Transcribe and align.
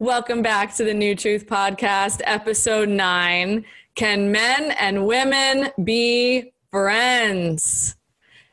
Welcome 0.00 0.40
back 0.40 0.74
to 0.76 0.84
the 0.84 0.94
New 0.94 1.14
Truth 1.14 1.46
Podcast, 1.46 2.22
episode 2.24 2.88
nine. 2.88 3.66
Can 3.96 4.32
men 4.32 4.70
and 4.80 5.06
women 5.06 5.68
be 5.84 6.54
friends? 6.70 7.96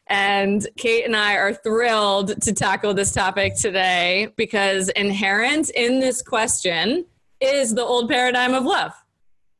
And 0.08 0.68
Kate 0.76 1.06
and 1.06 1.16
I 1.16 1.36
are 1.36 1.54
thrilled 1.54 2.42
to 2.42 2.54
tackle 2.54 2.94
this 2.94 3.14
topic 3.14 3.56
today 3.56 4.28
because 4.36 4.90
inherent 4.90 5.70
in 5.70 6.02
this 6.02 6.22
question 6.22 7.06
is 7.40 7.74
the 7.74 7.82
old 7.82 8.10
paradigm 8.10 8.54
of 8.54 8.66
love. 8.66 8.92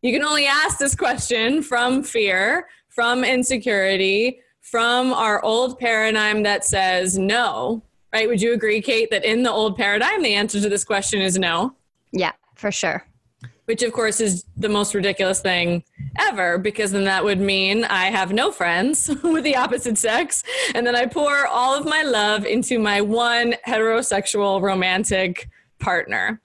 You 0.02 0.12
can 0.12 0.26
only 0.26 0.46
ask 0.46 0.80
this 0.80 0.94
question 0.94 1.64
from 1.64 2.04
fear, 2.04 2.68
from 2.90 3.24
insecurity, 3.24 4.42
from 4.60 5.14
our 5.14 5.42
old 5.42 5.80
paradigm 5.80 6.44
that 6.44 6.66
says 6.66 7.18
no, 7.18 7.82
right? 8.18 8.28
Would 8.28 8.42
you 8.42 8.54
agree, 8.54 8.82
Kate, 8.82 9.12
that 9.12 9.24
in 9.24 9.44
the 9.44 9.52
old 9.52 9.78
paradigm, 9.78 10.24
the 10.24 10.34
answer 10.34 10.60
to 10.60 10.70
this 10.70 10.84
question 10.84 11.22
is 11.22 11.38
no? 11.38 11.76
Yeah, 12.12 12.32
for 12.56 12.72
sure. 12.72 13.06
Which, 13.66 13.84
of 13.84 13.94
course, 13.94 14.20
is 14.20 14.44
the 14.56 14.70
most 14.70 14.96
ridiculous 14.96 15.40
thing 15.40 15.84
ever, 16.18 16.58
because 16.58 16.92
then 16.92 17.04
that 17.04 17.24
would 17.24 17.40
mean 17.40 17.84
I 17.84 18.06
have 18.06 18.34
no 18.34 18.52
friends 18.52 19.08
with 19.24 19.44
the 19.44 19.56
opposite 19.56 20.00
sex. 20.00 20.44
And 20.74 20.88
then 20.88 20.96
I 20.96 21.06
pour 21.06 21.46
all 21.46 21.78
of 21.78 21.86
my 21.86 22.02
love 22.02 22.44
into 22.46 22.80
my 22.80 23.02
one 23.02 23.54
heterosexual 23.68 24.62
romantic 24.62 25.48
partner. 25.80 26.42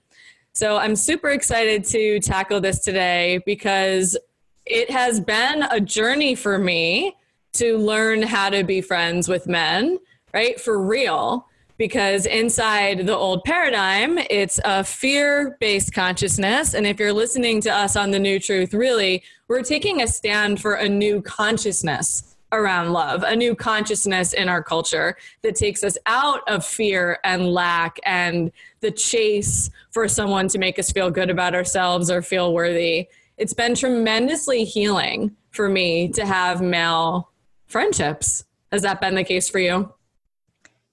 So 0.53 0.77
I'm 0.77 0.95
super 0.95 1.31
excited 1.31 1.84
to 1.87 2.20
tackle 2.20 2.61
this 2.61 2.81
today 2.81 3.41
because 3.47 4.19
it 4.67 4.91
has 4.91 5.20
been 5.20 5.62
a 5.70 5.81
journey 5.81 6.34
for 6.34 6.59
me 6.59 7.17
to 7.55 7.78
learn 7.78 8.20
how 8.20 8.50
to 8.50 8.62
be 8.62 8.83
friends 8.83 9.27
with 9.27 9.47
men, 9.47 9.98
right? 10.34 10.61
For 10.61 10.83
real 10.83 11.47
because 11.83 12.27
inside 12.27 13.08
the 13.08 13.16
old 13.16 13.42
paradigm, 13.42 14.16
it's 14.30 14.61
a 14.64 14.84
fear 14.84 15.56
based 15.58 15.92
consciousness. 15.92 16.75
And 16.75 16.86
if 16.86 17.00
you're 17.00 17.12
listening 17.12 17.61
to 17.62 17.75
us 17.75 17.97
on 17.97 18.12
The 18.12 18.20
New 18.20 18.38
Truth, 18.38 18.72
really, 18.72 19.25
we're 19.48 19.64
taking 19.64 20.00
a 20.00 20.06
stand 20.06 20.62
for 20.62 20.75
a 20.75 20.88
new 20.88 21.20
consciousness 21.22 22.37
around 22.53 22.92
love, 22.92 23.25
a 23.25 23.34
new 23.34 23.56
consciousness 23.56 24.32
in 24.32 24.48
our 24.48 24.62
culture 24.62 25.16
that 25.42 25.56
takes 25.56 25.82
us 25.82 25.98
out 26.06 26.48
of 26.48 26.65
fear 26.65 27.19
and 27.25 27.53
lack 27.53 27.98
and 28.04 28.53
the 28.78 28.92
chase 28.92 29.69
for 29.91 30.06
someone 30.06 30.47
to 30.47 30.59
make 30.59 30.78
us 30.78 30.92
feel 30.92 31.10
good 31.10 31.31
about 31.31 31.53
ourselves 31.53 32.12
or 32.12 32.22
feel 32.22 32.54
worthy. 32.54 33.09
It's 33.38 33.54
been 33.54 33.75
tremendously 33.75 34.62
healing 34.62 35.34
for 35.50 35.69
me 35.69 36.10
to 36.10 36.25
have 36.25 36.62
male 36.62 37.32
friendships. 37.66 38.44
Has 38.71 38.82
that 38.82 39.00
been 39.00 39.16
the 39.16 39.25
case 39.25 39.48
for 39.48 39.59
you? 39.59 39.92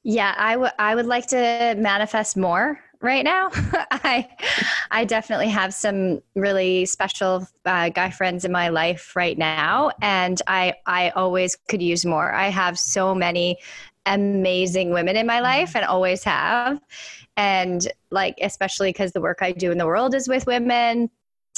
Yeah, 0.10 0.34
I 0.36 0.58
would 0.58 0.72
I 0.80 0.96
would 0.96 1.06
like 1.06 1.28
to 1.28 1.76
manifest 1.78 2.36
more 2.36 2.80
right 3.00 3.24
now. 3.24 3.52
I 3.54 4.28
I 4.90 5.06
definitely 5.06 5.50
have 5.50 5.72
some 5.72 6.22
really 6.34 6.88
special 6.88 7.48
uh, 7.64 7.90
guy 7.90 8.10
friends 8.10 8.44
in 8.44 8.52
my 8.52 8.70
life 8.70 9.16
right 9.16 9.38
now, 9.38 9.92
and 10.02 10.42
I 10.48 10.74
I 10.88 11.12
always 11.12 11.56
could 11.56 11.84
use 11.84 12.08
more. 12.08 12.34
I 12.34 12.48
have 12.48 12.80
so 12.80 13.14
many 13.14 13.58
amazing 14.08 14.94
women 14.94 15.16
in 15.16 15.28
my 15.28 15.42
life, 15.42 15.76
and 15.76 15.86
always 15.86 16.24
have, 16.24 16.80
and 17.38 17.88
like 18.10 18.34
especially 18.42 18.90
because 18.90 19.12
the 19.12 19.22
work 19.22 19.44
I 19.44 19.52
do 19.52 19.72
in 19.72 19.78
the 19.78 19.86
world 19.86 20.16
is 20.16 20.28
with 20.28 20.48
women 20.48 21.12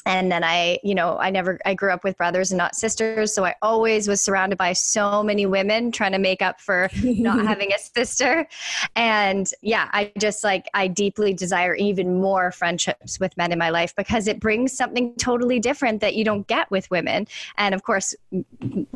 and 0.05 0.31
then 0.31 0.43
i 0.43 0.79
you 0.83 0.95
know 0.95 1.17
i 1.19 1.29
never 1.29 1.59
i 1.65 1.73
grew 1.73 1.91
up 1.91 2.03
with 2.03 2.17
brothers 2.17 2.51
and 2.51 2.57
not 2.57 2.75
sisters. 2.75 3.33
So 3.33 3.45
i 3.45 3.55
always 3.61 4.07
was 4.07 4.21
surrounded 4.21 4.57
by 4.57 4.73
so 4.73 5.23
many 5.23 5.45
women 5.45 5.91
trying 5.91 6.11
to 6.13 6.19
make 6.19 6.41
up 6.41 6.59
for 6.59 6.89
not 7.03 7.45
having 7.47 7.71
a 7.73 7.79
sister. 7.79 8.47
And 8.95 9.49
yeah 9.61 9.89
i 9.93 10.11
just 10.17 10.43
like 10.43 10.69
i 10.73 10.87
deeply 10.87 11.33
desire 11.33 11.75
even 11.75 12.19
more 12.19 12.51
friendships 12.51 13.19
with 13.19 13.35
men 13.37 13.51
in 13.51 13.59
my 13.59 13.69
life 13.69 13.95
because 13.95 14.27
it 14.27 14.39
brings 14.39 14.75
something 14.75 15.13
totally 15.15 15.59
different 15.59 16.01
that 16.01 16.15
you 16.15 16.23
don't 16.23 16.47
get 16.47 16.69
with 16.71 16.89
women. 16.91 17.27
And 17.57 17.75
of 17.75 17.83
course 17.83 18.15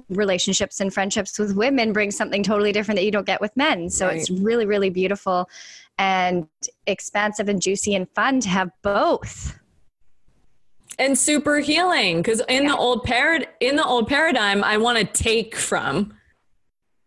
relationships 0.10 0.80
and 0.80 0.94
friendships 0.94 1.38
with 1.38 1.56
women 1.56 1.94
bring 1.94 2.12
something 2.12 2.44
totally 2.44 2.72
different 2.72 2.98
that 2.98 3.06
you 3.06 3.12
don't 3.12 3.26
get 3.26 3.42
with 3.42 3.56
men. 3.56 3.90
So 3.90 4.08
right. 4.08 4.18
it's 4.18 4.30
really 4.30 4.66
really 4.66 4.90
beautiful 4.90 5.50
and 5.98 6.48
expansive 6.88 7.48
and 7.50 7.62
juicy 7.62 7.96
and 7.96 8.10
fun 8.10 8.40
to 8.42 8.50
have 8.50 8.70
both 8.82 9.58
and 11.00 11.18
super 11.18 11.60
healing 11.60 12.22
because 12.22 12.42
in 12.48 12.64
yeah. 12.64 12.70
the 12.70 12.78
old 12.78 13.06
parad 13.06 13.46
in 13.60 13.76
the 13.76 13.86
old 13.86 14.08
paradigm 14.08 14.64
i 14.64 14.78
want 14.78 14.98
to 14.98 15.06
take 15.06 15.56
from 15.56 16.14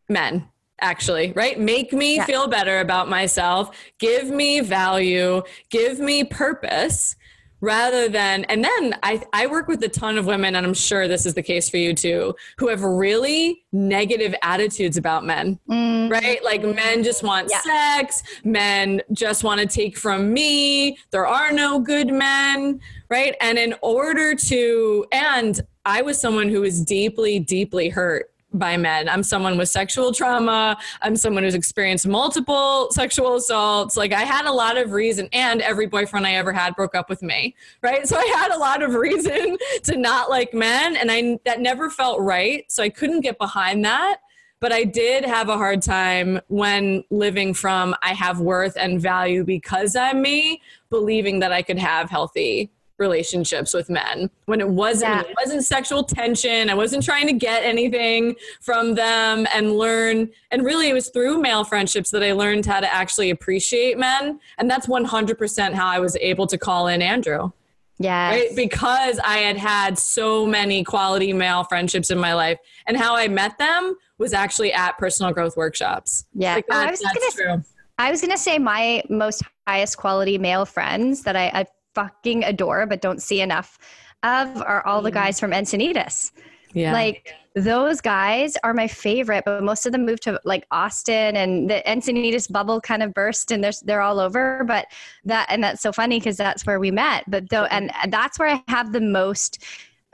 men 0.09 0.47
actually 0.81 1.33
right 1.33 1.59
make 1.59 1.93
me 1.93 2.17
yeah. 2.17 2.25
feel 2.25 2.47
better 2.47 2.81
about 2.81 3.09
myself 3.09 3.77
give 3.99 4.29
me 4.29 4.61
value 4.61 5.43
give 5.71 5.99
me 5.99 6.25
purpose 6.25 7.17
rather 7.61 8.09
than 8.09 8.45
and 8.45 8.63
then 8.65 8.95
I, 9.03 9.23
I 9.33 9.47
work 9.47 9.69
with 9.69 9.83
a 9.83 9.89
ton 9.89 10.19
of 10.19 10.27
women 10.27 10.55
and 10.55 10.65
i'm 10.65 10.75
sure 10.75 11.09
this 11.09 11.27
is 11.27 11.35
the 11.35 11.43
case 11.43 11.69
for 11.69 11.77
you 11.77 11.95
too 11.95 12.35
who 12.59 12.69
have 12.69 12.83
really 12.83 13.65
negative 13.73 14.35
attitudes 14.43 14.97
about 14.97 15.25
men 15.25 15.59
mm. 15.69 16.11
right 16.11 16.43
like 16.45 16.63
men 16.63 17.03
just 17.03 17.23
want 17.23 17.49
yeah. 17.51 17.61
sex 17.61 18.23
men 18.45 19.03
just 19.13 19.45
want 19.45 19.61
to 19.61 19.67
take 19.67 19.97
from 19.97 20.33
me 20.33 20.97
there 21.11 21.27
are 21.27 21.53
no 21.53 21.81
good 21.81 22.09
men 22.09 22.81
right 23.09 23.35
and 23.41 23.59
in 23.59 23.75
order 23.83 24.35
to 24.35 25.05
and 25.13 25.61
i 25.85 26.01
was 26.01 26.21
someone 26.21 26.49
who 26.49 26.61
was 26.61 26.83
deeply 26.85 27.41
deeply 27.41 27.89
hurt 27.89 28.31
by 28.53 28.77
men. 28.77 29.09
I'm 29.09 29.23
someone 29.23 29.59
with 29.59 29.69
sexual 29.69 30.13
trauma. 30.13 30.79
I'm 31.03 31.17
someone 31.17 31.43
who's 31.43 31.55
experienced 31.55 32.07
multiple 32.07 32.89
sexual 32.91 33.37
assaults. 33.37 33.97
Like 33.97 34.13
I 34.13 34.23
had 34.23 34.47
a 34.47 34.53
lot 34.53 34.79
of 34.79 34.93
reason, 34.93 35.29
and 35.33 35.61
every 35.61 35.87
boyfriend 35.87 36.27
I 36.27 36.35
ever 36.35 36.53
had 36.53 36.75
broke 36.75 36.95
up 36.95 37.09
with 37.09 37.23
me, 37.23 37.55
right? 37.83 38.07
So 38.09 38.17
I 38.17 38.25
had 38.37 38.53
a 38.53 38.59
lot 38.59 38.83
of 38.83 38.95
reason 38.95 39.59
to 39.85 39.97
not 39.97 40.31
like 40.31 40.55
men, 40.55 40.97
and 40.97 41.11
I 41.11 41.39
that 41.45 41.61
never 41.61 41.91
felt 41.91 42.21
right. 42.21 42.71
So 42.71 42.83
I 42.83 42.89
couldn't 42.89 43.21
get 43.21 43.39
behind 43.39 43.85
that. 43.85 44.19
But 44.61 44.73
I 44.73 44.83
did 44.83 45.25
have 45.25 45.49
a 45.49 45.57
hard 45.57 45.83
time 45.83 46.41
when 46.49 47.05
living 47.11 47.55
from 47.55 47.95
I 48.03 48.13
have 48.13 48.41
worth 48.41 48.77
and 48.77 49.01
value 49.01 49.45
because 49.45 49.95
I'm 49.95 50.21
me, 50.21 50.61
believing 50.91 51.39
that 51.41 51.53
I 51.53 51.63
could 51.63 51.79
have 51.79 52.11
healthy 52.11 52.73
relationships 52.99 53.73
with 53.73 53.89
men. 53.89 54.31
When 54.47 54.61
it 54.61 54.69
wasn't 54.69 55.11
yeah. 55.11 55.21
it 55.23 55.37
wasn't 55.41 55.65
sexual 55.65 56.03
tension. 56.05 56.71
I 56.71 56.75
wasn't 56.75 57.05
trying 57.05 57.27
to 57.27 57.33
get 57.33 57.65
anything 57.65 58.37
from 58.61 58.95
them 58.95 59.47
and 59.55 59.77
learn 59.77 60.31
and 60.51 60.65
really 60.65 60.89
it 60.89 60.95
was 60.95 61.09
through 61.09 61.41
male 61.41 61.65
friendships 61.65 62.11
that 62.11 62.23
i 62.23 62.33
learned 62.33 62.67
how 62.67 62.81
to 62.81 62.93
actually 62.93 63.31
appreciate 63.31 63.99
men. 63.99 64.41
And 64.59 64.71
that's 64.71 64.87
100% 64.87 65.75
how 65.75 65.87
i 65.87 65.99
was 65.99 66.17
able 66.17 66.47
to 66.47 66.59
call 66.59 66.89
in 66.89 67.03
andrew. 67.03 67.51
Yeah 67.99 68.31
right? 68.31 68.57
Because 68.57 69.19
i 69.21 69.39
had 69.39 69.57
had 69.57 69.99
so 69.99 70.47
many 70.47 70.85
quality 70.85 71.33
male 71.33 71.65
friendships 71.65 72.11
in 72.11 72.19
my 72.19 72.35
life 72.35 72.59
and 72.87 72.97
how 72.97 73.17
i 73.17 73.29
met 73.29 73.59
them 73.59 73.97
was 74.19 74.33
actually 74.33 74.73
at 74.73 74.99
personal 74.99 75.33
growth 75.33 75.57
workshops. 75.57 76.27
Yeah. 76.35 76.57
Like 76.57 76.67
that, 76.67 76.89
I 76.89 76.91
was 76.91 77.01
that's 77.01 77.37
gonna, 77.37 77.57
true. 77.57 77.65
I 77.99 78.11
was 78.11 78.21
going 78.21 78.33
to 78.33 78.39
say 78.39 78.59
my 78.59 79.03
most 79.09 79.43
highest 79.67 79.97
quality 79.97 80.39
male 80.39 80.67
friends 80.67 81.23
that 81.23 81.37
I, 81.37 81.51
I 81.55 81.67
fucking 81.99 82.45
adore 82.45 82.87
but 82.87 83.01
don't 83.01 83.21
see 83.21 83.41
enough 83.41 83.77
of 84.23 84.63
are 84.63 84.87
all 84.87 85.03
the 85.03 85.11
guys 85.11 85.41
from 85.41 85.51
Encinitas. 85.51 86.31
Yeah. 86.75 86.93
Like 86.93 87.35
those 87.55 88.01
guys 88.01 88.57
are 88.63 88.73
my 88.73 88.87
favorite, 88.87 89.45
but 89.45 89.65
most 89.65 89.85
of 89.85 89.91
them 89.91 90.07
moved 90.07 90.23
to 90.25 90.41
like 90.45 90.65
Austin 90.71 91.37
and 91.37 91.69
the 91.69 91.83
Encinitas 91.87 92.51
bubble 92.51 92.81
kind 92.81 93.03
of 93.03 93.13
burst 93.15 93.51
and 93.51 93.65
they're, 93.65 93.73
they're 93.83 94.01
all 94.01 94.21
over. 94.21 94.63
But 94.65 94.87
that, 95.25 95.47
and 95.51 95.63
that's 95.65 95.83
so 95.83 95.93
funny 95.93 96.21
because 96.21 96.37
that's 96.37 96.65
where 96.67 96.79
we 96.79 96.93
met. 96.93 97.25
But 97.27 97.49
though, 97.51 97.65
and 97.65 97.91
that's 98.11 98.39
where 98.39 98.49
I 98.49 98.63
have 98.69 98.93
the 98.93 99.01
most 99.01 99.65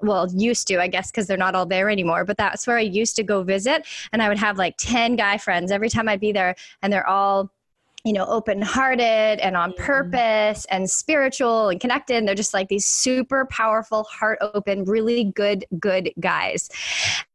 well 0.03 0.29
used 0.35 0.67
to 0.67 0.81
i 0.81 0.89
guess 0.89 1.13
because 1.13 1.29
they're 1.29 1.37
not 1.37 1.55
all 1.55 1.65
there 1.65 1.89
anymore 1.89 2.25
but 2.25 2.37
that's 2.37 2.67
where 2.67 2.77
i 2.77 2.81
used 2.81 3.15
to 3.15 3.23
go 3.23 3.45
visit 3.45 3.87
and 4.13 4.21
i 4.21 4.29
would 4.29 4.37
have 4.37 4.59
like 4.59 4.75
10 4.77 5.15
guy 5.15 5.39
friends 5.39 5.71
every 5.71 5.89
time 5.89 6.09
i'd 6.09 6.21
be 6.21 6.33
there 6.33 6.57
and 6.83 6.93
they're 6.93 7.09
all 7.09 7.49
you 8.05 8.12
know, 8.12 8.27
open 8.27 8.61
hearted 8.61 9.41
and 9.41 9.56
on 9.56 9.73
purpose 9.73 10.67
and 10.67 10.89
spiritual 10.89 11.71
and 11.71 11.81
connected. 11.81 12.17
And 12.17 12.29
they're 12.29 12.35
just 12.35 12.53
like 12.53 12.69
these 12.69 12.85
super 12.87 13.47
powerful, 13.47 14.05
heart 14.05 14.39
open, 14.43 14.85
really 14.85 15.25
good, 15.25 15.65
good 15.79 16.12
guys. 16.21 16.69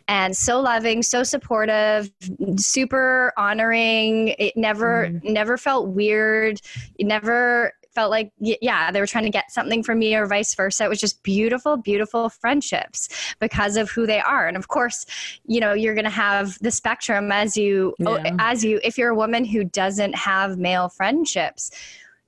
And 0.08 0.36
so 0.38 0.60
loving, 0.60 1.02
so 1.02 1.24
supportive, 1.24 2.12
super 2.58 3.34
honoring. 3.36 4.30
It 4.40 4.56
never, 4.56 5.08
mm-hmm. 5.08 5.34
never 5.34 5.58
felt 5.58 5.90
weird. 5.90 6.62
It 6.98 7.06
never 7.08 7.74
felt 8.00 8.12
like 8.12 8.32
yeah 8.40 8.92
they 8.92 9.02
were 9.02 9.08
trying 9.08 9.26
to 9.26 9.30
get 9.30 9.52
something 9.52 9.84
from 9.84 10.00
me 10.00 10.16
or 10.16 10.26
vice 10.26 10.56
versa. 10.56 10.86
It 10.86 10.90
was 10.90 11.02
just 11.02 11.22
beautiful 11.22 11.76
beautiful 11.76 12.30
friendships 12.30 13.10
because 13.40 13.76
of 13.76 13.92
who 13.92 14.06
they 14.06 14.22
are. 14.22 14.48
And 14.48 14.56
of 14.56 14.70
course 14.70 15.06
you 15.46 15.60
know 15.60 15.74
you're 15.74 15.96
going 15.96 16.06
to 16.06 16.10
have 16.28 16.58
the 16.60 16.72
spectrum 16.72 17.30
as 17.30 17.58
you 17.58 17.94
oh, 18.06 18.18
yeah. 18.18 18.38
as 18.40 18.64
you 18.64 18.80
if 18.86 18.98
you're 18.98 19.10
a 19.10 19.16
woman 19.16 19.44
who 19.44 19.66
doesn't 19.66 20.16
have 20.16 20.58
male 20.58 20.88
friendships 20.88 21.72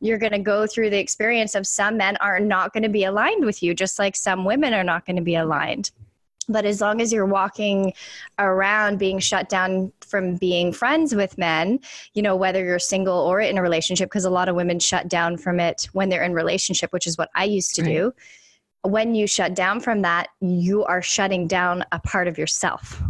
you're 0.03 0.17
going 0.17 0.31
to 0.31 0.39
go 0.39 0.65
through 0.65 0.89
the 0.89 0.97
experience 0.97 1.53
of 1.53 1.65
some 1.67 1.95
men 1.95 2.17
are 2.17 2.39
not 2.39 2.73
going 2.73 2.83
to 2.83 2.89
be 2.89 3.03
aligned 3.05 3.45
with 3.45 3.63
you 3.63 3.73
just 3.73 3.99
like 3.99 4.15
some 4.15 4.43
women 4.43 4.73
are 4.73 4.83
not 4.83 5.05
going 5.05 5.15
to 5.15 5.21
be 5.21 5.35
aligned 5.35 5.91
but 6.51 6.65
as 6.65 6.81
long 6.81 7.01
as 7.01 7.11
you're 7.11 7.25
walking 7.25 7.93
around 8.39 8.99
being 8.99 9.19
shut 9.19 9.49
down 9.49 9.91
from 10.01 10.35
being 10.35 10.71
friends 10.71 11.15
with 11.15 11.37
men 11.37 11.79
you 12.13 12.21
know 12.21 12.35
whether 12.35 12.63
you're 12.63 12.79
single 12.79 13.17
or 13.17 13.39
in 13.39 13.57
a 13.57 13.61
relationship 13.61 14.09
because 14.09 14.25
a 14.25 14.29
lot 14.29 14.49
of 14.49 14.55
women 14.55 14.79
shut 14.79 15.07
down 15.07 15.37
from 15.37 15.59
it 15.59 15.87
when 15.93 16.09
they're 16.09 16.23
in 16.23 16.33
relationship 16.33 16.91
which 16.93 17.07
is 17.07 17.17
what 17.17 17.29
i 17.35 17.43
used 17.43 17.75
to 17.75 17.81
right. 17.81 17.89
do 17.89 18.13
when 18.83 19.13
you 19.13 19.27
shut 19.27 19.53
down 19.53 19.79
from 19.79 20.01
that 20.01 20.27
you 20.39 20.83
are 20.85 21.01
shutting 21.01 21.47
down 21.47 21.83
a 21.91 21.99
part 21.99 22.27
of 22.27 22.37
yourself 22.37 23.01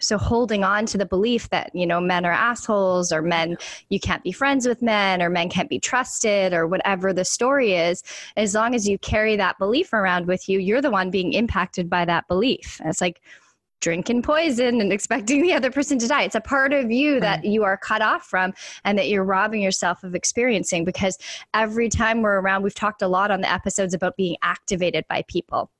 so 0.00 0.18
holding 0.18 0.64
on 0.64 0.86
to 0.86 0.98
the 0.98 1.06
belief 1.06 1.48
that 1.50 1.70
you 1.74 1.86
know 1.86 2.00
men 2.00 2.26
are 2.26 2.32
assholes 2.32 3.12
or 3.12 3.22
men 3.22 3.56
you 3.88 4.00
can't 4.00 4.22
be 4.22 4.32
friends 4.32 4.66
with 4.66 4.82
men 4.82 5.22
or 5.22 5.30
men 5.30 5.48
can't 5.48 5.70
be 5.70 5.78
trusted 5.78 6.52
or 6.52 6.66
whatever 6.66 7.12
the 7.12 7.24
story 7.24 7.74
is 7.74 8.02
as 8.36 8.54
long 8.54 8.74
as 8.74 8.88
you 8.88 8.98
carry 8.98 9.36
that 9.36 9.58
belief 9.58 9.92
around 9.92 10.26
with 10.26 10.48
you 10.48 10.58
you're 10.58 10.82
the 10.82 10.90
one 10.90 11.10
being 11.10 11.32
impacted 11.32 11.88
by 11.88 12.04
that 12.04 12.26
belief. 12.28 12.78
And 12.80 12.90
it's 12.90 13.00
like 13.00 13.20
drinking 13.80 14.22
poison 14.22 14.80
and 14.80 14.92
expecting 14.98 15.42
the 15.42 15.52
other 15.52 15.70
person 15.70 15.98
to 15.98 16.08
die. 16.08 16.22
It's 16.22 16.34
a 16.34 16.40
part 16.40 16.72
of 16.72 16.90
you 16.90 17.20
that 17.20 17.44
you 17.44 17.64
are 17.64 17.76
cut 17.76 18.02
off 18.02 18.24
from 18.24 18.54
and 18.84 18.98
that 18.98 19.08
you're 19.08 19.24
robbing 19.24 19.60
yourself 19.60 20.02
of 20.04 20.14
experiencing 20.14 20.84
because 20.84 21.18
every 21.52 21.88
time 21.88 22.22
we're 22.22 22.40
around, 22.40 22.62
we've 22.62 22.74
talked 22.74 23.02
a 23.02 23.08
lot 23.08 23.30
on 23.30 23.40
the 23.40 23.52
episodes 23.52 23.94
about 23.94 24.16
being 24.16 24.36
activated 24.42 25.04
by 25.08 25.22
people 25.28 25.70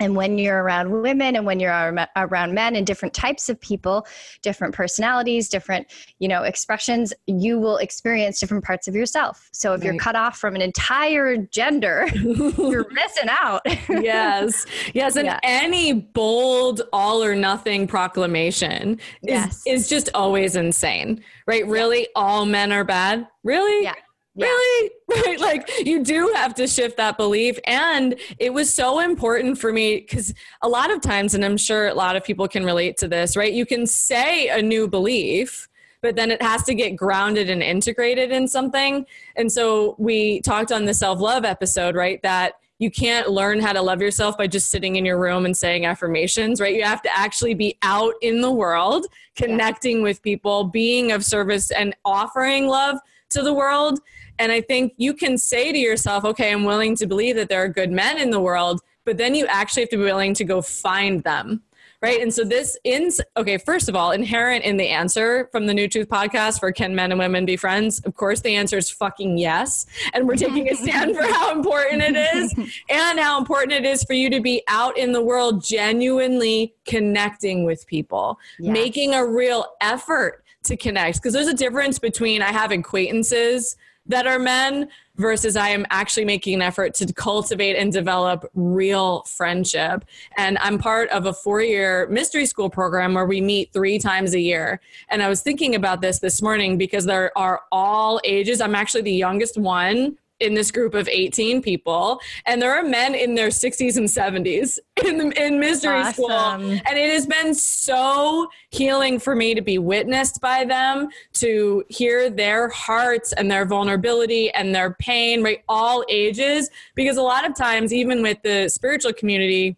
and 0.00 0.16
when 0.16 0.38
you're 0.38 0.62
around 0.62 0.90
women 0.90 1.36
and 1.36 1.46
when 1.46 1.60
you're 1.60 1.94
around 2.16 2.54
men 2.54 2.74
and 2.74 2.86
different 2.86 3.14
types 3.14 3.48
of 3.48 3.60
people 3.60 4.06
different 4.42 4.74
personalities 4.74 5.48
different 5.48 5.86
you 6.18 6.26
know 6.26 6.42
expressions 6.42 7.12
you 7.26 7.58
will 7.58 7.76
experience 7.76 8.40
different 8.40 8.64
parts 8.64 8.88
of 8.88 8.94
yourself 8.96 9.48
so 9.52 9.74
if 9.74 9.80
right. 9.80 9.86
you're 9.86 9.96
cut 9.96 10.16
off 10.16 10.38
from 10.38 10.56
an 10.56 10.62
entire 10.62 11.36
gender 11.36 12.08
you're 12.14 12.88
missing 12.92 13.28
out 13.28 13.60
yes 13.88 14.66
yes 14.94 15.16
and 15.16 15.26
yeah. 15.26 15.38
any 15.42 15.92
bold 15.92 16.82
all 16.92 17.22
or 17.22 17.34
nothing 17.34 17.86
proclamation 17.86 18.92
is, 18.92 18.98
yes. 19.22 19.62
is 19.66 19.88
just 19.88 20.08
always 20.14 20.56
insane 20.56 21.22
right 21.46 21.66
really 21.66 22.00
yeah. 22.00 22.06
all 22.16 22.46
men 22.46 22.72
are 22.72 22.84
bad 22.84 23.26
really 23.44 23.84
yeah 23.84 23.94
yeah. 24.34 24.46
really 24.46 24.90
right 25.26 25.40
like 25.40 25.68
you 25.86 26.02
do 26.04 26.32
have 26.34 26.54
to 26.54 26.66
shift 26.66 26.96
that 26.96 27.16
belief 27.16 27.58
and 27.64 28.18
it 28.38 28.52
was 28.52 28.72
so 28.72 29.00
important 29.00 29.58
for 29.58 29.72
me 29.72 30.00
because 30.00 30.32
a 30.62 30.68
lot 30.68 30.90
of 30.90 31.00
times 31.00 31.34
and 31.34 31.44
i'm 31.44 31.56
sure 31.56 31.88
a 31.88 31.94
lot 31.94 32.16
of 32.16 32.24
people 32.24 32.46
can 32.46 32.64
relate 32.64 32.96
to 32.96 33.08
this 33.08 33.36
right 33.36 33.52
you 33.52 33.66
can 33.66 33.86
say 33.86 34.48
a 34.48 34.62
new 34.62 34.86
belief 34.88 35.68
but 36.02 36.16
then 36.16 36.30
it 36.30 36.40
has 36.40 36.62
to 36.62 36.74
get 36.74 36.96
grounded 36.96 37.50
and 37.50 37.62
integrated 37.62 38.30
in 38.30 38.46
something 38.46 39.04
and 39.36 39.50
so 39.50 39.94
we 39.98 40.40
talked 40.42 40.72
on 40.72 40.84
the 40.84 40.94
self-love 40.94 41.44
episode 41.44 41.96
right 41.96 42.22
that 42.22 42.54
you 42.80 42.90
can't 42.90 43.28
learn 43.28 43.60
how 43.60 43.74
to 43.74 43.82
love 43.82 44.00
yourself 44.00 44.38
by 44.38 44.46
just 44.46 44.70
sitting 44.70 44.96
in 44.96 45.04
your 45.04 45.18
room 45.18 45.44
and 45.44 45.54
saying 45.54 45.84
affirmations, 45.84 46.62
right? 46.62 46.74
You 46.74 46.82
have 46.82 47.02
to 47.02 47.10
actually 47.14 47.52
be 47.52 47.76
out 47.82 48.14
in 48.22 48.40
the 48.40 48.50
world, 48.50 49.04
connecting 49.36 49.98
yeah. 49.98 50.04
with 50.04 50.22
people, 50.22 50.64
being 50.64 51.12
of 51.12 51.22
service, 51.22 51.70
and 51.70 51.94
offering 52.06 52.68
love 52.68 52.96
to 53.30 53.42
the 53.42 53.54
world. 53.54 54.00
And 54.38 54.50
I 54.52 54.60
think 54.60 54.94
you 54.96 55.14
can 55.14 55.36
say 55.38 55.72
to 55.72 55.78
yourself, 55.78 56.24
okay, 56.24 56.52
I'm 56.52 56.64
willing 56.64 56.96
to 56.96 57.06
believe 57.06 57.36
that 57.36 57.48
there 57.48 57.62
are 57.62 57.68
good 57.68 57.90
men 57.90 58.18
in 58.18 58.30
the 58.30 58.40
world, 58.40 58.80
but 59.04 59.18
then 59.18 59.34
you 59.34 59.46
actually 59.46 59.82
have 59.82 59.90
to 59.90 59.98
be 59.98 60.04
willing 60.04 60.34
to 60.34 60.44
go 60.44 60.62
find 60.62 61.22
them. 61.24 61.62
Right. 62.02 62.22
And 62.22 62.32
so 62.32 62.44
this 62.44 62.78
ins 62.82 63.20
okay, 63.36 63.58
first 63.58 63.90
of 63.90 63.94
all, 63.94 64.12
inherent 64.12 64.64
in 64.64 64.78
the 64.78 64.88
answer 64.88 65.50
from 65.52 65.66
the 65.66 65.74
New 65.74 65.86
Truth 65.86 66.08
podcast 66.08 66.58
for 66.58 66.72
can 66.72 66.94
men 66.94 67.12
and 67.12 67.18
women 67.18 67.44
be 67.44 67.58
friends? 67.58 68.00
Of 68.00 68.14
course, 68.14 68.40
the 68.40 68.56
answer 68.56 68.78
is 68.78 68.88
fucking 68.88 69.36
yes. 69.36 69.84
And 70.14 70.26
we're 70.26 70.36
taking 70.36 70.66
a 70.70 70.74
stand 70.74 71.14
for 71.14 71.24
how 71.24 71.52
important 71.52 72.00
it 72.00 72.16
is 72.16 72.54
and 72.88 73.18
how 73.20 73.38
important 73.38 73.72
it 73.72 73.84
is 73.84 74.02
for 74.04 74.14
you 74.14 74.30
to 74.30 74.40
be 74.40 74.62
out 74.66 74.96
in 74.96 75.12
the 75.12 75.20
world 75.20 75.62
genuinely 75.62 76.74
connecting 76.86 77.66
with 77.66 77.86
people, 77.86 78.38
yes. 78.58 78.72
making 78.72 79.12
a 79.12 79.26
real 79.26 79.66
effort 79.82 80.39
to 80.64 80.76
connect. 80.76 81.18
Because 81.18 81.32
there's 81.32 81.48
a 81.48 81.54
difference 81.54 81.98
between 81.98 82.42
I 82.42 82.52
have 82.52 82.70
acquaintances 82.70 83.76
that 84.06 84.26
are 84.26 84.38
men 84.38 84.88
versus 85.16 85.56
I 85.56 85.68
am 85.68 85.86
actually 85.90 86.24
making 86.24 86.54
an 86.54 86.62
effort 86.62 86.94
to 86.94 87.12
cultivate 87.12 87.76
and 87.76 87.92
develop 87.92 88.50
real 88.54 89.22
friendship. 89.24 90.04
And 90.36 90.56
I'm 90.58 90.78
part 90.78 91.10
of 91.10 91.26
a 91.26 91.32
four 91.32 91.60
year 91.60 92.08
mystery 92.08 92.46
school 92.46 92.70
program 92.70 93.14
where 93.14 93.26
we 93.26 93.40
meet 93.40 93.72
three 93.72 93.98
times 93.98 94.34
a 94.34 94.40
year. 94.40 94.80
And 95.10 95.22
I 95.22 95.28
was 95.28 95.42
thinking 95.42 95.74
about 95.74 96.00
this 96.00 96.18
this 96.18 96.40
morning 96.40 96.78
because 96.78 97.04
there 97.04 97.36
are 97.36 97.62
all 97.70 98.20
ages. 98.24 98.60
I'm 98.60 98.74
actually 98.74 99.02
the 99.02 99.12
youngest 99.12 99.58
one 99.58 100.16
in 100.40 100.54
this 100.54 100.70
group 100.70 100.94
of 100.94 101.08
18 101.08 101.62
people 101.62 102.20
and 102.46 102.60
there 102.60 102.72
are 102.72 102.82
men 102.82 103.14
in 103.14 103.34
their 103.34 103.48
60s 103.48 103.96
and 103.96 104.06
70s 104.06 104.78
in 105.04 105.18
the, 105.18 105.44
in 105.44 105.58
mystery 105.58 105.92
awesome. 105.92 106.12
school. 106.12 106.30
and 106.30 106.98
it 106.98 107.12
has 107.12 107.26
been 107.26 107.54
so 107.54 108.48
healing 108.70 109.18
for 109.18 109.34
me 109.34 109.54
to 109.54 109.62
be 109.62 109.78
witnessed 109.78 110.40
by 110.40 110.64
them 110.64 111.08
to 111.34 111.84
hear 111.88 112.30
their 112.30 112.68
hearts 112.68 113.32
and 113.32 113.50
their 113.50 113.64
vulnerability 113.64 114.50
and 114.52 114.74
their 114.74 114.94
pain 114.94 115.42
right 115.42 115.62
all 115.68 116.04
ages. 116.08 116.70
Because 116.94 117.16
a 117.16 117.22
lot 117.22 117.48
of 117.48 117.54
times 117.54 117.92
even 117.92 118.22
with 118.22 118.38
the 118.42 118.68
spiritual 118.68 119.12
community 119.12 119.76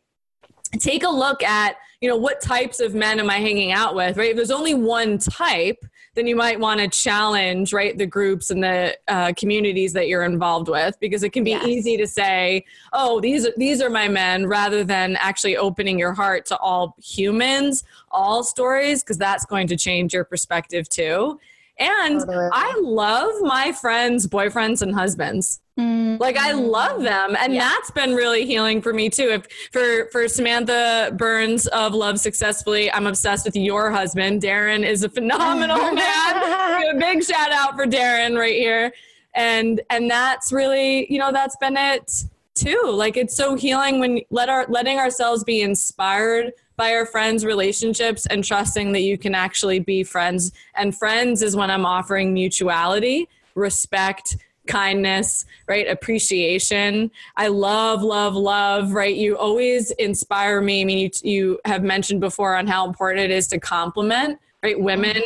take 0.79 1.05
a 1.05 1.11
look 1.11 1.43
at 1.43 1.77
you 2.01 2.09
know 2.09 2.17
what 2.17 2.41
types 2.41 2.81
of 2.81 2.95
men 2.95 3.21
am 3.21 3.29
i 3.31 3.37
hanging 3.37 3.73
out 3.73 3.95
with 3.95 4.17
right? 4.17 4.31
If 4.31 4.37
there's 4.37 4.51
only 4.51 4.75
one 4.75 5.19
type 5.19 5.85
then 6.15 6.27
you 6.27 6.37
might 6.37 6.61
want 6.61 6.81
to 6.81 6.89
challenge 6.89 7.73
right 7.73 7.97
the 7.97 8.07
groups 8.07 8.51
and 8.51 8.63
the 8.63 8.97
uh, 9.09 9.33
communities 9.37 9.93
that 9.93 10.09
you're 10.09 10.25
involved 10.25 10.69
with 10.69 10.99
because 11.01 11.23
it 11.23 11.31
can 11.31 11.45
be 11.45 11.51
yes. 11.51 11.67
easy 11.67 11.97
to 11.97 12.07
say 12.07 12.65
oh 12.93 13.21
these 13.21 13.47
are 13.47 13.53
these 13.57 13.81
are 13.81 13.91
my 13.91 14.09
men 14.09 14.47
rather 14.47 14.85
than 14.85 15.17
actually 15.17 15.57
opening 15.57 15.99
your 15.99 16.13
heart 16.13 16.45
to 16.47 16.57
all 16.59 16.95
humans 17.03 17.85
all 18.11 18.43
stories 18.43 19.03
because 19.03 19.19
that's 19.19 19.45
going 19.45 19.67
to 19.67 19.77
change 19.77 20.13
your 20.13 20.25
perspective 20.25 20.89
too 20.89 21.39
and 21.83 22.21
totally. 22.21 22.49
I 22.53 22.79
love 22.81 23.35
my 23.43 23.73
friends' 23.73 24.27
boyfriends 24.27 24.83
and 24.83 24.95
husbands. 24.95 25.61
Mm-hmm. 25.79 26.21
Like 26.21 26.37
I 26.37 26.53
love 26.53 27.03
them, 27.03 27.35
and 27.39 27.55
yeah. 27.55 27.61
that's 27.61 27.91
been 27.91 28.15
really 28.15 28.45
healing 28.45 28.83
for 28.83 28.93
me 28.93 29.09
too. 29.09 29.31
If 29.31 29.47
for 29.73 30.09
for 30.13 30.29
Samantha 30.29 31.15
Burns 31.17 31.67
of 31.69 31.95
Love 31.95 32.21
Successfully, 32.21 32.93
I'm 32.93 33.07
obsessed 33.07 33.47
with 33.47 33.57
your 33.57 33.91
husband. 33.91 34.43
Darren 34.43 34.85
is 34.87 35.03
a 35.03 35.09
phenomenal 35.09 35.93
man. 35.93 36.95
a 36.95 36.99
big 36.99 37.25
shout 37.25 37.53
out 37.53 37.75
for 37.75 37.87
Darren 37.87 38.39
right 38.39 38.55
here, 38.55 38.93
and 39.35 39.81
and 39.89 40.11
that's 40.11 40.53
really 40.53 41.11
you 41.11 41.19
know 41.19 41.33
that's 41.33 41.57
been 41.57 41.77
it 41.79 42.25
too. 42.55 42.91
Like 42.93 43.17
it's 43.17 43.35
so 43.35 43.55
healing 43.55 43.99
when 43.99 44.21
let 44.31 44.51
our 44.51 44.67
letting 44.69 44.99
ourselves 44.99 45.43
be 45.43 45.63
inspired 45.63 46.53
by 46.83 46.97
our 46.97 47.07
friends' 47.07 47.45
relationships 47.45 48.27
and 48.27 48.43
trusting 48.43 48.91
that 48.91 49.03
you 49.03 49.17
can 49.17 49.37
actually 49.37 49.79
be 49.79 50.03
friends. 50.03 50.51
And 50.75 50.93
friends 50.93 51.41
is 51.41 51.55
when 51.55 51.71
I'm 51.71 51.87
offering 51.87 52.35
mutuality, 52.35 53.29
respect, 53.55 54.37
kindness, 54.67 55.45
right? 55.69 55.87
Appreciation. 55.87 57.13
I 57.37 57.47
love, 57.47 58.03
love, 58.03 58.35
love, 58.35 58.95
right? 58.95 59.15
You 59.15 59.39
always 59.39 59.93
inspire 59.93 60.61
me. 60.61 60.81
I 60.81 60.85
mean, 60.85 60.99
you, 60.99 61.11
you 61.23 61.61
have 61.67 61.85
mentioned 61.85 62.21
before 62.21 62.57
on 62.57 62.67
how 62.67 62.85
important 62.85 63.21
it 63.21 63.31
is 63.31 63.47
to 63.49 63.61
compliment, 63.61 64.41
right? 64.65 64.81
Women, 64.81 65.23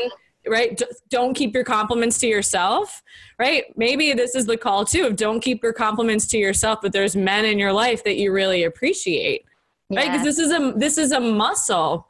right? 0.46 0.78
Don't 1.08 1.32
keep 1.32 1.54
your 1.54 1.64
compliments 1.64 2.18
to 2.18 2.26
yourself, 2.26 3.02
right? 3.38 3.64
Maybe 3.78 4.12
this 4.12 4.34
is 4.34 4.44
the 4.44 4.58
call 4.58 4.84
too 4.84 5.06
of 5.06 5.16
don't 5.16 5.40
keep 5.40 5.62
your 5.62 5.72
compliments 5.72 6.26
to 6.26 6.36
yourself, 6.36 6.80
but 6.82 6.92
there's 6.92 7.16
men 7.16 7.46
in 7.46 7.58
your 7.58 7.72
life 7.72 8.04
that 8.04 8.18
you 8.18 8.30
really 8.30 8.64
appreciate 8.64 9.46
yeah. 9.88 10.00
right 10.00 10.10
because 10.10 10.24
this 10.24 10.38
is 10.38 10.52
a 10.52 10.72
this 10.76 10.98
is 10.98 11.12
a 11.12 11.20
muscle. 11.20 12.08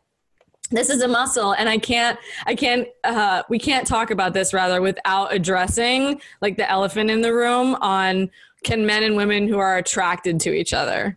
This 0.71 0.91
is 0.91 1.01
a 1.01 1.07
muscle 1.07 1.53
and 1.53 1.69
i 1.69 1.79
can't 1.79 2.19
i 2.45 2.53
can't 2.53 2.89
uh, 3.05 3.45
we 3.49 3.57
can't 3.57 3.87
talk 3.87 4.11
about 4.11 4.35
this 4.35 4.53
rather 4.53 4.83
without 4.83 5.33
addressing 5.33 6.21
like 6.41 6.57
the 6.57 6.69
elephant 6.69 7.09
in 7.09 7.21
the 7.21 7.33
room 7.33 7.77
on 7.77 8.29
can 8.65 8.85
men 8.85 9.05
and 9.05 9.15
women 9.15 9.47
who 9.47 9.59
are 9.59 9.77
attracted 9.77 10.41
to 10.41 10.53
each 10.53 10.75
other 10.75 11.17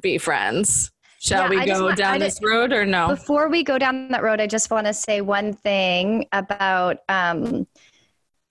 be 0.00 0.18
friends? 0.18 0.90
Shall 1.20 1.44
yeah, 1.44 1.60
we 1.60 1.66
go 1.66 1.84
want, 1.84 1.96
down 1.96 2.18
this 2.18 2.38
road 2.42 2.72
or 2.72 2.84
no? 2.84 3.08
Before 3.08 3.48
we 3.48 3.64
go 3.64 3.78
down 3.78 4.08
that 4.08 4.22
road 4.22 4.40
i 4.40 4.46
just 4.46 4.70
want 4.70 4.86
to 4.86 4.92
say 4.92 5.22
one 5.22 5.54
thing 5.54 6.26
about 6.32 6.98
um 7.08 7.66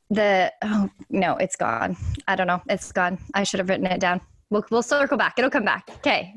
the 0.09 0.51
oh 0.63 0.89
no 1.11 1.35
it's 1.35 1.55
gone. 1.55 1.95
I 2.27 2.35
don't 2.35 2.47
know. 2.47 2.63
It's 2.67 2.91
gone. 2.91 3.19
I 3.35 3.43
should 3.43 3.59
have 3.59 3.69
written 3.69 3.85
it 3.85 3.99
down. 3.99 4.21
We'll, 4.49 4.65
we'll 4.71 4.81
circle 4.81 5.17
back. 5.17 5.35
It'll 5.37 5.51
come 5.51 5.65
back. 5.65 5.87
Okay 5.97 6.33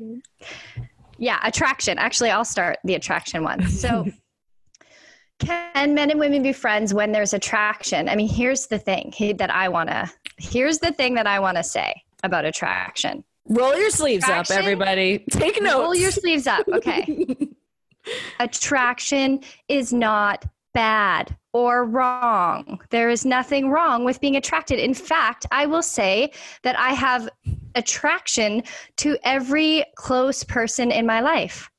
yeah, 1.17 1.39
attraction. 1.43 1.97
Actually, 1.97 2.31
I'll 2.31 2.45
start 2.45 2.77
the 2.83 2.95
attraction 2.95 3.43
one. 3.43 3.67
So, 3.67 4.05
can 5.39 5.93
men 5.93 6.11
and 6.11 6.19
women 6.19 6.43
be 6.43 6.53
friends 6.53 6.93
when 6.93 7.11
there's 7.11 7.33
attraction? 7.33 8.09
I 8.09 8.15
mean, 8.15 8.29
here's 8.29 8.67
the 8.67 8.79
thing 8.79 9.13
that 9.37 9.49
I 9.49 9.69
want 9.69 9.89
to 9.89 10.11
here's 10.37 10.79
the 10.79 10.91
thing 10.91 11.15
that 11.15 11.27
I 11.27 11.39
want 11.39 11.57
to 11.57 11.63
say 11.63 12.03
about 12.23 12.45
attraction. 12.45 13.23
Roll 13.47 13.77
your 13.77 13.91
sleeves 13.91 14.23
attraction, 14.23 14.55
up, 14.55 14.61
everybody. 14.61 15.19
Take 15.29 15.61
notes. 15.61 15.75
Roll 15.75 15.95
your 15.95 16.11
sleeves 16.11 16.47
up. 16.47 16.67
Okay. 16.67 17.37
attraction 18.39 19.41
is 19.67 19.93
not 19.93 20.45
bad 20.75 21.35
or 21.53 21.85
wrong. 21.85 22.81
There 22.89 23.09
is 23.09 23.25
nothing 23.25 23.69
wrong 23.69 24.03
with 24.03 24.19
being 24.19 24.35
attracted. 24.35 24.77
In 24.77 24.93
fact, 24.93 25.47
I 25.51 25.65
will 25.65 25.81
say 25.81 26.31
that 26.63 26.77
I 26.77 26.89
have 26.89 27.29
attraction 27.75 28.61
to 28.97 29.17
every 29.23 29.85
close 29.95 30.43
person 30.43 30.91
in 30.91 31.05
my 31.05 31.21
life. 31.21 31.71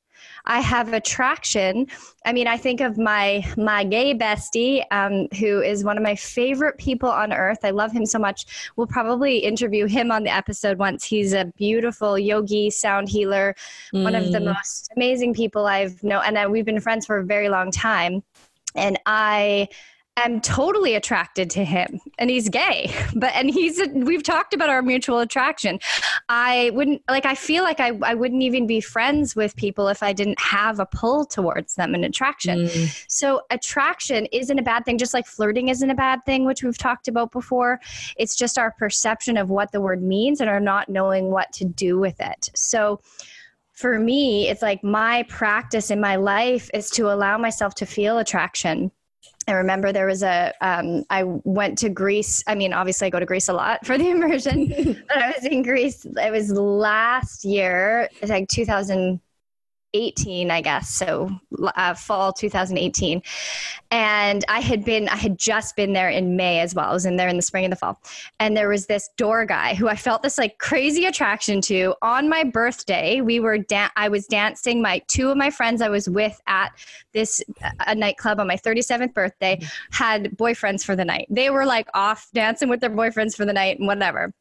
I 0.47 0.61
have 0.61 0.93
attraction. 0.93 1.87
I 2.25 2.31
mean, 2.33 2.47
I 2.47 2.57
think 2.57 2.79
of 2.81 2.97
my 2.97 3.45
my 3.57 3.83
gay 3.83 4.15
bestie, 4.15 4.83
um, 4.91 5.27
who 5.37 5.61
is 5.61 5.83
one 5.83 5.97
of 5.97 6.03
my 6.03 6.15
favorite 6.15 6.77
people 6.77 7.09
on 7.09 7.33
earth. 7.33 7.59
I 7.63 7.71
love 7.71 7.91
him 7.91 8.05
so 8.05 8.17
much. 8.17 8.71
We'll 8.75 8.87
probably 8.87 9.39
interview 9.39 9.85
him 9.85 10.09
on 10.09 10.23
the 10.23 10.33
episode 10.33 10.79
once. 10.79 11.03
He's 11.03 11.33
a 11.33 11.51
beautiful 11.57 12.17
yogi, 12.17 12.69
sound 12.69 13.09
healer, 13.09 13.55
mm. 13.93 14.03
one 14.03 14.15
of 14.15 14.31
the 14.31 14.39
mm. 14.39 14.55
most 14.55 14.89
amazing 14.95 15.33
people 15.33 15.65
I've 15.67 16.01
known, 16.01 16.23
and 16.25 16.37
uh, 16.37 16.47
we've 16.49 16.65
been 16.65 16.79
friends 16.79 17.05
for 17.05 17.17
a 17.17 17.25
very 17.25 17.49
long 17.49 17.69
time. 17.69 18.23
And 18.77 18.99
I 19.05 19.69
am 20.17 20.41
totally 20.41 20.95
attracted 20.95 21.49
to 21.51 21.63
him 21.63 21.99
and 22.17 22.29
he's 22.29 22.49
gay 22.49 22.93
but 23.15 23.31
and 23.35 23.49
he's 23.49 23.79
we've 23.93 24.23
talked 24.23 24.53
about 24.53 24.69
our 24.69 24.81
mutual 24.81 25.19
attraction. 25.19 25.79
I 26.27 26.71
wouldn't 26.73 27.01
like 27.09 27.25
i 27.25 27.35
feel 27.35 27.63
like 27.63 27.79
i, 27.79 27.91
I 28.03 28.15
wouldn't 28.15 28.41
even 28.41 28.67
be 28.67 28.81
friends 28.81 29.35
with 29.35 29.55
people 29.55 29.87
if 29.87 30.03
i 30.03 30.11
didn't 30.11 30.39
have 30.39 30.79
a 30.79 30.85
pull 30.85 31.25
towards 31.25 31.75
them 31.75 31.93
an 31.93 32.03
attraction. 32.03 32.65
Mm. 32.65 33.05
so 33.07 33.41
attraction 33.51 34.25
isn't 34.31 34.59
a 34.59 34.63
bad 34.63 34.85
thing 34.85 34.97
just 34.97 35.13
like 35.13 35.27
flirting 35.27 35.69
isn't 35.69 35.89
a 35.89 35.95
bad 35.95 36.25
thing 36.25 36.45
which 36.45 36.63
we've 36.63 36.77
talked 36.77 37.07
about 37.07 37.31
before. 37.31 37.79
It's 38.17 38.35
just 38.35 38.57
our 38.57 38.71
perception 38.71 39.37
of 39.37 39.49
what 39.49 39.71
the 39.71 39.81
word 39.81 40.01
means 40.01 40.41
and 40.41 40.49
our 40.49 40.59
not 40.59 40.89
knowing 40.89 41.29
what 41.29 41.53
to 41.53 41.65
do 41.65 41.99
with 41.99 42.19
it. 42.19 42.49
So 42.55 42.99
for 43.77 43.99
me, 43.99 44.49
it's 44.49 44.61
like 44.61 44.83
my 44.83 45.23
practice 45.29 45.91
in 45.91 46.01
my 46.01 46.15
life 46.15 46.69
is 46.73 46.89
to 46.91 47.11
allow 47.11 47.37
myself 47.37 47.75
to 47.75 47.85
feel 47.85 48.17
attraction 48.17 48.91
I 49.47 49.53
remember 49.53 49.93
there 49.93 50.05
was 50.05 50.23
a. 50.23 50.53
Um, 50.59 51.05
I 51.09 51.23
went 51.23 51.77
to 51.79 51.89
Greece. 51.89 52.43
I 52.47 52.55
mean, 52.55 52.73
obviously, 52.73 53.07
I 53.07 53.09
go 53.09 53.19
to 53.19 53.25
Greece 53.25 53.47
a 53.47 53.53
lot 53.53 53.85
for 53.85 53.97
the 53.97 54.09
immersion, 54.09 54.67
but 55.07 55.17
I 55.17 55.31
was 55.31 55.45
in 55.45 55.61
Greece. 55.61 56.05
It 56.05 56.31
was 56.31 56.51
last 56.51 57.45
year, 57.45 58.09
it's 58.21 58.29
like 58.29 58.49
2000, 58.49 59.21
18 59.93 60.51
i 60.51 60.61
guess 60.61 60.89
so 60.89 61.29
uh, 61.75 61.93
fall 61.93 62.33
2018 62.33 63.21
and 63.91 64.45
i 64.47 64.59
had 64.59 64.83
been 64.83 65.07
i 65.09 65.15
had 65.15 65.37
just 65.37 65.75
been 65.75 65.93
there 65.93 66.09
in 66.09 66.35
may 66.35 66.59
as 66.59 66.75
well. 66.75 66.89
I 66.89 66.93
was 66.93 67.05
in 67.05 67.15
there 67.15 67.27
in 67.27 67.35
the 67.35 67.41
spring 67.41 67.65
and 67.65 67.71
the 67.71 67.77
fall. 67.77 67.99
And 68.39 68.55
there 68.55 68.69
was 68.69 68.85
this 68.85 69.09
door 69.17 69.45
guy 69.45 69.73
who 69.75 69.87
i 69.87 69.95
felt 69.95 70.23
this 70.23 70.37
like 70.37 70.57
crazy 70.57 71.05
attraction 71.05 71.61
to. 71.61 71.93
On 72.01 72.29
my 72.29 72.43
birthday 72.43 73.21
we 73.21 73.39
were 73.39 73.57
da- 73.57 73.89
i 73.95 74.09
was 74.09 74.27
dancing 74.27 74.81
my 74.81 75.01
two 75.07 75.29
of 75.29 75.37
my 75.37 75.49
friends 75.49 75.81
i 75.81 75.89
was 75.89 76.09
with 76.09 76.39
at 76.47 76.71
this 77.13 77.41
a 77.85 77.95
nightclub 77.95 78.39
on 78.39 78.47
my 78.47 78.57
37th 78.57 79.13
birthday 79.13 79.59
had 79.91 80.31
boyfriends 80.37 80.83
for 80.83 80.95
the 80.95 81.05
night. 81.05 81.27
They 81.29 81.49
were 81.49 81.65
like 81.65 81.87
off 81.93 82.27
dancing 82.33 82.69
with 82.69 82.79
their 82.79 82.89
boyfriends 82.89 83.35
for 83.35 83.45
the 83.45 83.53
night 83.53 83.79
and 83.79 83.87
whatever 83.87 84.33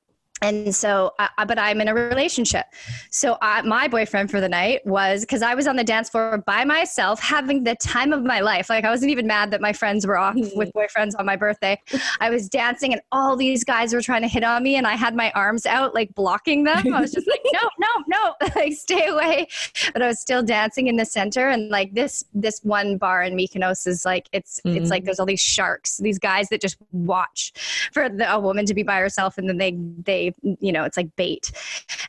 and 0.42 0.74
so 0.74 1.12
I, 1.18 1.44
but 1.46 1.58
i'm 1.58 1.80
in 1.80 1.88
a 1.88 1.94
relationship 1.94 2.66
so 3.10 3.38
I, 3.40 3.62
my 3.62 3.88
boyfriend 3.88 4.30
for 4.30 4.40
the 4.40 4.48
night 4.48 4.84
was 4.86 5.22
because 5.22 5.42
i 5.42 5.54
was 5.54 5.66
on 5.66 5.76
the 5.76 5.84
dance 5.84 6.10
floor 6.10 6.42
by 6.46 6.64
myself 6.64 7.20
having 7.20 7.64
the 7.64 7.74
time 7.76 8.12
of 8.12 8.22
my 8.22 8.40
life 8.40 8.68
like 8.68 8.84
i 8.84 8.90
wasn't 8.90 9.10
even 9.10 9.26
mad 9.26 9.50
that 9.52 9.60
my 9.60 9.72
friends 9.72 10.06
were 10.06 10.18
off 10.18 10.34
mm-hmm. 10.34 10.56
with 10.58 10.72
boyfriends 10.72 11.12
on 11.18 11.24
my 11.24 11.36
birthday 11.36 11.80
i 12.20 12.28
was 12.28 12.48
dancing 12.48 12.92
and 12.92 13.00
all 13.12 13.36
these 13.36 13.64
guys 13.64 13.94
were 13.94 14.02
trying 14.02 14.22
to 14.22 14.28
hit 14.28 14.44
on 14.44 14.62
me 14.62 14.76
and 14.76 14.86
i 14.86 14.94
had 14.94 15.14
my 15.14 15.30
arms 15.32 15.64
out 15.64 15.94
like 15.94 16.14
blocking 16.14 16.64
them 16.64 16.92
i 16.92 17.00
was 17.00 17.12
just 17.12 17.26
like 17.28 17.40
no 17.52 17.70
no 17.78 17.88
no 18.08 18.34
like 18.56 18.74
stay 18.74 19.06
away 19.06 19.46
but 19.92 20.02
i 20.02 20.06
was 20.06 20.20
still 20.20 20.42
dancing 20.42 20.86
in 20.86 20.96
the 20.96 21.04
center 21.04 21.48
and 21.48 21.70
like 21.70 21.94
this 21.94 22.24
this 22.34 22.60
one 22.62 22.98
bar 22.98 23.22
in 23.22 23.34
mykonos 23.34 23.86
is 23.86 24.04
like 24.04 24.28
it's 24.32 24.60
mm-hmm. 24.60 24.76
it's 24.76 24.90
like 24.90 25.00
mm-hmm. 25.00 25.06
there's 25.06 25.20
all 25.20 25.26
these 25.26 25.40
sharks 25.40 25.96
these 25.98 26.18
guys 26.18 26.48
that 26.50 26.60
just 26.60 26.76
watch 26.92 27.52
for 27.92 28.08
the, 28.08 28.30
a 28.30 28.38
woman 28.38 28.66
to 28.66 28.74
be 28.74 28.82
by 28.82 28.98
herself 28.98 29.38
and 29.38 29.48
then 29.48 29.56
they 29.56 29.72
they 30.04 30.25
you 30.42 30.72
know, 30.72 30.84
it's 30.84 30.96
like 30.96 31.14
bait. 31.16 31.52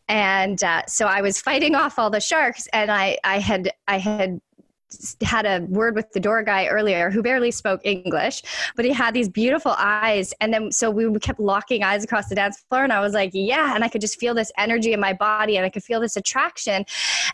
And 0.07 0.63
uh, 0.63 0.85
so 0.87 1.07
I 1.07 1.21
was 1.21 1.39
fighting 1.39 1.75
off 1.75 1.99
all 1.99 2.09
the 2.09 2.19
sharks, 2.19 2.67
and 2.73 2.91
I, 2.91 3.17
I 3.23 3.39
had, 3.39 3.71
I 3.87 3.97
had 3.97 4.39
had 5.21 5.45
a 5.45 5.65
word 5.65 5.95
with 5.95 6.11
the 6.11 6.19
door 6.19 6.43
guy 6.43 6.67
earlier 6.67 7.09
who 7.09 7.21
barely 7.21 7.51
spoke 7.51 7.81
English, 7.83 8.41
but 8.75 8.85
he 8.85 8.93
had 8.93 9.13
these 9.13 9.27
beautiful 9.27 9.73
eyes. 9.77 10.33
And 10.39 10.53
then 10.53 10.71
so 10.71 10.89
we 10.89 11.11
kept 11.19 11.39
locking 11.39 11.83
eyes 11.83 12.03
across 12.03 12.29
the 12.29 12.35
dance 12.35 12.63
floor. 12.69 12.83
And 12.83 12.93
I 12.93 13.01
was 13.01 13.13
like, 13.13 13.31
yeah. 13.33 13.75
And 13.75 13.83
I 13.83 13.89
could 13.89 14.01
just 14.01 14.19
feel 14.19 14.33
this 14.33 14.51
energy 14.57 14.93
in 14.93 14.99
my 14.99 15.13
body 15.13 15.57
and 15.57 15.65
I 15.65 15.69
could 15.69 15.83
feel 15.83 15.99
this 15.99 16.15
attraction. 16.15 16.85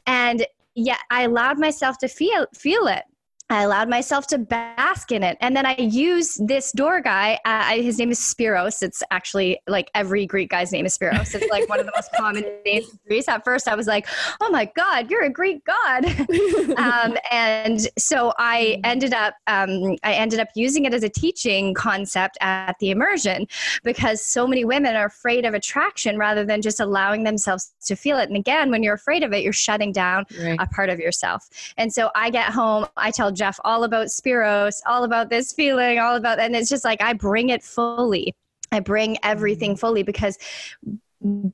And 0.08 0.46
yet 0.76 1.00
I 1.12 1.24
allowed 1.24 1.60
myself 1.60 1.98
to 2.00 2.08
feel 2.08 2.48
feel 2.54 2.88
it. 2.88 3.04
I 3.54 3.62
allowed 3.62 3.88
myself 3.88 4.26
to 4.28 4.40
bask 4.40 5.12
in 5.12 5.22
it. 5.22 5.38
And 5.40 5.56
then 5.56 5.66
I 5.66 5.76
use 5.78 6.40
this 6.44 6.72
door 6.72 7.02
guy. 7.02 7.40
Uh, 7.46 7.76
his 7.76 8.00
name 8.00 8.10
is 8.10 8.20
Spiros. 8.20 8.82
It's 8.82 9.04
actually 9.12 9.60
like 9.68 9.92
every 9.94 10.26
Greek 10.26 10.50
guy's 10.50 10.72
name 10.72 10.88
is 10.88 10.98
Spiros. 10.98 11.36
It's 11.36 11.52
like 11.52 11.70
one 11.70 11.80
of 11.80 11.86
the 11.86 11.92
most 11.96 12.10
common 12.18 12.46
names 12.66 12.90
in 12.90 13.00
Greece. 13.08 13.28
At 13.28 13.44
first, 13.44 13.68
I 13.68 13.76
was 13.76 13.86
like, 13.86 14.08
oh 14.42 14.50
my 14.50 14.72
God, 14.76 15.12
you're 15.12 15.24
a 15.24 15.30
Greek 15.30 15.64
god. 15.66 16.06
um, 16.78 17.16
and 17.30 17.88
so 17.98 18.34
I 18.40 18.80
ended 18.84 19.14
up, 19.14 19.36
um, 19.46 19.98
I 20.04 20.14
ended 20.14 20.40
up 20.40 20.48
using 20.56 20.86
it 20.86 20.94
as 20.94 21.04
a 21.04 21.10
teaching 21.10 21.76
concept 21.76 22.40
at 22.42 22.76
the 22.80 22.90
immersion 22.90 23.48
because 23.84 24.20
so 24.20 24.48
many 24.48 24.66
women 24.66 24.96
are 24.96 25.06
afraid 25.06 25.46
of 25.46 25.54
attraction 25.54 26.18
rather 26.18 26.44
than 26.44 26.64
just 26.64 26.80
allowing 26.80 27.24
themselves 27.24 27.72
to 27.86 27.96
feel 27.96 28.18
it. 28.18 28.30
And 28.30 28.38
again, 28.38 28.72
when 28.72 28.82
you're 28.82 28.96
afraid 28.96 29.22
of 29.22 29.32
it, 29.32 29.44
you're 29.44 29.54
shutting 29.54 29.92
down 29.92 30.26
right. 30.40 30.58
a 30.60 30.66
part 30.66 30.90
of 30.90 31.00
yourself. 31.00 31.48
And 31.78 31.94
so 31.94 32.10
I 32.16 32.32
get 32.32 32.52
home, 32.52 32.88
I 32.98 33.12
tell 33.12 33.32
Jeff 33.44 33.60
all 33.66 33.84
about 33.84 34.08
Spiros, 34.08 34.80
all 34.86 35.04
about 35.04 35.30
this 35.30 35.52
feeling, 35.52 36.00
all 36.00 36.16
about, 36.16 36.40
and 36.40 36.56
it's 36.56 36.70
just 36.70 36.86
like 36.86 37.02
I 37.02 37.12
bring 37.12 37.50
it 37.50 37.62
fully. 37.62 38.34
I 38.72 38.80
bring 38.80 39.18
everything 39.22 39.76
mm. 39.76 39.80
fully 39.80 40.02
because 40.02 40.38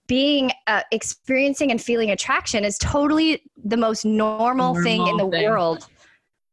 being 0.05 0.51
uh, 0.67 0.83
experiencing 0.91 1.71
and 1.71 1.81
feeling 1.81 2.11
attraction 2.11 2.63
is 2.63 2.77
totally 2.77 3.41
the 3.65 3.75
most 3.75 4.05
normal, 4.05 4.75
normal 4.75 4.83
thing 4.83 5.07
in 5.07 5.17
the 5.17 5.27
thing. 5.27 5.49
world. 5.49 5.87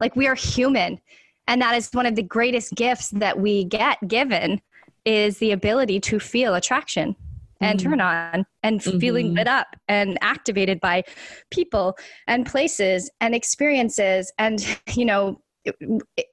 Like 0.00 0.16
we 0.16 0.26
are 0.26 0.34
human, 0.34 0.98
and 1.46 1.60
that 1.60 1.74
is 1.74 1.90
one 1.92 2.06
of 2.06 2.14
the 2.14 2.22
greatest 2.22 2.74
gifts 2.74 3.10
that 3.10 3.38
we 3.38 3.64
get 3.64 3.98
given 4.08 4.62
is 5.04 5.36
the 5.36 5.52
ability 5.52 6.00
to 6.00 6.18
feel 6.18 6.54
attraction 6.54 7.14
and 7.60 7.78
mm-hmm. 7.78 7.90
turn 7.90 8.00
on 8.00 8.46
and 8.62 8.80
mm-hmm. 8.80 8.98
feeling 8.98 9.34
lit 9.34 9.48
up 9.48 9.68
and 9.88 10.18
activated 10.20 10.80
by 10.80 11.02
people 11.50 11.96
and 12.26 12.46
places 12.46 13.10
and 13.20 13.34
experiences 13.34 14.32
and 14.38 14.78
you 14.94 15.04
know 15.04 15.40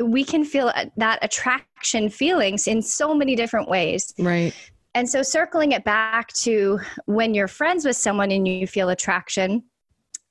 we 0.04 0.24
can 0.24 0.46
feel 0.46 0.72
that 0.98 1.20
attraction 1.24 2.08
feelings 2.10 2.68
in 2.68 2.82
so 2.82 3.16
many 3.16 3.36
different 3.36 3.68
ways 3.68 4.14
right 4.20 4.54
and 4.96 5.10
so 5.10 5.24
circling 5.24 5.72
it 5.72 5.84
back 5.84 6.32
to 6.34 6.80
when 7.06 7.34
you're 7.34 7.48
friends 7.48 7.84
with 7.84 7.98
someone 7.98 8.30
and 8.32 8.48
you 8.48 8.68
feel 8.68 8.90
attraction 8.90 9.64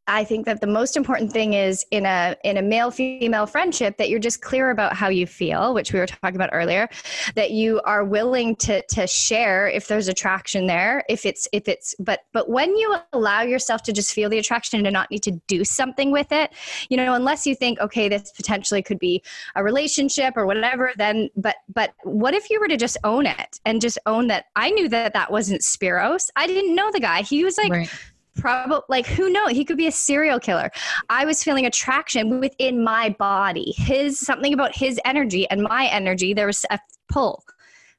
I 0.09 0.25
think 0.25 0.47
that 0.47 0.61
the 0.61 0.67
most 0.67 0.97
important 0.97 1.33
thing 1.33 1.53
is 1.53 1.87
in 1.93 2.07
a 2.07 2.37
in 2.43 2.57
a 2.57 2.63
male 2.63 2.91
female 2.91 3.47
friendship 3.47 3.99
that 3.99 4.09
you're 4.09 4.19
just 4.19 4.43
clear 4.43 4.71
about 4.71 4.95
how 4.95 5.09
you 5.09 5.29
feel, 5.29 5.75
which 5.75 5.93
we 5.93 6.01
were 6.01 6.07
talking 6.07 6.35
about 6.35 6.51
earlier, 6.53 6.89
that 7.37 7.53
you 7.53 7.81
are 7.85 8.05
willing 8.05 8.57
to 8.57 8.83
to 8.89 9.07
share 9.07 9.69
if 9.69 9.87
there's 9.87 10.09
attraction 10.09 10.67
there, 10.67 11.05
if 11.09 11.25
it's 11.25 11.47
if 11.53 11.69
it's 11.69 11.95
but 12.01 12.21
but 12.33 12.49
when 12.49 12.77
you 12.77 12.97
allow 13.13 13.43
yourself 13.43 13.83
to 13.85 13.93
just 13.93 14.13
feel 14.13 14.29
the 14.29 14.39
attraction 14.39 14.85
and 14.85 14.93
not 14.93 15.09
need 15.11 15.23
to 15.23 15.41
do 15.47 15.65
something 15.65 16.11
with 16.11 16.33
it, 16.33 16.53
you 16.89 16.97
know, 16.97 17.15
unless 17.15 17.47
you 17.47 17.55
think 17.55 17.79
okay, 17.79 18.09
this 18.09 18.33
potentially 18.33 18.83
could 18.83 18.99
be 18.99 19.23
a 19.55 19.63
relationship 19.63 20.37
or 20.37 20.47
whatever, 20.47 20.93
then 20.97 21.29
but 21.37 21.57
but 21.73 21.95
what 22.03 22.35
if 22.35 22.51
you 22.51 22.59
were 22.59 22.69
to 22.69 22.77
just 22.77 22.97
own 23.05 23.25
it 23.25 23.61
and 23.65 23.81
just 23.81 23.99
own 24.07 24.27
that 24.27 24.47
I 24.57 24.71
knew 24.71 24.89
that 24.89 25.13
that 25.13 25.31
wasn't 25.31 25.63
Spiros. 25.63 26.29
I 26.35 26.49
didn't 26.49 26.75
know 26.75 26.91
the 26.91 27.01
guy. 27.01 27.23
He 27.23 27.45
was 27.45 27.57
like 27.57 27.71
right 27.71 28.12
probably 28.37 28.81
like 28.89 29.07
who 29.07 29.31
knows 29.31 29.51
he 29.51 29.65
could 29.65 29.77
be 29.77 29.87
a 29.87 29.93
serial 29.93 30.41
killer. 30.41 30.71
I 31.09 31.25
was 31.25 31.43
feeling 31.43 31.67
attraction 31.67 32.41
within 32.41 32.83
my 32.83 33.11
body 33.19 33.73
his 33.77 34.19
something 34.19 34.53
about 34.53 34.75
his 34.75 35.01
energy 35.05 35.49
and 35.49 35.63
my 35.63 35.87
energy 35.87 36.35
there 36.35 36.47
was 36.47 36.65
a 36.71 36.79
pull 37.09 37.45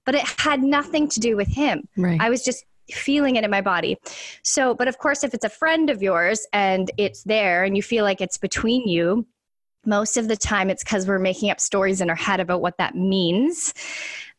but 0.05 0.15
it 0.15 0.23
had 0.37 0.61
nothing 0.61 1.07
to 1.07 1.19
do 1.19 1.37
with 1.37 1.47
him. 1.47 1.87
Right. 1.97 2.19
i 2.19 2.29
was 2.29 2.43
just 2.43 2.65
feeling 2.91 3.37
it 3.37 3.45
in 3.45 3.51
my 3.51 3.61
body. 3.61 3.97
So 4.43 4.73
but 4.75 4.87
of 4.87 4.97
course 4.97 5.23
if 5.23 5.33
it's 5.33 5.45
a 5.45 5.49
friend 5.49 5.89
of 5.89 6.01
yours 6.01 6.45
and 6.51 6.91
it's 6.97 7.23
there 7.23 7.63
and 7.63 7.75
you 7.77 7.83
feel 7.83 8.03
like 8.03 8.21
it's 8.21 8.37
between 8.37 8.87
you 8.87 9.25
most 9.85 10.17
of 10.17 10.27
the 10.27 10.37
time 10.37 10.69
it's 10.69 10.83
because 10.83 11.07
we're 11.07 11.19
making 11.19 11.49
up 11.49 11.59
stories 11.59 12.01
in 12.01 12.09
our 12.09 12.15
head 12.15 12.39
about 12.39 12.61
what 12.61 12.77
that 12.77 12.95
means. 12.95 13.73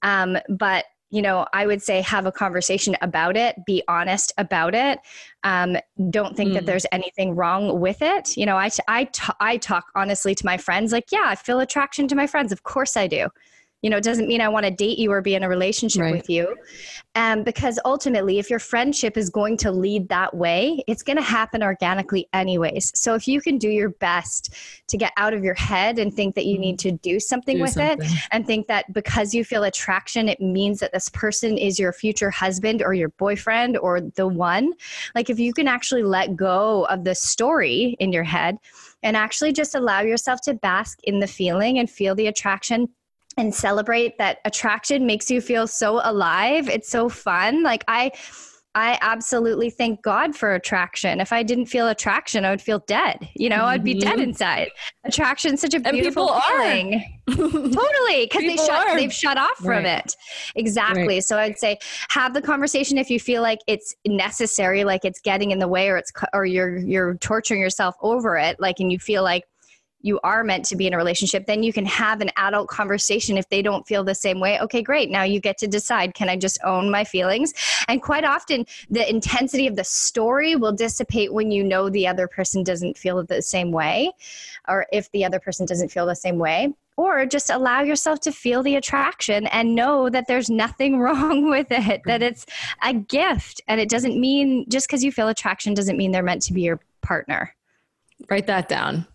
Um, 0.03 0.37
but 0.49 0.85
you 1.15 1.23
know 1.23 1.47
i 1.53 1.65
would 1.69 1.81
say 1.89 2.01
have 2.01 2.27
a 2.27 2.33
conversation 2.33 2.97
about 3.01 3.37
it 3.37 3.55
be 3.65 3.83
honest 3.89 4.33
about 4.37 4.75
it. 4.75 4.99
Um, 5.45 5.77
don't 6.11 6.35
think 6.37 6.55
that 6.55 6.63
Mm. 6.65 6.67
there's 6.67 6.87
anything 6.91 7.37
wrong 7.37 7.81
with 7.81 8.01
it. 8.01 8.37
You 8.37 8.47
know 8.47 8.57
I, 8.57 8.71
I, 8.89 9.05
t- 9.05 9.33
I 9.41 9.57
talk 9.59 9.85
honestly 9.95 10.35
to 10.35 10.45
my 10.47 10.57
friends 10.57 10.91
like 10.91 11.09
yeah 11.13 11.27
i 11.27 11.35
feel 11.35 11.61
attraction 11.61 12.09
to 12.09 12.15
my 12.17 12.27
friends. 12.27 12.51
Of 12.53 12.63
course 12.65 12.97
i 12.97 13.07
do 13.07 13.29
you 13.85 13.91
know 13.91 13.99
it 13.99 14.03
doesn't 14.03 14.27
mean 14.27 14.41
i 14.41 14.49
want 14.49 14.65
to 14.65 14.71
date 14.71 14.99
you 14.99 15.13
or 15.13 15.21
be 15.21 15.35
in 15.35 15.43
a 15.43 15.49
relationship 15.49 16.01
Right. 16.01 16.13
with 16.13 16.31
you. 16.31 16.57
Um, 17.15 17.45
because 17.45 17.79
ultimately 17.85 18.39
if 18.39 18.51
your 18.51 18.59
friendship 18.59 19.17
is 19.17 19.31
going 19.31 19.57
to 19.59 19.71
lead 19.71 20.09
that 20.09 20.35
way 20.35 20.83
it's 20.89 21.03
going 21.03 21.17
to 21.17 21.23
happen 21.23 21.63
organically 21.63 22.27
anyways. 22.33 22.91
So 22.99 23.15
if 23.15 23.29
you 23.29 23.41
can 23.41 23.59
do 23.59 23.69
your 23.69 23.91
best 23.91 24.55
to 24.89 24.97
get 24.97 25.13
out 25.17 25.35
of 25.35 25.45
your 25.45 25.55
head 25.55 25.99
and 25.99 26.13
think 26.13 26.35
that 26.35 26.47
you 26.47 26.59
need 26.59 26.79
to 26.81 26.93
do 26.93 27.21
something 27.21 27.59
Do 27.59 27.63
with 27.63 27.77
it 27.77 28.03
and 28.33 28.47
think 28.47 28.67
that 28.69 28.93
because 28.93 29.35
you 29.35 29.45
feel 29.45 29.65
attraction 29.65 30.29
it 30.29 30.41
means 30.41 30.81
that 30.81 30.93
this 30.93 31.11
person 31.11 31.59
is 31.59 31.79
your 31.79 31.93
future 31.93 32.31
husband 32.31 32.83
or 32.83 32.95
your 32.95 33.11
boyfriend 33.11 33.77
or 33.77 34.01
the 34.01 34.27
one 34.27 34.73
like 35.15 35.29
if 35.29 35.39
you 35.39 35.53
can 35.53 35.69
actually 35.69 36.03
let 36.03 36.35
go 36.35 36.87
of 36.87 37.05
the 37.05 37.15
story 37.15 37.97
in 38.01 38.13
your 38.13 38.25
head 38.25 38.57
and 39.03 39.17
actually 39.17 39.53
just 39.53 39.75
allow 39.75 40.01
yourself 40.01 40.41
to 40.41 40.55
bask 40.55 40.99
in 41.05 41.21
the 41.21 41.27
feeling 41.27 41.79
and 41.79 41.91
feel 41.91 42.15
the 42.15 42.27
attraction 42.27 42.89
and 43.37 43.55
celebrate 43.55 44.19
that 44.19 44.39
attraction 44.45 45.07
makes 45.07 45.31
you 45.31 45.41
feel 45.41 45.67
so 45.67 46.01
alive. 46.05 46.69
It's 46.69 46.89
so 46.89 47.09
fun. 47.09 47.63
Like 47.63 47.85
i 47.89 48.11
i 48.77 48.99
absolutely 49.03 49.71
thank 49.71 50.03
god 50.03 50.35
for 50.35 50.53
attraction. 50.55 51.21
If 51.21 51.33
i 51.33 51.43
didn't 51.45 51.67
feel 51.67 51.87
attraction 51.89 52.45
i 52.45 52.51
would 52.51 52.61
feel 52.63 52.81
dead. 52.89 53.29
You 53.37 53.49
know 53.49 53.65
i'd 53.67 53.85
be 53.85 53.95
dead 53.95 54.19
Mhm. 54.19 54.23
inside. 54.25 54.69
Attraction 55.05 55.57
such 55.57 55.75
a 55.75 55.81
beautiful 55.81 56.41
feeling. 56.49 57.05
Totally 57.31 58.27
because 58.27 58.43
they 58.43 58.57
shut 58.57 58.71
are. 58.89 58.97
they've 58.97 59.13
shut 59.13 59.39
off 59.39 59.57
from 59.59 59.87
it. 59.87 60.17
Exactly. 60.57 61.21
So 61.21 61.39
i'd 61.39 61.59
say 61.59 61.79
have 62.11 62.35
the 62.35 62.43
conversation 62.43 62.99
if 62.99 63.11
you 63.11 63.21
feel 63.21 63.43
like 63.43 63.61
it's 63.69 63.95
necessary 64.07 64.83
like 64.85 65.05
it's 65.05 65.21
getting 65.21 65.51
in 65.53 65.59
the 65.61 65.69
way 65.69 65.89
or 65.89 65.97
it's 65.97 66.13
or 66.33 66.45
you're 66.45 66.79
you're 66.79 67.15
torturing 67.19 67.61
yourself 67.61 67.95
over 68.01 68.37
it 68.37 68.59
like 68.59 68.81
and 68.81 68.91
you 68.91 68.99
feel 68.99 69.23
like 69.23 69.45
you 70.05 70.21
are 70.23 70.45
meant 70.45 70.67
to 70.67 70.77
be 70.77 70.87
in 70.87 70.93
a 70.93 70.97
relationship 70.97 71.47
then 71.47 71.63
you 71.63 71.73
can 71.73 71.87
have 71.87 72.21
an 72.21 72.31
adult 72.37 72.69
conversation 72.69 73.39
if 73.39 73.49
they 73.49 73.63
don't 73.63 73.87
feel 73.87 74.05
the 74.05 74.15
same 74.15 74.39
way. 74.39 74.61
Okay 74.61 74.83
great. 74.83 75.11
Now 75.11 75.23
you 75.23 75.41
get 75.41 75.59
to 75.59 75.67
decide 75.67 76.15
can 76.15 76.29
i 76.29 76.37
just 76.37 76.59
own 76.63 76.91
my 76.91 77.05
feelings? 77.05 77.53
And 77.89 78.03
quite 78.03 78.25
often 78.25 78.67
the 78.91 79.09
intensity 79.09 79.67
of 79.67 79.77
the 79.77 79.85
story 79.85 80.57
will 80.57 80.73
dissipate 80.73 81.33
when 81.33 81.51
you 81.51 81.65
know 81.65 81.89
the 81.89 82.07
other 82.07 82.29
person 82.29 82.63
doesn't 82.63 82.99
feel 82.99 83.25
the 83.25 83.43
same 83.43 83.73
way 83.73 84.13
or 84.69 84.87
if 84.93 85.11
the 85.13 85.25
other 85.25 85.41
person 85.41 85.67
doesn't 85.67 85.91
feel 85.91 86.07
the 86.07 86.15
same 86.15 86.39
way 86.39 86.75
or 86.97 87.27
just 87.27 87.51
allow 87.51 87.81
yourself 87.81 88.21
to 88.21 88.33
feel 88.33 88.63
the 88.63 88.77
attraction 88.77 89.47
and 89.49 89.75
know 89.75 90.09
that 90.09 90.27
there's 90.29 90.51
nothing 90.51 90.99
wrong 91.05 91.51
with 91.51 91.69
it 91.71 92.03
that 92.05 92.23
it's 92.23 92.47
a 92.83 92.93
gift. 92.93 93.61
And 93.67 93.81
it 93.81 93.89
doesn't 93.89 94.21
mean 94.21 94.67
just 94.69 94.87
because 94.87 95.03
you 95.03 95.11
feel 95.11 95.29
attraction 95.29 95.75
doesn't 95.75 95.97
mean 95.97 96.13
they're 96.13 96.23
meant 96.23 96.43
to 96.43 96.53
be 96.53 96.63
your 96.63 96.81
partner. 97.01 97.55
Write 98.31 98.47
that 98.47 98.69
down. 98.69 99.07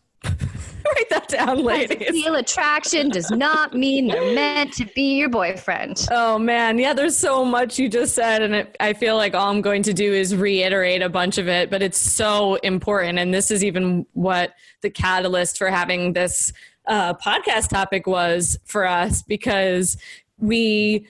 Write 0.96 1.10
that 1.10 1.27
down, 1.27 1.63
ladies. 1.63 2.10
feel 2.10 2.36
attraction 2.36 3.10
does 3.10 3.29
not 3.31 3.74
mean 3.74 4.08
they're 4.08 4.34
meant 4.34 4.74
to 4.74 4.86
be 4.96 5.17
your 5.17 5.29
boyfriend 5.29 6.08
Oh 6.12 6.39
man, 6.39 6.77
yeah, 6.77 6.93
there's 6.93 7.17
so 7.17 7.43
much 7.46 7.77
you 7.77 7.89
just 7.89 8.15
said, 8.15 8.41
and 8.41 8.55
it, 8.55 8.75
I 8.79 8.93
feel 8.93 9.15
like 9.15 9.34
all 9.34 9.50
I'm 9.50 9.62
going 9.62 9.84
to 9.84 9.93
do 9.93 10.13
is 10.13 10.36
reiterate 10.36 11.01
a 11.01 11.10
bunch 11.10 11.38
of 11.38 11.48
it, 11.48 11.69
but 11.69 11.81
it's 11.81 11.98
so 11.98 12.55
important. 12.55 13.19
And 13.19 13.34
this 13.34 13.51
is 13.51 13.63
even 13.63 14.05
what 14.13 14.53
the 14.81 14.90
catalyst 14.90 15.57
for 15.57 15.70
having 15.70 16.14
this 16.14 16.51
uh, 16.87 17.14
podcast 17.14 17.70
topic 17.70 18.07
was 18.07 18.59
for 18.66 18.85
us 18.85 19.22
because 19.22 19.98
we. 20.37 21.07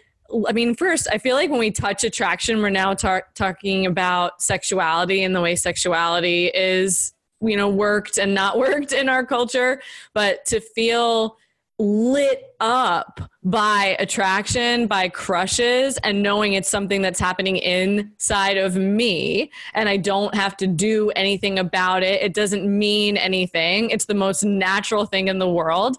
I 0.48 0.52
mean, 0.52 0.76
first, 0.76 1.08
I 1.12 1.18
feel 1.18 1.36
like 1.36 1.50
when 1.50 1.60
we 1.60 1.72
touch 1.72 2.04
attraction, 2.04 2.62
we're 2.62 2.70
now 2.70 2.94
tar- 2.94 3.26
talking 3.34 3.88
about 3.88 4.44
sexuality 4.44 5.24
and 5.24 5.36
the 5.36 5.42
way 5.42 5.56
sexuality 5.56 6.52
is, 6.54 7.14
you 7.42 7.56
know, 7.56 7.70
worked 7.70 8.18
and 8.18 8.34
not 8.34 8.58
worked 8.58 8.92
in 8.92 9.10
our 9.10 9.26
culture. 9.26 9.82
But 10.14 10.46
to 10.46 10.60
feel 10.60 11.38
lit 11.80 12.44
up 12.60 13.22
by 13.42 13.96
attraction, 14.00 14.86
by 14.86 15.08
crushes, 15.08 15.98
and 16.04 16.22
knowing 16.22 16.54
it's 16.54 16.70
something 16.70 17.02
that's 17.02 17.22
happening 17.22 17.56
inside 17.56 18.58
of 18.58 18.76
me 18.76 19.50
and 19.74 19.88
I 19.88 19.96
don't 19.96 20.36
have 20.36 20.58
to 20.58 20.68
do 20.68 21.10
anything 21.12 21.58
about 21.58 22.04
it. 22.04 22.22
It 22.22 22.34
doesn't 22.34 22.68
mean 22.68 23.16
anything. 23.16 23.92
It's 23.92 24.06
the 24.06 24.14
most 24.14 24.44
natural 24.44 25.06
thing 25.06 25.30
in 25.30 25.40
the 25.40 25.50
world. 25.50 25.96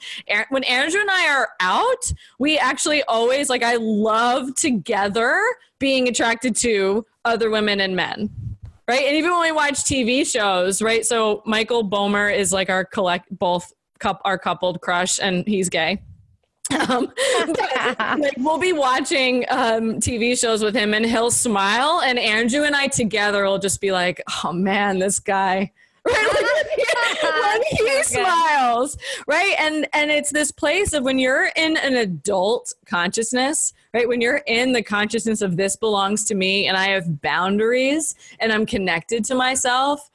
When 0.51 0.65
Andrew 0.65 1.01
and 1.01 1.11
I 1.11 1.31
are 1.31 1.49
out, 1.61 2.13
we 2.39 2.59
actually 2.59 3.03
always, 3.05 3.49
like, 3.49 3.63
I 3.63 3.77
love 3.77 4.55
together 4.55 5.43
being 5.79 6.09
attracted 6.09 6.55
to 6.57 7.07
other 7.25 7.49
women 7.49 7.81
and 7.81 7.97
men 7.97 8.50
right? 8.91 9.07
And 9.07 9.17
even 9.17 9.31
when 9.31 9.43
we 9.43 9.53
watch 9.53 9.85
TV 9.85 10.27
shows, 10.27 10.83
right? 10.83 11.07
So 11.07 11.43
Michael 11.47 11.89
Bomer 11.89 12.37
is 12.37 12.53
like 12.53 12.69
our 12.69 12.85
collect 12.85 13.27
both 13.31 13.73
cup 14.01 14.21
our 14.25 14.37
coupled 14.37 14.81
crush, 14.81 15.21
and 15.21 15.47
he's 15.47 15.69
gay. 15.69 16.03
Um, 16.89 17.13
but, 17.47 18.21
like 18.21 18.35
we'll 18.39 18.59
be 18.59 18.73
watching 18.73 19.45
um, 19.49 19.95
TV 19.95 20.39
shows 20.39 20.63
with 20.63 20.75
him, 20.75 20.95
and 20.95 21.05
he'll 21.05 21.31
smile, 21.31 22.01
and 22.05 22.17
Andrew 22.19 22.63
and 22.63 22.77
I 22.77 22.87
together 22.87 23.45
will 23.45 23.59
just 23.59 23.81
be 23.81 23.91
like, 23.91 24.23
"Oh 24.45 24.53
man, 24.53 24.99
this 24.99 25.19
guy." 25.19 25.73
Right? 26.07 26.29
Like, 26.33 27.23
when 27.23 27.63
he 27.63 28.03
smiles, 28.05 28.97
right? 29.27 29.55
And 29.59 29.87
and 29.93 30.11
it's 30.11 30.31
this 30.31 30.51
place 30.51 30.95
of 30.95 31.05
when 31.05 31.19
you're 31.19 31.51
in 31.57 31.77
an 31.77 31.97
adult 31.97 32.73
consciousness, 32.87 33.75
right? 33.93 34.09
When 34.09 34.21
you're 34.21 34.43
in 34.47 34.73
the 34.73 34.83
consciousness 34.83 35.43
of 35.43 35.57
this 35.57 35.77
belongs 35.77 36.25
to 36.27 36.35
me, 36.35 36.67
and 36.69 36.77
I 36.77 36.89
have 36.89 37.21
boundaries, 37.21 38.15
and 38.39 38.53
I'm 38.53 38.67
connected 38.67 39.25
to 39.27 39.35
myself. 39.35 40.11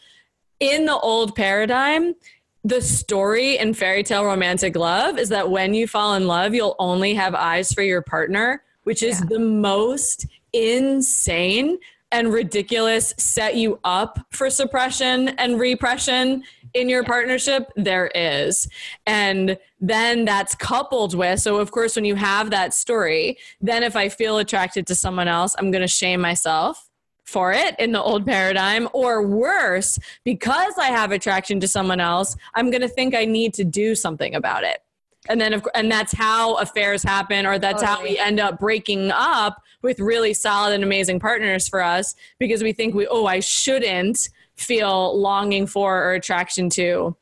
In 0.60 0.86
the 0.86 0.98
old 0.98 1.36
paradigm, 1.36 2.16
the 2.64 2.82
story 2.82 3.58
in 3.58 3.74
fairy 3.74 4.04
tale 4.04 4.26
romantic 4.26 4.76
love 4.76 5.20
is 5.20 5.30
that 5.30 5.50
when 5.50 5.74
you 5.74 5.88
fall 5.88 6.16
in 6.16 6.26
love, 6.28 6.54
you'll 6.54 6.76
only 6.80 7.14
have 7.14 7.36
eyes 7.36 7.72
for 7.74 7.82
your 7.82 8.02
partner, 8.02 8.64
which 8.84 9.04
is 9.04 9.20
Yeah. 9.20 9.26
the 9.30 9.40
most 9.40 10.26
insane 10.54 11.78
and 12.16 12.32
ridiculous 12.32 13.14
set 13.18 13.58
you 13.58 13.78
up 13.84 14.20
for 14.32 14.50
suppression 14.50 15.28
and 15.38 15.60
repression 15.60 16.44
in 16.74 16.88
your 16.88 17.04
partnership? 17.04 17.70
There 17.76 18.10
is. 18.16 18.70
And 19.06 19.58
then 19.82 20.24
that's 20.24 20.56
coupled 20.56 21.14
with 21.14 21.42
so 21.42 21.58
of 21.58 21.72
course 21.72 21.98
when 21.98 22.06
you 22.06 22.16
have 22.16 22.50
that 22.50 22.74
story 22.74 23.38
then 23.60 23.84
if 23.84 23.96
i 23.96 24.08
feel 24.08 24.38
attracted 24.38 24.88
to 24.88 24.96
someone 24.96 25.28
else 25.28 25.54
i'm 25.60 25.70
going 25.70 25.82
to 25.82 25.88
shame 25.88 26.22
myself 26.22 26.90
for 27.24 27.52
it 27.52 27.76
in 27.78 27.92
the 27.92 28.02
old 28.02 28.26
paradigm. 28.26 28.88
Or 28.94 29.28
worse 29.28 30.00
because 30.24 30.74
i 30.78 30.86
have 30.86 31.12
attraction 31.12 31.60
to 31.60 31.68
someone 31.68 32.00
else 32.00 32.38
i'm 32.54 32.72
going 32.72 32.82
to 32.82 32.88
think 32.88 33.14
i 33.14 33.26
need 33.26 33.54
to 33.56 33.66
do 33.66 33.94
something 33.94 34.34
about 34.34 34.64
it 34.64 34.80
and 35.30 35.40
then 35.40 35.54
of 35.54 35.68
and 35.74 35.92
that's 35.92 36.14
how 36.14 36.56
affairs 36.56 37.04
happen 37.04 37.46
or 37.46 37.58
that's 37.58 37.82
how 37.82 38.02
we 38.02 38.18
end 38.18 38.40
up 38.40 38.60
breaking 38.60 39.12
up 39.12 39.62
with 39.82 40.00
really 40.00 40.34
solid 40.34 40.74
and 40.74 40.84
amazing 40.84 41.20
partners 41.20 41.68
for 41.68 41.82
us 41.82 42.16
because 42.40 42.64
we 42.64 42.74
think 42.74 42.94
we 42.94 43.08
oh 43.08 43.26
i 43.26 43.40
shouldn't 43.40 44.30
feel 44.56 45.20
longing 45.20 45.68
for 45.68 46.04
or 46.04 46.14
attraction 46.14 46.70
to 46.70 47.16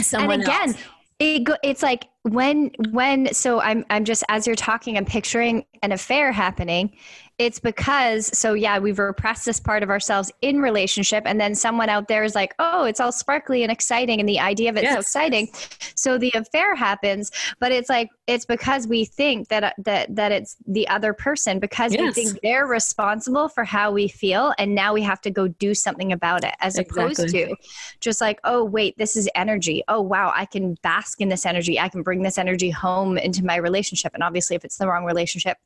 someone 0.00 0.40
and 0.40 0.42
again 0.42 0.68
else. 0.68 0.78
it 1.18 1.44
go, 1.44 1.56
it's 1.62 1.82
like 1.82 2.08
when 2.22 2.70
when 2.90 3.32
so 3.32 3.60
i'm 3.60 3.84
i'm 3.90 4.04
just 4.04 4.24
as 4.28 4.46
you're 4.46 4.56
talking 4.56 4.96
i'm 4.96 5.04
picturing 5.04 5.64
an 5.82 5.92
affair 5.92 6.32
happening 6.32 6.92
it's 7.38 7.58
because 7.58 8.36
so 8.36 8.54
yeah 8.54 8.78
we've 8.78 8.98
repressed 8.98 9.44
this 9.44 9.60
part 9.60 9.82
of 9.82 9.90
ourselves 9.90 10.32
in 10.40 10.60
relationship 10.60 11.22
and 11.26 11.38
then 11.38 11.54
someone 11.54 11.90
out 11.90 12.08
there 12.08 12.24
is 12.24 12.34
like 12.34 12.54
oh 12.58 12.84
it's 12.84 12.98
all 12.98 13.12
sparkly 13.12 13.62
and 13.62 13.70
exciting 13.70 14.20
and 14.20 14.28
the 14.28 14.40
idea 14.40 14.70
of 14.70 14.76
it's 14.76 14.90
so 14.90 15.00
exciting. 15.00 15.48
So 15.94 16.18
the 16.18 16.32
affair 16.34 16.74
happens 16.74 17.30
but 17.60 17.72
it's 17.72 17.90
like 17.90 18.08
it's 18.26 18.46
because 18.46 18.88
we 18.88 19.04
think 19.04 19.48
that 19.48 19.64
uh, 19.64 19.72
that 19.84 20.14
that 20.14 20.32
it's 20.32 20.56
the 20.66 20.88
other 20.88 21.12
person 21.12 21.58
because 21.58 21.92
we 21.92 22.10
think 22.12 22.38
they're 22.42 22.66
responsible 22.66 23.48
for 23.48 23.64
how 23.64 23.90
we 23.90 24.08
feel 24.08 24.54
and 24.58 24.74
now 24.74 24.94
we 24.94 25.02
have 25.02 25.20
to 25.22 25.30
go 25.30 25.46
do 25.46 25.74
something 25.74 26.12
about 26.12 26.42
it 26.42 26.54
as 26.60 26.78
opposed 26.78 27.28
to 27.28 27.54
just 28.00 28.20
like 28.20 28.40
oh 28.44 28.64
wait 28.64 28.96
this 28.96 29.14
is 29.14 29.28
energy. 29.34 29.82
Oh 29.88 30.00
wow 30.00 30.32
i 30.34 30.46
can 30.46 30.74
bask 30.82 31.20
in 31.20 31.28
this 31.28 31.44
energy. 31.44 31.78
I 31.78 31.90
can 31.90 32.02
bring 32.02 32.22
this 32.22 32.38
energy 32.38 32.70
home 32.70 33.18
into 33.18 33.44
my 33.44 33.56
relationship. 33.56 34.14
And 34.14 34.22
obviously 34.22 34.56
if 34.56 34.64
it's 34.64 34.78
the 34.78 34.86
wrong 34.86 35.04
relationship 35.04 35.58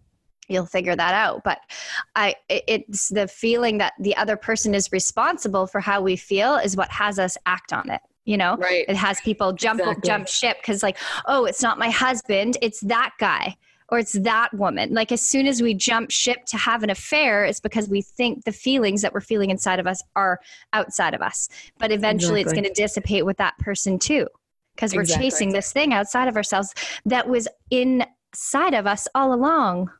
you'll 0.50 0.66
figure 0.66 0.96
that 0.96 1.14
out 1.14 1.42
but 1.44 1.60
i 2.16 2.34
it's 2.48 3.08
the 3.08 3.26
feeling 3.28 3.78
that 3.78 3.92
the 4.00 4.16
other 4.16 4.36
person 4.36 4.74
is 4.74 4.90
responsible 4.92 5.66
for 5.66 5.80
how 5.80 6.00
we 6.00 6.16
feel 6.16 6.56
is 6.56 6.76
what 6.76 6.90
has 6.90 7.18
us 7.18 7.36
act 7.46 7.72
on 7.72 7.88
it 7.90 8.00
you 8.24 8.36
know 8.36 8.56
right 8.56 8.84
it 8.88 8.96
has 8.96 9.20
people 9.22 9.52
jump 9.52 9.80
exactly. 9.80 10.08
jump 10.08 10.28
ship 10.28 10.56
because 10.60 10.82
like 10.82 10.96
oh 11.26 11.44
it's 11.44 11.62
not 11.62 11.78
my 11.78 11.90
husband 11.90 12.56
it's 12.62 12.80
that 12.80 13.12
guy 13.18 13.56
or 13.88 13.98
it's 13.98 14.12
that 14.12 14.52
woman 14.54 14.92
like 14.94 15.10
as 15.10 15.20
soon 15.20 15.46
as 15.46 15.60
we 15.60 15.74
jump 15.74 16.10
ship 16.10 16.44
to 16.46 16.56
have 16.56 16.82
an 16.82 16.90
affair 16.90 17.44
it's 17.44 17.60
because 17.60 17.88
we 17.88 18.02
think 18.02 18.44
the 18.44 18.52
feelings 18.52 19.02
that 19.02 19.12
we're 19.12 19.20
feeling 19.20 19.50
inside 19.50 19.78
of 19.78 19.86
us 19.86 20.02
are 20.16 20.40
outside 20.72 21.14
of 21.14 21.20
us 21.20 21.48
but 21.78 21.90
eventually 21.90 22.40
exactly. 22.40 22.42
it's 22.42 22.52
going 22.52 22.74
to 22.74 22.82
dissipate 22.82 23.26
with 23.26 23.36
that 23.36 23.56
person 23.58 23.98
too 23.98 24.26
because 24.74 24.94
we're 24.94 25.02
exactly. 25.02 25.26
chasing 25.26 25.52
this 25.52 25.72
thing 25.72 25.92
outside 25.92 26.28
of 26.28 26.36
ourselves 26.36 26.74
that 27.04 27.28
was 27.28 27.48
inside 27.70 28.74
of 28.74 28.86
us 28.86 29.08
all 29.14 29.34
along 29.34 29.90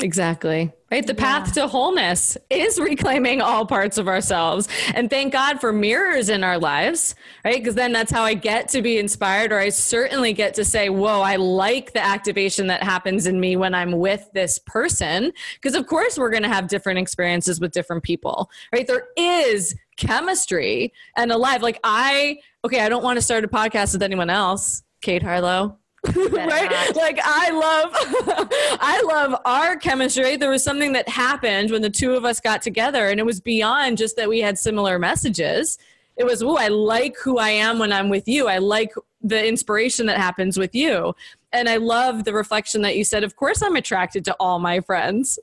Exactly. 0.00 0.72
Right. 0.92 1.06
The 1.06 1.12
yeah. 1.12 1.40
path 1.40 1.52
to 1.54 1.66
wholeness 1.66 2.38
is 2.48 2.78
reclaiming 2.80 3.42
all 3.42 3.66
parts 3.66 3.98
of 3.98 4.08
ourselves. 4.08 4.68
And 4.94 5.10
thank 5.10 5.32
God 5.32 5.60
for 5.60 5.72
mirrors 5.72 6.28
in 6.30 6.44
our 6.44 6.56
lives, 6.56 7.14
right? 7.44 7.56
Because 7.56 7.74
then 7.74 7.92
that's 7.92 8.10
how 8.10 8.22
I 8.22 8.34
get 8.34 8.68
to 8.70 8.80
be 8.80 8.98
inspired, 8.98 9.52
or 9.52 9.58
I 9.58 9.68
certainly 9.68 10.32
get 10.32 10.54
to 10.54 10.64
say, 10.64 10.88
Whoa, 10.88 11.20
I 11.20 11.36
like 11.36 11.92
the 11.92 12.02
activation 12.02 12.68
that 12.68 12.82
happens 12.82 13.26
in 13.26 13.38
me 13.40 13.56
when 13.56 13.74
I'm 13.74 13.92
with 13.92 14.30
this 14.32 14.58
person. 14.60 15.32
Because, 15.56 15.74
of 15.74 15.86
course, 15.86 16.16
we're 16.16 16.30
going 16.30 16.44
to 16.44 16.48
have 16.48 16.68
different 16.68 17.00
experiences 17.00 17.60
with 17.60 17.72
different 17.72 18.02
people, 18.02 18.50
right? 18.72 18.86
There 18.86 19.08
is 19.16 19.74
chemistry 19.96 20.92
and 21.16 21.32
alive. 21.32 21.60
Like, 21.60 21.80
I, 21.82 22.38
okay, 22.64 22.80
I 22.80 22.88
don't 22.88 23.04
want 23.04 23.16
to 23.16 23.22
start 23.22 23.44
a 23.44 23.48
podcast 23.48 23.92
with 23.92 24.02
anyone 24.02 24.30
else, 24.30 24.84
Kate 25.02 25.22
Harlow 25.22 25.78
right 26.14 26.70
not. 26.70 26.94
like 26.94 27.18
i 27.24 27.50
love 27.50 28.47
love 29.18 29.40
our 29.44 29.76
chemistry 29.76 30.36
there 30.36 30.50
was 30.50 30.62
something 30.62 30.92
that 30.92 31.08
happened 31.08 31.70
when 31.70 31.82
the 31.82 31.90
two 31.90 32.14
of 32.14 32.24
us 32.24 32.40
got 32.40 32.62
together 32.62 33.08
and 33.08 33.18
it 33.18 33.26
was 33.26 33.40
beyond 33.40 33.98
just 33.98 34.16
that 34.16 34.28
we 34.28 34.40
had 34.40 34.56
similar 34.58 34.98
messages 34.98 35.78
it 36.16 36.24
was 36.24 36.42
oh 36.42 36.56
i 36.56 36.68
like 36.68 37.16
who 37.18 37.38
i 37.38 37.48
am 37.48 37.78
when 37.78 37.92
i'm 37.92 38.08
with 38.08 38.28
you 38.28 38.46
i 38.48 38.58
like 38.58 38.92
the 39.22 39.46
inspiration 39.46 40.06
that 40.06 40.18
happens 40.18 40.56
with 40.56 40.74
you 40.74 41.14
and 41.52 41.68
i 41.68 41.76
love 41.76 42.24
the 42.24 42.32
reflection 42.32 42.82
that 42.82 42.96
you 42.96 43.04
said 43.04 43.24
of 43.24 43.34
course 43.34 43.60
i'm 43.62 43.76
attracted 43.76 44.24
to 44.24 44.34
all 44.38 44.58
my 44.58 44.80
friends 44.80 45.38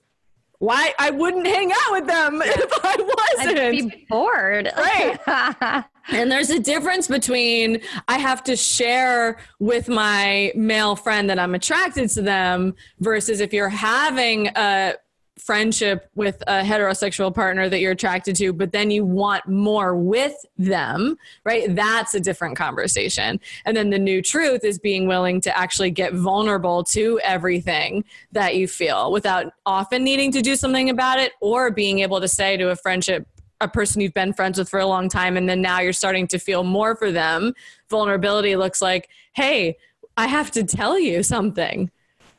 why 0.59 0.93
I 0.97 1.11
wouldn't 1.11 1.45
hang 1.45 1.69
out 1.71 1.91
with 1.91 2.07
them 2.07 2.41
if 2.45 2.71
I 2.81 2.95
wasn't. 3.37 3.59
I'd 3.59 3.71
be 3.71 4.05
bored. 4.09 4.71
Right. 4.75 5.83
and 6.09 6.31
there's 6.31 6.49
a 6.49 6.59
difference 6.59 7.07
between 7.07 7.81
I 8.07 8.17
have 8.17 8.43
to 8.45 8.55
share 8.55 9.37
with 9.59 9.87
my 9.87 10.51
male 10.55 10.95
friend 10.95 11.29
that 11.29 11.39
I'm 11.39 11.55
attracted 11.55 12.09
to 12.11 12.21
them 12.21 12.75
versus 12.99 13.39
if 13.39 13.53
you're 13.53 13.69
having 13.69 14.49
a 14.55 14.95
friendship 15.37 16.09
with 16.15 16.41
a 16.47 16.61
heterosexual 16.61 17.33
partner 17.33 17.67
that 17.67 17.79
you're 17.79 17.91
attracted 17.91 18.35
to, 18.37 18.53
but 18.53 18.71
then 18.71 18.89
you 18.89 19.03
want 19.03 19.45
more 19.47 19.95
with 19.95 20.33
them, 20.57 21.17
right? 21.43 21.75
That's 21.75 22.15
a 22.15 22.19
different 22.19 22.55
conversation. 22.55 23.39
And 23.65 23.75
then 23.75 23.89
the 23.89 23.99
new 23.99 24.21
truth 24.21 24.63
is 24.63 24.79
being 24.79 25.07
willing 25.07 25.41
to 25.41 25.57
actually 25.57 25.91
get 25.91 26.13
vulnerable 26.13 26.83
to 26.85 27.19
everything 27.23 28.05
that 28.31 28.55
you 28.55 28.67
feel 28.67 29.11
without 29.11 29.53
often 29.65 30.03
needing 30.03 30.31
to 30.31 30.41
do 30.41 30.55
something 30.55 30.89
about 30.89 31.19
it 31.19 31.33
or 31.41 31.69
being 31.69 31.99
able 31.99 32.21
to 32.21 32.27
say 32.27 32.55
to 32.57 32.69
a 32.69 32.75
friendship, 32.75 33.27
a 33.61 33.67
person 33.67 34.01
you've 34.01 34.13
been 34.13 34.33
friends 34.33 34.57
with 34.57 34.69
for 34.69 34.79
a 34.79 34.85
long 34.85 35.09
time, 35.09 35.37
and 35.37 35.47
then 35.47 35.61
now 35.61 35.79
you're 35.79 35.93
starting 35.93 36.27
to 36.27 36.39
feel 36.39 36.63
more 36.63 36.95
for 36.95 37.11
them. 37.11 37.53
Vulnerability 37.89 38.55
looks 38.55 38.81
like, 38.81 39.09
hey, 39.33 39.77
I 40.17 40.27
have 40.27 40.51
to 40.51 40.63
tell 40.63 40.99
you 40.99 41.23
something 41.23 41.91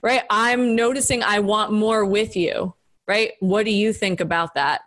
right? 0.02 0.22
I'm 0.30 0.76
noticing 0.76 1.22
I 1.22 1.40
want 1.40 1.72
more 1.72 2.04
with 2.04 2.36
you 2.36 2.74
right? 3.06 3.32
What 3.40 3.64
do 3.64 3.70
you 3.70 3.92
think 3.92 4.20
about 4.20 4.54
that? 4.54 4.82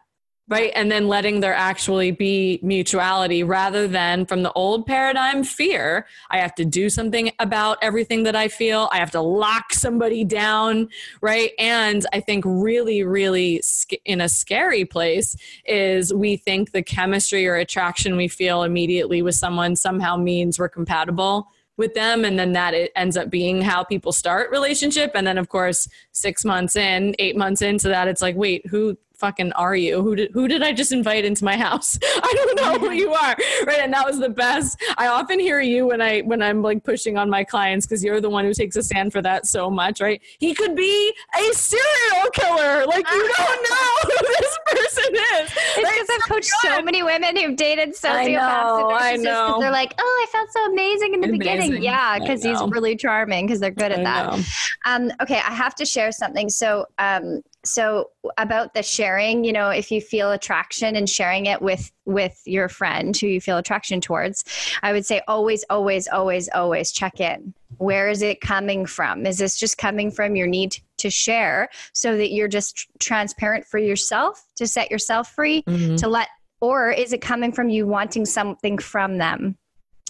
Right. 0.50 0.72
And 0.76 0.92
then 0.92 1.08
letting 1.08 1.42
there 1.42 1.54
actually 1.54 2.10
be 2.10 2.60
mutuality 2.64 3.44
rather 3.44 3.88
than 3.88 4.26
from 4.26 4.42
the 4.42 4.52
old 4.54 4.88
paradigm 4.88 5.44
fear. 5.44 6.08
I 6.32 6.40
have 6.40 6.56
to 6.56 6.66
do 6.66 6.90
something 6.90 7.32
about 7.38 7.78
everything 7.84 8.24
that 8.24 8.36
I 8.36 8.48
feel. 8.48 8.90
I 8.92 8.98
have 8.98 9.12
to 9.12 9.22
lock 9.22 9.74
somebody 9.74 10.24
down. 10.24 10.90
Right. 11.22 11.52
And 11.60 12.04
I 12.14 12.20
think 12.20 12.44
really, 12.48 13.04
really 13.04 13.62
in 14.06 14.22
a 14.22 14.28
scary 14.28 14.86
place 14.86 15.36
is 15.66 16.12
we 16.12 16.36
think 16.36 16.72
the 16.72 16.82
chemistry 16.82 17.46
or 17.48 17.56
attraction 17.56 18.18
we 18.18 18.28
feel 18.28 18.64
immediately 18.64 19.22
with 19.22 19.36
someone 19.36 19.76
somehow 19.76 20.18
means 20.18 20.58
we're 20.58 20.68
compatible 20.68 21.48
with 21.78 21.94
them 21.94 22.26
and 22.26 22.38
then 22.38 22.52
that 22.54 22.74
it 22.74 22.92
ends 22.96 23.16
up 23.16 23.30
being 23.30 23.62
how 23.62 23.84
people 23.84 24.12
start 24.12 24.52
relationship 24.52 25.12
and 25.16 25.26
then 25.26 25.38
of 25.38 25.48
course 25.48 25.88
6 26.12 26.44
months 26.44 26.76
in 26.76 27.16
8 27.20 27.38
months 27.38 27.62
into 27.62 27.88
that 27.88 28.10
it's 28.10 28.22
like 28.22 28.36
wait 28.36 28.68
who 28.68 28.98
fucking 29.20 29.52
are 29.54 29.76
you? 29.76 30.02
Who 30.02 30.16
did 30.16 30.32
who 30.32 30.48
did 30.48 30.64
I 30.64 30.72
just 30.72 30.92
invite 30.92 31.26
into 31.26 31.44
my 31.44 31.58
house? 31.58 32.00
I 32.04 32.34
don't 32.36 32.56
know 32.56 32.88
who 32.88 32.94
you 32.94 33.14
are. 33.14 33.36
Right. 33.66 33.80
And 33.80 33.94
that 33.94 34.06
was 34.06 34.20
the 34.20 34.30
best. 34.30 34.82
I 34.98 35.08
often 35.08 35.40
hear 35.40 35.60
you 35.60 35.88
when 35.88 36.02
I 36.02 36.22
when 36.22 36.42
I'm 36.42 36.62
like 36.62 36.84
pushing 36.84 37.18
on 37.18 37.30
my 37.30 37.44
clients 37.44 37.86
because 37.86 38.04
you're 38.04 38.22
the 38.22 38.30
one 38.30 38.46
who 38.46 38.54
takes 38.54 38.76
a 38.76 38.84
stand 38.84 39.12
for 39.12 39.22
that 39.22 39.46
so 39.46 39.70
much, 39.70 40.02
right? 40.02 40.22
He 40.40 40.54
could 40.54 40.76
be 40.76 41.14
a 41.38 41.54
serial 41.54 42.30
killer. 42.34 42.86
Like 42.86 43.06
you 43.12 43.34
don't 43.38 43.70
know 43.70 43.96
who 44.04 44.28
this 44.40 44.60
person 44.66 45.16
is. 45.16 45.52
It's 45.78 45.90
because? 45.90 46.10
I've 46.12 46.30
coached 46.30 46.52
so 46.62 46.82
many 46.82 47.04
women 47.04 47.36
who've 47.36 47.56
dated 47.56 47.90
sociopaths. 47.90 48.10
I 48.14 48.28
know. 48.28 48.90
I 48.92 49.16
know. 49.18 49.58
They're 49.60 49.72
like, 49.72 49.94
oh, 50.00 50.28
I 50.28 50.32
felt 50.32 50.52
so 50.52 50.72
amazing 50.72 51.14
in 51.14 51.22
the 51.22 51.28
amazing. 51.28 51.40
beginning. 51.40 51.84
Yeah, 51.84 52.20
because 52.20 52.44
he's 52.44 52.62
really 52.70 52.96
charming 52.96 53.46
because 53.46 53.60
they're 53.60 53.72
good 53.72 53.92
at 53.92 54.00
I 54.00 54.04
that. 54.04 54.46
Um, 54.86 55.12
okay, 55.22 55.38
I 55.38 55.54
have 55.54 55.76
to 55.76 55.86
share 55.86 56.12
something. 56.12 56.50
So 56.50 56.86
um, 56.98 57.42
so 57.66 58.10
about 58.38 58.74
the 58.74 58.84
sharing 58.84 59.44
you 59.44 59.52
know 59.52 59.70
if 59.70 59.92
you 59.92 60.00
feel 60.00 60.32
attraction 60.32 60.96
and 60.96 61.10
sharing 61.10 61.46
it 61.46 61.62
with 61.62 61.92
with 62.06 62.42
your 62.46 62.70
friend 62.70 63.16
who 63.18 63.28
you 63.28 63.42
feel 63.42 63.58
attraction 63.58 64.00
towards 64.00 64.44
i 64.82 64.92
would 64.94 65.06
say 65.06 65.22
always 65.28 65.66
always 65.70 66.08
always 66.08 66.50
always 66.50 66.92
check 66.92 67.20
in. 67.20 67.54
Where 67.78 68.10
is 68.10 68.22
it 68.22 68.42
coming 68.42 68.86
from? 68.86 69.26
Is 69.26 69.38
this 69.38 69.58
just 69.58 69.78
coming 69.78 70.12
from 70.12 70.36
your 70.36 70.48
need 70.48 70.78
to 70.98 71.10
share 71.10 71.70
so 71.94 72.18
that 72.18 72.32
you're 72.32 72.50
just 72.50 72.88
transparent 73.00 73.66
for 73.66 73.78
yourself 73.78 74.44
to 74.58 74.68
set 74.68 74.92
yourself 74.92 75.32
free 75.32 75.64
mm-hmm. 75.64 75.96
to 75.96 76.08
let 76.08 76.28
or 76.62 76.92
is 76.92 77.14
it 77.14 77.22
coming 77.22 77.54
from 77.54 77.70
you 77.70 77.88
wanting 77.88 78.26
something 78.26 78.78
from 78.78 79.18
them 79.18 79.58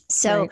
so 0.10 0.41
right. 0.41 0.52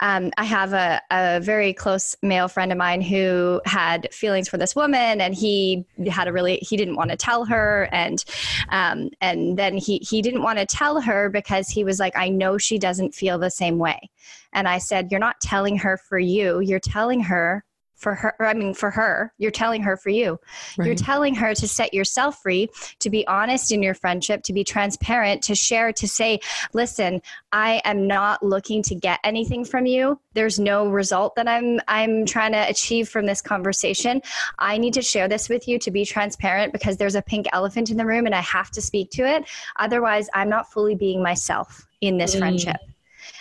um, 0.00 0.30
I 0.36 0.44
have 0.44 0.72
a, 0.72 1.00
a 1.10 1.40
very 1.40 1.72
close 1.72 2.16
male 2.22 2.48
friend 2.48 2.72
of 2.72 2.78
mine 2.78 3.02
who 3.02 3.60
had 3.64 4.12
feelings 4.12 4.48
for 4.48 4.56
this 4.56 4.74
woman 4.74 5.20
and 5.20 5.34
he 5.34 5.86
had 6.08 6.26
a 6.26 6.32
really 6.32 6.56
he 6.56 6.76
didn't 6.76 6.96
want 6.96 7.10
to 7.10 7.16
tell 7.16 7.44
her 7.44 7.88
and 7.92 8.24
um, 8.70 9.10
and 9.20 9.58
then 9.58 9.76
he 9.76 9.98
he 9.98 10.22
didn't 10.22 10.42
want 10.42 10.58
to 10.58 10.66
tell 10.66 11.00
her 11.00 11.28
because 11.28 11.68
he 11.68 11.84
was 11.84 12.00
like 12.00 12.16
I 12.16 12.28
know 12.28 12.58
she 12.58 12.78
doesn't 12.78 13.14
feel 13.14 13.38
the 13.38 13.50
same 13.50 13.78
way 13.78 14.10
and 14.52 14.66
I 14.66 14.78
said 14.78 15.08
you're 15.10 15.20
not 15.20 15.40
telling 15.40 15.76
her 15.78 15.96
for 15.96 16.18
you 16.18 16.60
you're 16.60 16.80
telling 16.80 17.20
her 17.20 17.64
for 18.04 18.14
her 18.14 18.34
i 18.40 18.52
mean 18.52 18.74
for 18.74 18.90
her 18.90 19.32
you're 19.38 19.50
telling 19.50 19.82
her 19.82 19.96
for 19.96 20.10
you. 20.10 20.38
Right. 20.76 20.86
you're 20.86 20.94
telling 20.94 21.34
her 21.36 21.54
to 21.54 21.66
set 21.66 21.94
yourself 21.94 22.42
free 22.42 22.68
to 22.98 23.08
be 23.08 23.26
honest 23.26 23.72
in 23.72 23.82
your 23.82 23.94
friendship 23.94 24.42
to 24.44 24.52
be 24.52 24.62
transparent 24.62 25.42
to 25.44 25.54
share 25.54 25.90
to 25.94 26.06
say 26.06 26.40
listen 26.74 27.22
i 27.52 27.80
am 27.84 28.06
not 28.06 28.42
looking 28.42 28.82
to 28.82 28.94
get 28.94 29.18
anything 29.24 29.64
from 29.64 29.86
you. 29.86 30.20
There's 30.34 30.58
no 30.58 30.88
result 30.88 31.34
that 31.36 31.48
i'm 31.48 31.80
i'm 31.88 32.26
trying 32.26 32.52
to 32.52 32.68
achieve 32.68 33.08
from 33.08 33.24
this 33.24 33.40
conversation. 33.40 34.20
I 34.58 34.76
need 34.76 34.92
to 34.94 35.02
share 35.02 35.26
this 35.26 35.48
with 35.48 35.66
you 35.66 35.78
to 35.78 35.90
be 35.90 36.04
transparent 36.04 36.72
because 36.74 36.98
there's 36.98 37.14
a 37.14 37.22
pink 37.22 37.46
elephant 37.54 37.90
in 37.90 37.96
the 37.96 38.04
room 38.04 38.26
and 38.26 38.34
i 38.34 38.42
have 38.42 38.70
to 38.72 38.82
speak 38.82 39.10
to 39.12 39.22
it. 39.26 39.48
Otherwise 39.76 40.28
i'm 40.34 40.50
not 40.50 40.70
fully 40.70 40.94
being 40.94 41.22
myself 41.22 41.86
in 42.02 42.18
this 42.18 42.34
mm. 42.34 42.40
friendship. 42.40 42.76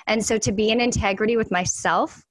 And 0.07 0.25
so 0.25 0.37
to 0.37 0.53
be 0.53 0.69
in 0.69 0.79
integrity 0.79 1.35
with 1.35 1.51
myself 1.51 2.23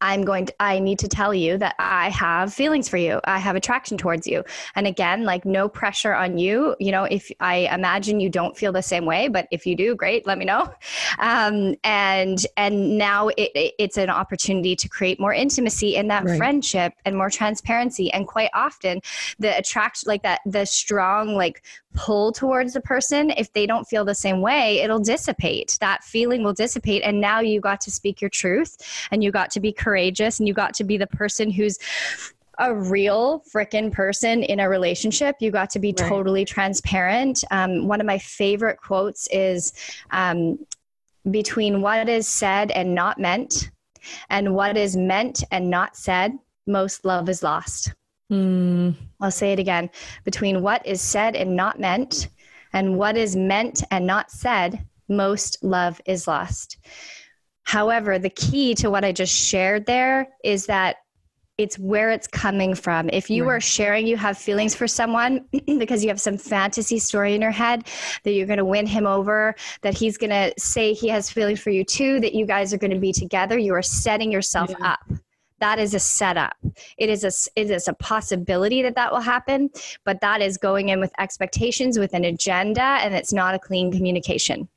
I'm 0.00 0.24
going 0.24 0.46
to, 0.46 0.54
I 0.60 0.78
need 0.78 0.98
to 1.00 1.08
tell 1.08 1.34
you 1.34 1.58
that 1.58 1.74
I 1.78 2.10
have 2.10 2.52
feelings 2.52 2.88
for 2.88 2.96
you. 2.96 3.20
I 3.24 3.38
have 3.38 3.56
attraction 3.56 3.98
towards 3.98 4.26
you. 4.26 4.44
And 4.74 4.86
again, 4.86 5.24
like 5.24 5.44
no 5.44 5.68
pressure 5.68 6.14
on 6.14 6.38
you. 6.38 6.76
You 6.78 6.92
know, 6.92 7.04
if 7.04 7.30
I 7.40 7.68
imagine 7.72 8.20
you 8.20 8.28
don't 8.28 8.56
feel 8.56 8.72
the 8.72 8.82
same 8.82 9.04
way, 9.04 9.28
but 9.28 9.46
if 9.50 9.66
you 9.66 9.76
do, 9.76 9.94
great, 9.94 10.26
let 10.26 10.38
me 10.38 10.44
know. 10.44 10.72
Um, 11.18 11.74
and, 11.84 12.44
and 12.56 12.96
now 12.96 13.28
it, 13.28 13.50
it, 13.54 13.74
it's 13.78 13.98
an 13.98 14.10
opportunity 14.10 14.74
to 14.76 14.88
create 14.88 15.20
more 15.20 15.34
intimacy 15.34 15.96
in 15.96 16.08
that 16.08 16.24
right. 16.24 16.38
friendship 16.38 16.94
and 17.04 17.16
more 17.16 17.30
transparency. 17.30 18.12
And 18.12 18.26
quite 18.26 18.50
often 18.54 19.00
the 19.38 19.56
attraction, 19.56 20.08
like 20.08 20.22
that, 20.22 20.40
the 20.46 20.64
strong, 20.64 21.34
like 21.34 21.62
pull 21.94 22.32
towards 22.32 22.72
the 22.72 22.80
person, 22.80 23.30
if 23.30 23.52
they 23.52 23.66
don't 23.66 23.84
feel 23.84 24.04
the 24.04 24.14
same 24.14 24.40
way, 24.40 24.80
it'll 24.80 25.00
dissipate. 25.00 25.76
That 25.80 26.04
feeling 26.04 26.42
will 26.42 26.52
dissipate. 26.52 27.02
And 27.02 27.20
now 27.20 27.40
you 27.40 27.60
got 27.60 27.80
to 27.82 27.90
speak 27.90 28.20
your 28.20 28.30
truth 28.30 28.76
and 29.10 29.24
you 29.24 29.30
got 29.30 29.50
to 29.52 29.60
be 29.60 29.72
courageous 29.72 30.38
and 30.38 30.46
you 30.46 30.54
got 30.54 30.74
to 30.74 30.84
be 30.84 30.96
the 30.96 31.06
person 31.06 31.50
who's 31.50 31.78
a 32.58 32.74
real 32.74 33.42
freaking 33.52 33.90
person 33.90 34.42
in 34.42 34.60
a 34.60 34.68
relationship. 34.68 35.36
You 35.40 35.50
got 35.50 35.70
to 35.70 35.78
be 35.78 35.94
right. 35.98 36.08
totally 36.08 36.44
transparent. 36.44 37.42
Um, 37.50 37.88
one 37.88 38.00
of 38.00 38.06
my 38.06 38.18
favorite 38.18 38.76
quotes 38.76 39.26
is 39.32 39.72
um, 40.10 40.58
between 41.30 41.80
what 41.80 42.08
is 42.08 42.28
said 42.28 42.70
and 42.70 42.94
not 42.94 43.18
meant, 43.18 43.70
and 44.28 44.54
what 44.54 44.76
is 44.76 44.96
meant 44.96 45.44
and 45.50 45.68
not 45.68 45.96
said, 45.96 46.38
most 46.66 47.04
love 47.04 47.28
is 47.28 47.42
lost. 47.42 47.92
Mm. 48.30 48.94
I'll 49.20 49.30
say 49.30 49.52
it 49.52 49.58
again. 49.58 49.90
Between 50.24 50.62
what 50.62 50.86
is 50.86 51.00
said 51.00 51.36
and 51.36 51.56
not 51.56 51.80
meant, 51.80 52.28
and 52.72 52.96
what 52.96 53.16
is 53.16 53.34
meant 53.36 53.82
and 53.90 54.06
not 54.06 54.30
said, 54.30 54.86
most 55.08 55.62
love 55.62 56.00
is 56.06 56.28
lost. 56.28 56.78
However, 57.64 58.18
the 58.18 58.30
key 58.30 58.74
to 58.76 58.90
what 58.90 59.04
I 59.04 59.12
just 59.12 59.34
shared 59.34 59.86
there 59.86 60.28
is 60.44 60.66
that 60.66 60.96
it's 61.58 61.78
where 61.78 62.10
it's 62.10 62.26
coming 62.26 62.74
from. 62.74 63.10
If 63.12 63.28
you 63.28 63.44
right. 63.44 63.56
are 63.56 63.60
sharing, 63.60 64.06
you 64.06 64.16
have 64.16 64.38
feelings 64.38 64.74
for 64.74 64.88
someone 64.88 65.44
because 65.66 66.02
you 66.02 66.08
have 66.08 66.20
some 66.20 66.38
fantasy 66.38 66.98
story 66.98 67.34
in 67.34 67.42
your 67.42 67.50
head 67.50 67.86
that 68.22 68.32
you're 68.32 68.46
going 68.46 68.58
to 68.58 68.64
win 68.64 68.86
him 68.86 69.06
over, 69.06 69.54
that 69.82 69.92
he's 69.92 70.16
going 70.16 70.30
to 70.30 70.54
say 70.58 70.94
he 70.94 71.08
has 71.08 71.28
feelings 71.28 71.60
for 71.60 71.68
you 71.68 71.84
too, 71.84 72.18
that 72.20 72.34
you 72.34 72.46
guys 72.46 72.72
are 72.72 72.78
going 72.78 72.92
to 72.92 72.98
be 72.98 73.12
together, 73.12 73.58
you 73.58 73.74
are 73.74 73.82
setting 73.82 74.32
yourself 74.32 74.70
yeah. 74.70 74.92
up 74.92 75.20
that 75.60 75.78
is 75.78 75.94
a 75.94 76.00
setup. 76.00 76.56
It 76.98 77.08
is 77.08 77.24
a 77.24 77.60
it 77.60 77.70
is 77.70 77.88
a 77.88 77.94
possibility 77.94 78.82
that 78.82 78.94
that 78.94 79.12
will 79.12 79.20
happen 79.20 79.70
but 80.04 80.20
that 80.20 80.40
is 80.40 80.56
going 80.56 80.88
in 80.88 81.00
with 81.00 81.12
expectations 81.18 81.98
with 81.98 82.14
an 82.14 82.24
agenda 82.24 82.82
and 82.82 83.14
it's 83.14 83.32
not 83.32 83.54
a 83.54 83.58
clean 83.58 83.92
communication 83.92 84.68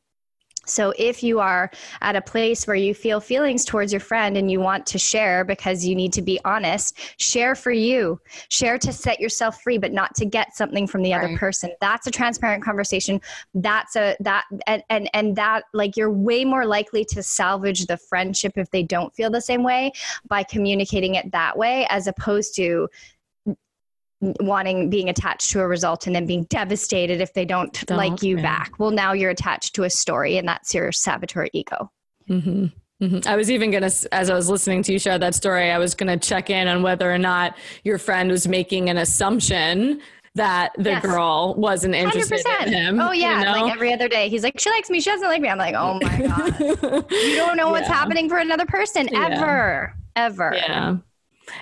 so, 0.66 0.94
if 0.98 1.24
you 1.24 1.40
are 1.40 1.70
at 2.02 2.16
a 2.16 2.22
place 2.22 2.66
where 2.66 2.76
you 2.76 2.94
feel 2.94 3.20
feelings 3.20 3.66
towards 3.66 3.92
your 3.92 4.00
friend 4.00 4.38
and 4.38 4.50
you 4.50 4.62
want 4.62 4.86
to 4.88 4.98
share 4.98 5.44
because 5.44 5.86
you 5.86 5.94
need 5.94 6.14
to 6.14 6.22
be 6.22 6.40
honest, 6.46 6.98
share 7.20 7.54
for 7.54 7.72
you. 7.72 8.20
Share 8.48 8.78
to 8.78 8.94
set 8.94 9.20
yourself 9.20 9.62
free, 9.62 9.78
but 9.78 9.92
not 9.92 10.16
to 10.16 10.26
get 10.26 10.56
something 10.56 10.88
from 10.88 11.02
the 11.02 11.12
right. 11.12 11.26
other 11.26 11.38
person. 11.38 11.72
That's 11.82 12.08
a 12.08 12.12
transparent 12.12 12.64
conversation. 12.64 13.20
That's 13.54 13.98
a 13.98 14.16
that 14.22 14.46
and, 14.66 14.84
and 14.90 15.10
and 15.14 15.36
that 15.36 15.66
like 15.74 15.98
you're 15.98 16.12
way 16.12 16.46
more 16.46 16.66
likely 16.66 17.04
to 17.06 17.22
salvage 17.22 17.86
the 17.86 17.98
friendship 17.98 18.54
if 18.56 18.72
they 18.72 18.84
don't 18.84 19.14
feel 19.14 19.30
the 19.30 19.42
same 19.42 19.64
way 19.64 19.92
by 20.28 20.44
communicating 20.44 21.16
it 21.16 21.32
that 21.32 21.58
way 21.58 21.86
as 21.90 22.08
opposed 22.08 22.56
to 22.56 22.88
wanting 24.40 24.90
being 24.90 25.10
attached 25.10 25.52
to 25.52 25.60
a 25.60 25.68
result 25.68 26.08
and 26.08 26.16
then 26.16 26.26
being 26.26 26.44
devastated 26.46 27.22
if 27.22 27.34
they 27.34 27.46
don't, 27.46 27.74
don't 27.86 27.98
like 27.98 28.24
you 28.24 28.38
yeah. 28.38 28.44
back. 28.44 28.80
Well, 28.80 28.92
now 28.92 29.14
you're 29.14 29.32
attached 29.32 29.76
to 29.76 29.84
a 29.84 29.90
story 29.90 30.38
and 30.38 30.48
that's 30.48 30.74
your 30.74 30.92
saboteur 30.92 31.48
ego. 31.54 31.92
Mm-hmm. 32.30 32.66
Mm-hmm. 33.02 33.28
I 33.28 33.36
was 33.36 33.52
even 33.52 33.72
going 33.72 33.84
to, 33.84 34.14
as 34.14 34.30
I 34.30 34.34
was 34.34 34.50
listening 34.50 34.84
to 34.84 34.94
you 34.94 35.00
share 35.00 35.20
that 35.20 35.36
story, 35.36 35.72
I 35.72 35.78
was 35.78 35.94
going 35.94 36.18
to 36.18 36.26
check 36.26 36.50
in 36.50 36.68
on 36.68 36.84
whether 36.84 37.12
or 37.12 37.18
not 37.18 37.58
your 37.84 37.98
friend 37.98 38.32
was 38.32 38.48
making 38.48 38.90
an 38.90 38.98
assumption 38.98 40.02
that 40.36 40.72
the 40.78 40.92
yes. 40.92 41.02
girl 41.04 41.54
wasn't 41.56 41.94
interested 41.94 42.40
100%. 42.46 42.68
in 42.68 42.74
him. 42.74 43.00
Oh 43.00 43.12
yeah, 43.12 43.40
you 43.40 43.46
know? 43.46 43.52
like 43.52 43.74
every 43.74 43.94
other 43.94 44.08
day, 44.08 44.30
he's 44.30 44.44
like, 44.44 44.60
"She 44.60 44.70
likes 44.70 44.90
me, 44.90 45.00
she 45.00 45.12
doesn't 45.12 45.28
like 45.28 45.42
me." 45.42 45.50
I'm 45.50 45.60
like, 45.60 45.76
"Oh 45.76 46.00
my 46.02 46.18
god, 46.28 47.12
you 47.12 47.36
don't 47.36 47.56
know 47.56 47.70
what's 47.70 47.88
yeah. 47.88 47.94
happening 47.94 48.30
for 48.30 48.38
another 48.38 48.66
person 48.66 49.14
ever, 49.16 49.94
yeah. 50.16 50.24
ever." 50.24 50.54
Yeah, 50.56 50.98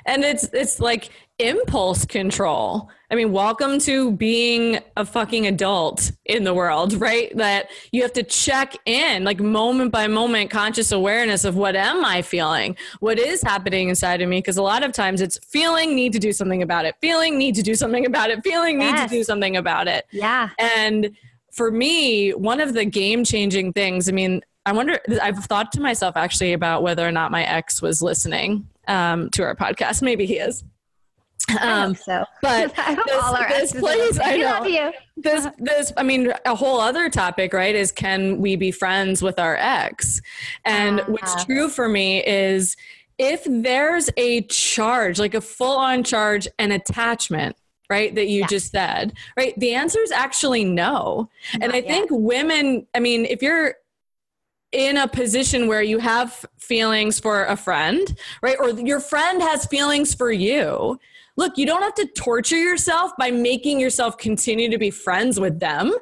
and 0.05 0.23
it's 0.23 0.49
it's 0.53 0.79
like 0.79 1.09
impulse 1.41 2.05
control. 2.05 2.89
I 3.09 3.15
mean, 3.15 3.31
welcome 3.31 3.79
to 3.79 4.11
being 4.11 4.79
a 4.95 5.03
fucking 5.03 5.47
adult 5.47 6.11
in 6.25 6.43
the 6.43 6.53
world, 6.53 6.93
right? 7.01 7.35
That 7.35 7.69
you 7.91 8.03
have 8.03 8.13
to 8.13 8.23
check 8.23 8.75
in, 8.85 9.23
like 9.23 9.39
moment 9.39 9.91
by 9.91 10.07
moment, 10.07 10.49
conscious 10.49 10.91
awareness 10.91 11.43
of 11.43 11.55
what 11.55 11.75
am 11.75 12.05
I 12.05 12.21
feeling? 12.21 12.77
What 12.99 13.19
is 13.19 13.41
happening 13.41 13.89
inside 13.89 14.21
of 14.21 14.29
me? 14.29 14.37
Because 14.37 14.57
a 14.57 14.61
lot 14.61 14.83
of 14.83 14.93
times 14.93 15.19
it's 15.19 15.39
feeling, 15.39 15.95
need 15.95 16.13
to 16.13 16.19
do 16.19 16.31
something 16.31 16.61
about 16.61 16.85
it, 16.85 16.95
feeling, 17.01 17.37
need 17.37 17.55
to 17.55 17.63
do 17.63 17.75
something 17.75 18.05
about 18.05 18.29
it, 18.29 18.43
feeling, 18.43 18.79
yes. 18.79 18.99
need 18.99 19.09
to 19.09 19.15
do 19.15 19.23
something 19.23 19.57
about 19.57 19.87
it. 19.87 20.05
Yeah. 20.11 20.49
And 20.57 21.11
for 21.51 21.69
me, 21.69 22.31
one 22.31 22.61
of 22.61 22.73
the 22.73 22.85
game 22.85 23.25
changing 23.25 23.73
things, 23.73 24.07
I 24.07 24.13
mean, 24.13 24.41
I 24.65 24.73
wonder, 24.73 24.99
I've 25.21 25.43
thought 25.45 25.71
to 25.73 25.81
myself 25.81 26.15
actually 26.15 26.53
about 26.53 26.83
whether 26.83 27.05
or 27.05 27.11
not 27.11 27.31
my 27.31 27.43
ex 27.43 27.81
was 27.81 28.01
listening 28.01 28.67
um, 28.91 29.29
to 29.31 29.43
our 29.43 29.55
podcast. 29.55 30.01
Maybe 30.01 30.25
he 30.25 30.37
is. 30.37 30.63
Um, 31.59 31.95
so. 31.95 32.25
But 32.41 32.75
this, 32.75 33.71
this 33.71 33.79
place, 33.81 34.19
I 34.21 34.37
know. 34.37 34.91
This, 35.17 35.47
this, 35.57 35.91
I 35.97 36.03
mean, 36.03 36.31
a 36.45 36.55
whole 36.55 36.79
other 36.79 37.09
topic, 37.09 37.53
right? 37.53 37.73
Is 37.73 37.91
can 37.91 38.39
we 38.39 38.55
be 38.55 38.71
friends 38.71 39.21
with 39.21 39.39
our 39.39 39.55
ex? 39.55 40.21
And 40.65 40.99
uh, 40.99 41.05
what's 41.05 41.45
true 41.45 41.69
for 41.69 41.87
me 41.87 42.23
is 42.23 42.75
if 43.17 43.43
there's 43.45 44.09
a 44.17 44.41
charge, 44.43 45.19
like 45.19 45.33
a 45.33 45.41
full 45.41 45.77
on 45.77 46.03
charge 46.03 46.47
and 46.59 46.71
attachment, 46.73 47.55
right 47.89 48.15
that 48.15 48.29
you 48.29 48.39
yeah. 48.39 48.47
just 48.47 48.71
said 48.71 49.11
right 49.35 49.53
the 49.59 49.73
answer 49.73 49.99
is 49.99 50.11
actually 50.11 50.63
no 50.63 51.29
Not 51.53 51.63
and 51.63 51.73
i 51.73 51.79
yet. 51.79 51.87
think 51.87 52.07
women 52.09 52.87
i 52.95 53.01
mean 53.01 53.25
if 53.25 53.41
you're 53.41 53.75
in 54.71 54.97
a 54.97 55.07
position 55.07 55.67
where 55.67 55.81
you 55.81 55.99
have 55.99 56.45
feelings 56.57 57.19
for 57.19 57.45
a 57.45 57.55
friend, 57.55 58.17
right? 58.41 58.57
Or 58.59 58.69
your 58.69 58.99
friend 58.99 59.41
has 59.41 59.65
feelings 59.65 60.13
for 60.13 60.31
you. 60.31 60.99
Look, 61.35 61.57
you 61.57 61.65
don't 61.65 61.81
have 61.81 61.95
to 61.95 62.07
torture 62.07 62.57
yourself 62.57 63.11
by 63.17 63.31
making 63.31 63.79
yourself 63.79 64.17
continue 64.17 64.69
to 64.69 64.77
be 64.77 64.89
friends 64.89 65.39
with 65.39 65.59
them 65.59 65.93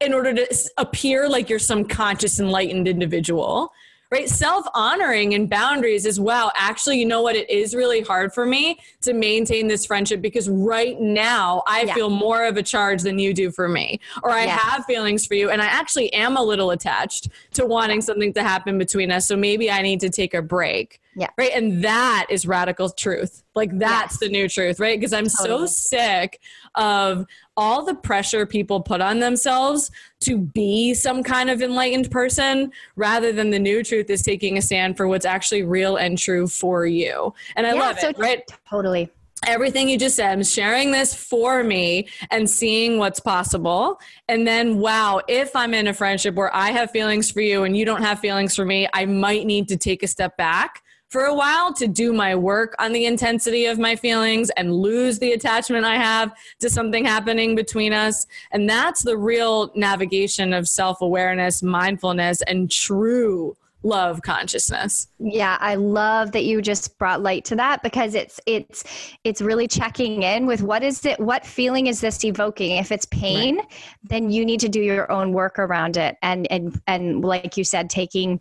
in 0.00 0.14
order 0.14 0.32
to 0.34 0.70
appear 0.78 1.28
like 1.28 1.50
you're 1.50 1.58
some 1.58 1.84
conscious, 1.84 2.40
enlightened 2.40 2.88
individual 2.88 3.72
right? 4.10 4.28
Self 4.28 4.66
honoring 4.74 5.34
and 5.34 5.48
boundaries 5.48 6.06
as 6.06 6.18
well. 6.18 6.50
Actually, 6.56 6.98
you 6.98 7.06
know 7.06 7.22
what? 7.22 7.36
It 7.36 7.48
is 7.48 7.74
really 7.74 8.00
hard 8.00 8.32
for 8.32 8.44
me 8.44 8.78
to 9.02 9.12
maintain 9.12 9.68
this 9.68 9.86
friendship 9.86 10.20
because 10.20 10.48
right 10.48 11.00
now 11.00 11.62
I 11.66 11.82
yeah. 11.82 11.94
feel 11.94 12.10
more 12.10 12.44
of 12.44 12.56
a 12.56 12.62
charge 12.62 13.02
than 13.02 13.18
you 13.18 13.32
do 13.32 13.50
for 13.50 13.68
me, 13.68 14.00
or 14.22 14.30
I 14.30 14.42
have 14.42 14.84
feelings 14.84 15.26
for 15.26 15.34
you, 15.34 15.50
and 15.50 15.62
I 15.62 15.66
actually 15.66 16.12
am 16.12 16.36
a 16.36 16.42
little 16.42 16.70
attached 16.72 17.28
to 17.54 17.66
wanting 17.66 18.00
something 18.00 18.32
to 18.34 18.42
happen 18.42 18.78
between 18.78 19.10
us. 19.10 19.28
So 19.28 19.36
maybe 19.36 19.70
I 19.70 19.82
need 19.82 20.00
to 20.00 20.10
take 20.10 20.34
a 20.34 20.42
break. 20.42 21.00
Yeah. 21.20 21.28
Right. 21.36 21.50
And 21.54 21.84
that 21.84 22.28
is 22.30 22.46
radical 22.46 22.88
truth. 22.88 23.42
Like 23.54 23.76
that's 23.78 24.14
yes. 24.14 24.20
the 24.20 24.28
new 24.30 24.48
truth, 24.48 24.80
right? 24.80 24.98
Because 24.98 25.12
I'm 25.12 25.26
totally. 25.26 25.66
so 25.66 25.72
sick 25.72 26.40
of 26.76 27.26
all 27.58 27.84
the 27.84 27.94
pressure 27.94 28.46
people 28.46 28.80
put 28.80 29.02
on 29.02 29.18
themselves 29.18 29.90
to 30.20 30.38
be 30.38 30.94
some 30.94 31.22
kind 31.22 31.50
of 31.50 31.60
enlightened 31.60 32.10
person 32.10 32.72
rather 32.96 33.32
than 33.32 33.50
the 33.50 33.58
new 33.58 33.84
truth 33.84 34.08
is 34.08 34.22
taking 34.22 34.56
a 34.56 34.62
stand 34.62 34.96
for 34.96 35.06
what's 35.08 35.26
actually 35.26 35.62
real 35.62 35.96
and 35.96 36.16
true 36.16 36.48
for 36.48 36.86
you. 36.86 37.34
And 37.54 37.66
I 37.66 37.74
yeah, 37.74 37.80
love 37.80 37.98
it, 38.00 38.16
right? 38.16 38.42
Totally 38.70 39.10
everything 39.46 39.88
you 39.88 39.98
just 39.98 40.16
said. 40.16 40.30
I'm 40.30 40.44
sharing 40.44 40.90
this 40.90 41.14
for 41.14 41.64
me 41.64 42.08
and 42.30 42.48
seeing 42.48 42.98
what's 42.98 43.20
possible. 43.20 43.98
And 44.28 44.46
then, 44.46 44.78
wow, 44.78 45.22
if 45.28 45.56
I'm 45.56 45.72
in 45.72 45.86
a 45.86 45.94
friendship 45.94 46.34
where 46.34 46.54
I 46.54 46.70
have 46.72 46.90
feelings 46.90 47.30
for 47.30 47.40
you 47.40 47.64
and 47.64 47.74
you 47.74 47.86
don't 47.86 48.02
have 48.02 48.18
feelings 48.20 48.54
for 48.54 48.66
me, 48.66 48.86
I 48.92 49.06
might 49.06 49.46
need 49.46 49.68
to 49.68 49.78
take 49.78 50.02
a 50.02 50.06
step 50.06 50.36
back 50.36 50.82
for 51.10 51.24
a 51.24 51.34
while 51.34 51.74
to 51.74 51.88
do 51.88 52.12
my 52.12 52.34
work 52.34 52.74
on 52.78 52.92
the 52.92 53.04
intensity 53.04 53.66
of 53.66 53.78
my 53.78 53.96
feelings 53.96 54.48
and 54.50 54.72
lose 54.72 55.18
the 55.18 55.32
attachment 55.32 55.84
I 55.84 55.96
have 55.96 56.32
to 56.60 56.70
something 56.70 57.04
happening 57.04 57.56
between 57.56 57.92
us. 57.92 58.26
And 58.52 58.70
that's 58.70 59.02
the 59.02 59.18
real 59.18 59.72
navigation 59.74 60.52
of 60.52 60.68
self 60.68 61.00
awareness, 61.02 61.62
mindfulness, 61.62 62.42
and 62.42 62.70
true 62.70 63.56
love 63.82 64.20
consciousness. 64.22 65.08
Yeah, 65.18 65.56
I 65.58 65.74
love 65.74 66.32
that 66.32 66.44
you 66.44 66.60
just 66.62 66.96
brought 66.98 67.22
light 67.22 67.44
to 67.46 67.56
that 67.56 67.82
because 67.82 68.14
it's 68.14 68.38
it's 68.46 68.84
it's 69.24 69.40
really 69.40 69.66
checking 69.66 70.22
in 70.22 70.46
with 70.46 70.62
what 70.62 70.82
is 70.82 71.04
it 71.04 71.18
what 71.18 71.44
feeling 71.44 71.88
is 71.88 72.00
this 72.00 72.24
evoking? 72.24 72.76
If 72.76 72.92
it's 72.92 73.06
pain, 73.06 73.56
right. 73.56 73.66
then 74.04 74.30
you 74.30 74.44
need 74.44 74.60
to 74.60 74.68
do 74.68 74.80
your 74.80 75.10
own 75.10 75.32
work 75.32 75.58
around 75.58 75.96
it 75.96 76.16
and 76.22 76.46
and 76.52 76.80
and 76.86 77.24
like 77.24 77.56
you 77.56 77.64
said 77.64 77.90
taking 77.90 78.40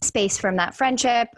space 0.00 0.38
from 0.38 0.56
that 0.56 0.74
friendship 0.74 1.28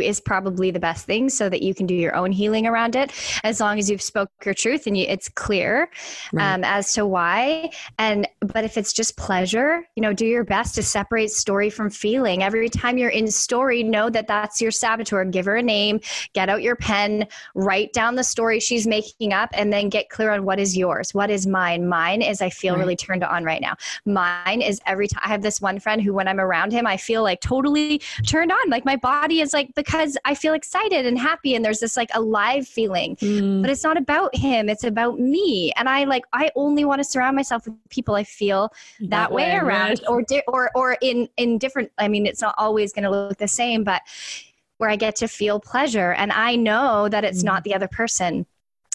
is 0.00 0.20
probably 0.20 0.70
the 0.70 0.80
best 0.80 1.06
thing 1.06 1.28
so 1.28 1.48
that 1.48 1.62
you 1.62 1.74
can 1.74 1.86
do 1.86 1.94
your 1.94 2.14
own 2.14 2.30
healing 2.30 2.66
around 2.66 2.94
it 2.94 3.12
as 3.44 3.60
long 3.60 3.78
as 3.78 3.88
you've 3.88 4.02
spoke 4.02 4.30
your 4.44 4.54
truth 4.54 4.86
and 4.86 4.96
you, 4.96 5.06
it's 5.08 5.28
clear 5.28 5.88
right. 6.32 6.54
um, 6.54 6.64
as 6.64 6.92
to 6.92 7.06
why. 7.06 7.70
And 7.98 8.28
but 8.40 8.64
if 8.64 8.76
it's 8.76 8.92
just 8.92 9.16
pleasure 9.16 9.86
you 9.96 10.02
know 10.02 10.12
do 10.12 10.26
your 10.26 10.44
best 10.44 10.74
to 10.74 10.82
separate 10.82 11.30
story 11.30 11.70
from 11.70 11.90
feeling. 11.90 12.42
Every 12.42 12.68
time 12.68 12.98
you're 12.98 13.10
in 13.10 13.30
story 13.30 13.82
know 13.82 14.10
that 14.10 14.26
that's 14.26 14.60
your 14.60 14.70
saboteur. 14.70 15.24
Give 15.24 15.46
her 15.46 15.56
a 15.56 15.62
name 15.62 16.00
get 16.34 16.48
out 16.48 16.62
your 16.62 16.76
pen 16.76 17.26
write 17.54 17.92
down 17.92 18.14
the 18.14 18.24
story 18.24 18.60
she's 18.60 18.86
making 18.86 19.32
up 19.32 19.50
and 19.52 19.72
then 19.72 19.88
get 19.88 20.08
clear 20.10 20.30
on 20.30 20.44
what 20.44 20.58
is 20.58 20.76
yours. 20.76 21.14
What 21.14 21.30
is 21.30 21.46
mine? 21.46 21.88
Mine 21.88 22.22
is 22.22 22.42
i 22.42 22.50
feel 22.50 22.74
right. 22.74 22.80
really 22.80 22.96
turned 22.96 23.24
on 23.24 23.44
right 23.44 23.60
now. 23.60 23.74
Mine 24.04 24.60
is 24.60 24.80
every 24.86 25.08
time 25.08 25.22
i 25.24 25.28
have 25.28 25.42
this 25.42 25.60
one 25.60 25.78
friend 25.78 26.02
who 26.02 26.12
when 26.12 26.28
i'm 26.28 26.40
around 26.40 26.72
him 26.72 26.86
i 26.86 26.96
feel 26.96 27.22
like 27.22 27.40
totally 27.40 28.00
turned 28.26 28.52
on. 28.52 28.70
Like 28.70 28.84
my 28.84 28.96
body 28.96 29.40
is 29.40 29.52
like 29.52 29.74
because 29.78 30.18
I 30.24 30.34
feel 30.34 30.54
excited 30.54 31.06
and 31.06 31.16
happy 31.16 31.54
and 31.54 31.64
there's 31.64 31.78
this 31.78 31.96
like 31.96 32.10
alive 32.12 32.66
feeling. 32.66 33.14
Mm. 33.14 33.62
But 33.62 33.70
it's 33.70 33.84
not 33.84 33.96
about 33.96 34.34
him, 34.34 34.68
it's 34.68 34.82
about 34.82 35.20
me. 35.20 35.72
And 35.76 35.88
I 35.88 36.02
like 36.02 36.24
I 36.32 36.50
only 36.56 36.84
want 36.84 36.98
to 36.98 37.04
surround 37.04 37.36
myself 37.36 37.64
with 37.64 37.76
people 37.88 38.16
I 38.16 38.24
feel 38.24 38.72
that, 38.98 39.10
that 39.10 39.32
way, 39.32 39.52
way, 39.52 39.56
around 39.56 40.00
or 40.08 40.22
di- 40.22 40.42
or 40.48 40.72
or 40.74 40.96
in 41.00 41.28
in 41.36 41.58
different 41.58 41.92
I 41.96 42.08
mean 42.08 42.26
it's 42.26 42.42
not 42.42 42.56
always 42.58 42.92
going 42.92 43.04
to 43.04 43.10
look 43.10 43.38
the 43.38 43.46
same, 43.46 43.84
but 43.84 44.02
where 44.78 44.90
I 44.90 44.96
get 44.96 45.14
to 45.16 45.28
feel 45.28 45.60
pleasure 45.60 46.12
and 46.12 46.32
I 46.32 46.56
know 46.56 47.08
that 47.08 47.22
it's 47.22 47.42
mm. 47.42 47.46
not 47.46 47.62
the 47.62 47.74
other 47.74 47.88
person. 47.88 48.46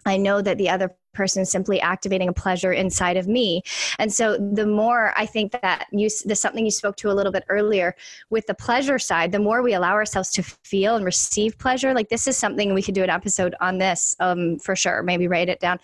I 0.06 0.18
know 0.18 0.42
that 0.42 0.58
the 0.58 0.70
other 0.70 0.94
person 1.14 1.46
simply 1.46 1.80
activating 1.80 2.30
a 2.30 2.34
pleasure 2.34 2.72
inside 2.72 3.18
of 3.18 3.28
me. 3.28 3.62
And 4.00 4.12
so 4.14 4.38
the 4.38 4.66
more 4.66 5.14
I 5.16 5.26
think 5.26 5.52
that 5.62 5.88
you, 5.92 6.10
there's 6.26 6.42
something 6.42 6.66
you 6.66 6.72
spoke 6.72 6.96
to 6.98 7.12
a 7.12 7.14
little 7.14 7.32
bit 7.32 7.44
earlier 7.50 7.96
with 8.30 8.48
the 8.48 8.54
pleasure 8.54 9.00
side, 9.00 9.32
the 9.32 9.40
more 9.40 9.62
we 9.62 9.74
allow 9.74 9.94
ourselves 9.94 10.32
to 10.32 10.44
feel 10.44 10.96
and 10.96 11.06
receive 11.06 11.58
pleasure. 11.58 11.94
Like 11.94 12.10
this 12.10 12.28
is 12.28 12.38
something 12.38 12.74
we 12.74 12.82
could 12.82 12.96
do 12.96 13.04
an 13.04 13.10
episode 13.10 13.56
on 13.62 13.78
this 13.78 14.16
um, 14.20 14.60
for 14.60 14.76
sure. 14.76 15.04
Maybe 15.04 15.28
write 15.28 15.50
it 15.50 15.60
down 15.60 15.80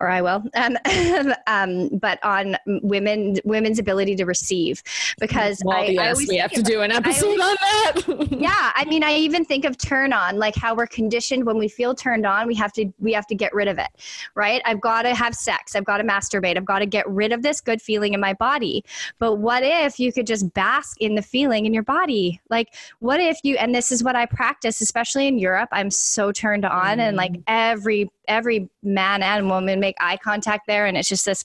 or 0.00 0.08
I 0.08 0.22
will. 0.22 0.42
Um, 0.58 1.32
um, 1.46 1.88
but 2.00 2.22
on 2.24 2.56
women, 2.66 3.36
women's 3.44 3.78
ability 3.78 4.16
to 4.16 4.24
receive, 4.24 4.82
because 5.18 5.62
well, 5.64 5.78
I, 5.78 5.86
yes, 5.86 6.18
I 6.18 6.24
we 6.28 6.36
have 6.36 6.50
to 6.52 6.62
do 6.62 6.82
an 6.82 6.90
episode 6.90 7.40
on 7.40 7.56
that. 7.60 8.28
yeah, 8.30 8.72
I 8.74 8.84
mean, 8.86 9.04
I 9.04 9.14
even 9.14 9.44
think 9.44 9.64
of 9.64 9.78
turn 9.78 10.12
on, 10.12 10.38
like 10.38 10.54
how 10.56 10.74
we're 10.74 10.86
conditioned 10.86 11.46
when 11.46 11.56
we 11.56 11.68
feel 11.68 11.94
turned 11.94 12.26
on, 12.26 12.46
we 12.46 12.54
have 12.56 12.72
to 12.74 12.92
we 12.98 13.12
have 13.12 13.26
to 13.28 13.34
get 13.34 13.54
rid 13.54 13.68
of 13.68 13.78
it, 13.78 13.88
right? 14.34 14.60
I've 14.64 14.80
got 14.80 15.02
to 15.02 15.14
have 15.14 15.34
sex, 15.34 15.76
I've 15.76 15.84
got 15.84 15.98
to 15.98 16.04
masturbate, 16.04 16.56
I've 16.56 16.64
got 16.64 16.80
to 16.80 16.86
get 16.86 17.08
rid 17.08 17.32
of 17.32 17.42
this 17.42 17.60
good 17.60 17.80
feeling 17.80 18.14
in 18.14 18.20
my 18.20 18.34
body. 18.34 18.84
But 19.18 19.36
what 19.36 19.62
if 19.62 19.98
you 19.98 20.12
could 20.12 20.26
just 20.26 20.52
bask 20.54 21.00
in 21.00 21.14
the 21.14 21.22
feeling 21.22 21.66
in 21.66 21.72
your 21.72 21.84
body? 21.84 22.40
Like, 22.50 22.74
what 22.98 23.20
if 23.20 23.38
you? 23.44 23.56
And 23.56 23.74
this 23.74 23.92
is 23.92 24.02
what 24.02 24.16
I 24.16 24.26
practice, 24.26 24.80
especially 24.80 25.26
in 25.26 25.38
Europe. 25.38 25.68
I'm 25.72 25.90
so 25.90 26.32
turned 26.32 26.64
on, 26.64 26.98
mm. 26.98 27.00
and 27.00 27.16
like 27.16 27.32
mm. 27.32 27.42
every 27.46 28.10
every 28.28 28.68
man 28.82 29.22
and 29.22 29.48
woman 29.48 29.80
make 29.80 29.96
eye 30.00 30.16
contact 30.16 30.66
there 30.66 30.86
and 30.86 30.96
it's 30.96 31.08
just 31.08 31.24
this 31.24 31.44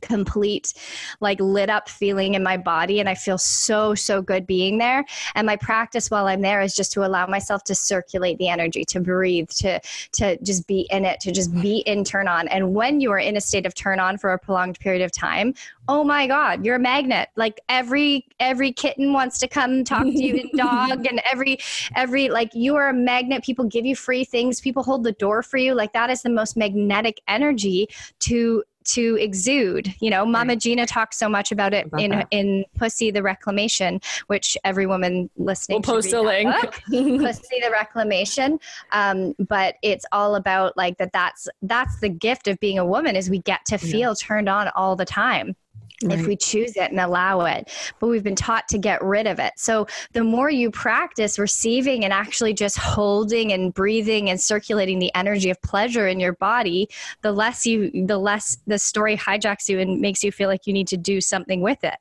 complete 0.00 0.74
like 1.20 1.40
lit 1.40 1.70
up 1.70 1.88
feeling 1.88 2.34
in 2.34 2.42
my 2.42 2.56
body 2.56 3.00
and 3.00 3.08
I 3.08 3.14
feel 3.14 3.38
so 3.38 3.94
so 3.94 4.22
good 4.22 4.46
being 4.46 4.78
there. 4.78 5.04
And 5.34 5.46
my 5.46 5.56
practice 5.56 6.10
while 6.10 6.26
I'm 6.26 6.42
there 6.42 6.60
is 6.60 6.74
just 6.74 6.92
to 6.92 7.04
allow 7.04 7.26
myself 7.26 7.64
to 7.64 7.74
circulate 7.74 8.38
the 8.38 8.48
energy 8.48 8.84
to 8.86 9.00
breathe 9.00 9.48
to 9.50 9.80
to 10.12 10.36
just 10.42 10.66
be 10.66 10.86
in 10.90 11.04
it 11.04 11.20
to 11.20 11.32
just 11.32 11.52
be 11.60 11.78
in 11.78 12.04
turn 12.04 12.28
on. 12.28 12.48
And 12.48 12.74
when 12.74 13.00
you 13.00 13.10
are 13.12 13.18
in 13.18 13.36
a 13.36 13.40
state 13.40 13.66
of 13.66 13.74
turn 13.74 14.00
on 14.00 14.18
for 14.18 14.32
a 14.32 14.38
prolonged 14.38 14.78
period 14.78 15.02
of 15.02 15.12
time 15.12 15.54
oh 15.88 16.02
my 16.02 16.26
god 16.26 16.64
you're 16.64 16.76
a 16.76 16.80
magnet. 16.80 17.28
Like 17.36 17.60
every 17.68 18.26
every 18.40 18.72
kitten 18.72 19.12
wants 19.12 19.38
to 19.40 19.48
come 19.48 19.84
talk 19.84 20.04
to 20.04 20.22
you 20.22 20.36
and 20.38 20.50
dog 20.56 21.06
and 21.06 21.20
every 21.30 21.58
every 21.94 22.28
like 22.28 22.54
you 22.54 22.76
are 22.76 22.88
a 22.88 22.94
magnet. 22.94 23.44
People 23.44 23.64
give 23.64 23.84
you 23.84 23.96
free 23.96 24.24
things. 24.24 24.60
People 24.60 24.82
hold 24.82 25.04
the 25.04 25.12
door 25.12 25.42
for 25.42 25.56
you. 25.56 25.74
Like 25.74 25.92
that 25.92 26.10
is 26.10 26.22
the 26.22 26.30
most 26.30 26.56
magnetic 26.56 27.20
energy 27.28 27.88
to 28.20 28.62
to 28.86 29.16
exude. 29.16 29.94
You 30.00 30.10
know, 30.10 30.24
Mama 30.24 30.52
right. 30.52 30.58
Gena 30.58 30.86
talks 30.86 31.18
so 31.18 31.28
much 31.28 31.52
about 31.52 31.74
it 31.74 31.86
about 31.86 32.00
in 32.00 32.10
that. 32.10 32.28
in 32.30 32.64
Pussy 32.76 33.10
the 33.10 33.22
Reclamation, 33.22 34.00
which 34.26 34.56
every 34.64 34.86
woman 34.86 35.30
listening 35.36 35.76
we'll 35.76 35.94
post 35.94 36.12
a 36.12 36.20
link. 36.20 36.54
Pussy 36.88 37.60
the 37.62 37.70
Reclamation, 37.70 38.58
um, 38.92 39.34
but 39.38 39.76
it's 39.82 40.04
all 40.12 40.34
about 40.34 40.76
like 40.76 40.98
that. 40.98 41.12
That's 41.12 41.48
that's 41.62 42.00
the 42.00 42.08
gift 42.08 42.48
of 42.48 42.58
being 42.60 42.78
a 42.78 42.86
woman 42.86 43.16
is 43.16 43.30
we 43.30 43.40
get 43.40 43.64
to 43.66 43.78
feel 43.78 44.10
yeah. 44.10 44.14
turned 44.18 44.48
on 44.48 44.68
all 44.74 44.96
the 44.96 45.04
time 45.04 45.56
right. 46.04 46.18
if 46.18 46.26
we 46.26 46.36
choose 46.36 46.76
it 46.76 46.90
and 46.90 47.00
allow 47.00 47.40
it. 47.42 47.70
But 47.98 48.08
we've 48.08 48.22
been 48.22 48.36
taught 48.36 48.68
to 48.68 48.78
get 48.78 49.02
rid 49.02 49.26
of 49.26 49.38
it. 49.38 49.52
So 49.56 49.86
the 50.12 50.24
more 50.24 50.50
you 50.50 50.70
practice 50.70 51.38
receiving 51.38 52.04
and 52.04 52.12
actually 52.12 52.54
just 52.54 52.78
holding 52.78 53.52
and 53.52 53.72
breathing 53.72 54.30
and 54.30 54.40
circulating 54.40 54.98
the 54.98 55.14
energy 55.14 55.50
of 55.50 55.60
pleasure 55.62 56.06
in 56.06 56.20
your 56.20 56.34
body, 56.34 56.88
the 57.22 57.32
less 57.32 57.66
you, 57.66 57.90
the 58.06 58.18
less 58.18 58.56
the 58.66 58.78
story 58.78 59.16
hijacks 59.16 59.68
you 59.68 59.78
and 59.80 60.00
makes 60.00 60.22
you 60.22 60.32
feel 60.32 60.48
like 60.48 60.66
you 60.66 60.72
need 60.72 60.88
to 60.88 60.96
do 60.96 61.20
something 61.20 61.60
with 61.60 61.82
it 61.84 61.96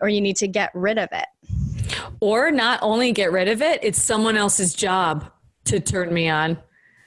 or 0.00 0.08
you 0.08 0.20
need 0.20 0.36
to 0.36 0.48
get 0.48 0.70
rid 0.74 0.98
of 0.98 1.08
it. 1.12 1.26
Or 2.20 2.50
not 2.50 2.80
only 2.82 3.12
get 3.12 3.32
rid 3.32 3.48
of 3.48 3.62
it, 3.62 3.80
it's 3.82 4.02
someone 4.02 4.36
else's 4.36 4.74
job 4.74 5.30
to 5.66 5.80
turn 5.80 6.12
me 6.12 6.28
on. 6.28 6.58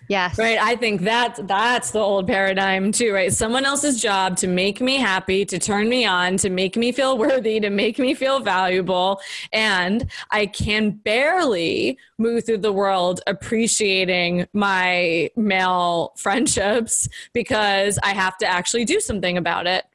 Yes. 0.07 0.37
Right. 0.37 0.59
I 0.59 0.75
think 0.75 1.01
that 1.01 1.47
that's 1.47 1.91
the 1.91 1.99
old 1.99 2.27
paradigm 2.27 2.91
too, 2.91 3.13
right? 3.13 3.33
Someone 3.33 3.65
else's 3.65 4.01
job 4.01 4.37
to 4.37 4.47
make 4.47 4.81
me 4.81 4.97
happy, 4.97 5.45
to 5.45 5.57
turn 5.57 5.89
me 5.89 6.05
on, 6.05 6.37
to 6.37 6.49
make 6.49 6.77
me 6.77 6.91
feel 6.91 7.17
worthy, 7.17 7.59
to 7.59 7.69
make 7.69 7.97
me 7.97 8.13
feel 8.13 8.39
valuable. 8.39 9.19
And 9.51 10.09
I 10.31 10.45
can 10.45 10.91
barely 10.91 11.97
move 12.17 12.45
through 12.45 12.59
the 12.59 12.73
world 12.73 13.21
appreciating 13.27 14.47
my 14.53 15.29
male 15.35 16.13
friendships 16.17 17.09
because 17.33 17.97
I 18.03 18.13
have 18.13 18.37
to 18.37 18.47
actually 18.47 18.85
do 18.85 18.99
something 18.99 19.37
about 19.37 19.67
it 19.67 19.85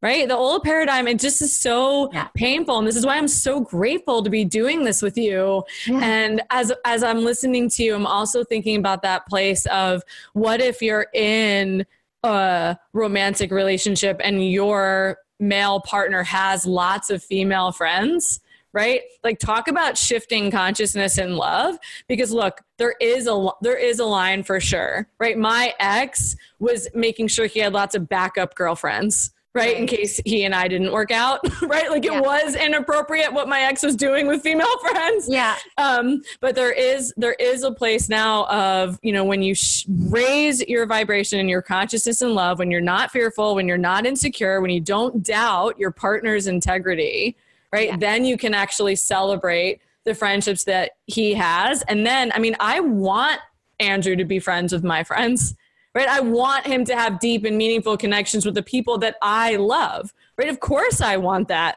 right? 0.00 0.28
The 0.28 0.36
old 0.36 0.62
paradigm, 0.62 1.08
it 1.08 1.18
just 1.18 1.42
is 1.42 1.54
so 1.54 2.10
yeah. 2.12 2.28
painful. 2.34 2.78
And 2.78 2.86
this 2.86 2.96
is 2.96 3.04
why 3.04 3.16
I'm 3.16 3.28
so 3.28 3.60
grateful 3.60 4.22
to 4.22 4.30
be 4.30 4.44
doing 4.44 4.84
this 4.84 5.02
with 5.02 5.16
you. 5.16 5.64
Yeah. 5.86 6.00
And 6.02 6.42
as 6.50 6.72
as 6.84 7.02
I'm 7.02 7.24
listening 7.24 7.68
to 7.70 7.82
you, 7.82 7.94
I'm 7.94 8.06
also 8.06 8.44
thinking 8.44 8.76
about 8.76 9.02
that 9.02 9.26
place 9.26 9.66
of 9.66 10.02
what 10.32 10.60
if 10.60 10.80
you're 10.82 11.06
in 11.14 11.84
a 12.22 12.76
romantic 12.92 13.50
relationship 13.50 14.20
and 14.22 14.50
your 14.50 15.18
male 15.40 15.80
partner 15.80 16.22
has 16.24 16.66
lots 16.66 17.10
of 17.10 17.22
female 17.22 17.70
friends 17.70 18.40
right 18.72 19.02
like 19.24 19.38
talk 19.38 19.68
about 19.68 19.96
shifting 19.96 20.50
consciousness 20.50 21.16
in 21.16 21.36
love 21.36 21.78
because 22.06 22.32
look 22.32 22.60
there 22.76 22.94
is 23.00 23.26
a 23.26 23.48
there 23.62 23.76
is 23.76 23.98
a 23.98 24.04
line 24.04 24.42
for 24.42 24.60
sure 24.60 25.08
right 25.18 25.38
my 25.38 25.72
ex 25.78 26.36
was 26.58 26.88
making 26.92 27.28
sure 27.28 27.46
he 27.46 27.60
had 27.60 27.72
lots 27.72 27.94
of 27.94 28.08
backup 28.08 28.54
girlfriends 28.54 29.30
right? 29.58 29.76
In 29.76 29.86
case 29.86 30.20
he 30.24 30.44
and 30.44 30.54
I 30.54 30.68
didn't 30.68 30.92
work 30.92 31.10
out, 31.10 31.40
right? 31.62 31.90
Like 31.90 32.04
it 32.04 32.12
yeah. 32.12 32.20
was 32.20 32.54
inappropriate 32.54 33.32
what 33.32 33.48
my 33.48 33.60
ex 33.62 33.82
was 33.82 33.96
doing 33.96 34.26
with 34.26 34.42
female 34.42 34.78
friends. 34.80 35.28
Yeah. 35.28 35.56
Um, 35.76 36.22
but 36.40 36.54
there 36.54 36.72
is 36.72 37.12
there 37.16 37.34
is 37.34 37.64
a 37.64 37.72
place 37.72 38.08
now 38.08 38.46
of 38.46 38.98
you 39.02 39.12
know 39.12 39.24
when 39.24 39.42
you 39.42 39.54
sh- 39.54 39.84
raise 39.88 40.60
your 40.62 40.86
vibration 40.86 41.40
and 41.40 41.50
your 41.50 41.62
consciousness 41.62 42.22
and 42.22 42.32
love, 42.34 42.58
when 42.58 42.70
you're 42.70 42.80
not 42.80 43.10
fearful, 43.10 43.54
when 43.54 43.66
you're 43.66 43.76
not 43.76 44.06
insecure, 44.06 44.60
when 44.60 44.70
you 44.70 44.80
don't 44.80 45.22
doubt 45.22 45.78
your 45.78 45.90
partner's 45.90 46.46
integrity, 46.46 47.36
right? 47.72 47.88
Yeah. 47.88 47.96
Then 47.96 48.24
you 48.24 48.38
can 48.38 48.54
actually 48.54 48.96
celebrate 48.96 49.80
the 50.04 50.14
friendships 50.14 50.64
that 50.64 50.92
he 51.06 51.34
has, 51.34 51.82
and 51.82 52.06
then 52.06 52.32
I 52.34 52.38
mean 52.38 52.56
I 52.60 52.80
want 52.80 53.40
Andrew 53.80 54.16
to 54.16 54.24
be 54.24 54.38
friends 54.38 54.72
with 54.72 54.84
my 54.84 55.04
friends 55.04 55.54
right? 55.94 56.08
I 56.08 56.20
want 56.20 56.66
him 56.66 56.84
to 56.86 56.96
have 56.96 57.20
deep 57.20 57.44
and 57.44 57.56
meaningful 57.56 57.96
connections 57.96 58.46
with 58.46 58.54
the 58.54 58.62
people 58.62 58.98
that 58.98 59.16
I 59.20 59.56
love, 59.56 60.12
right? 60.36 60.48
Of 60.48 60.60
course, 60.60 61.00
I 61.00 61.16
want 61.16 61.48
that. 61.48 61.76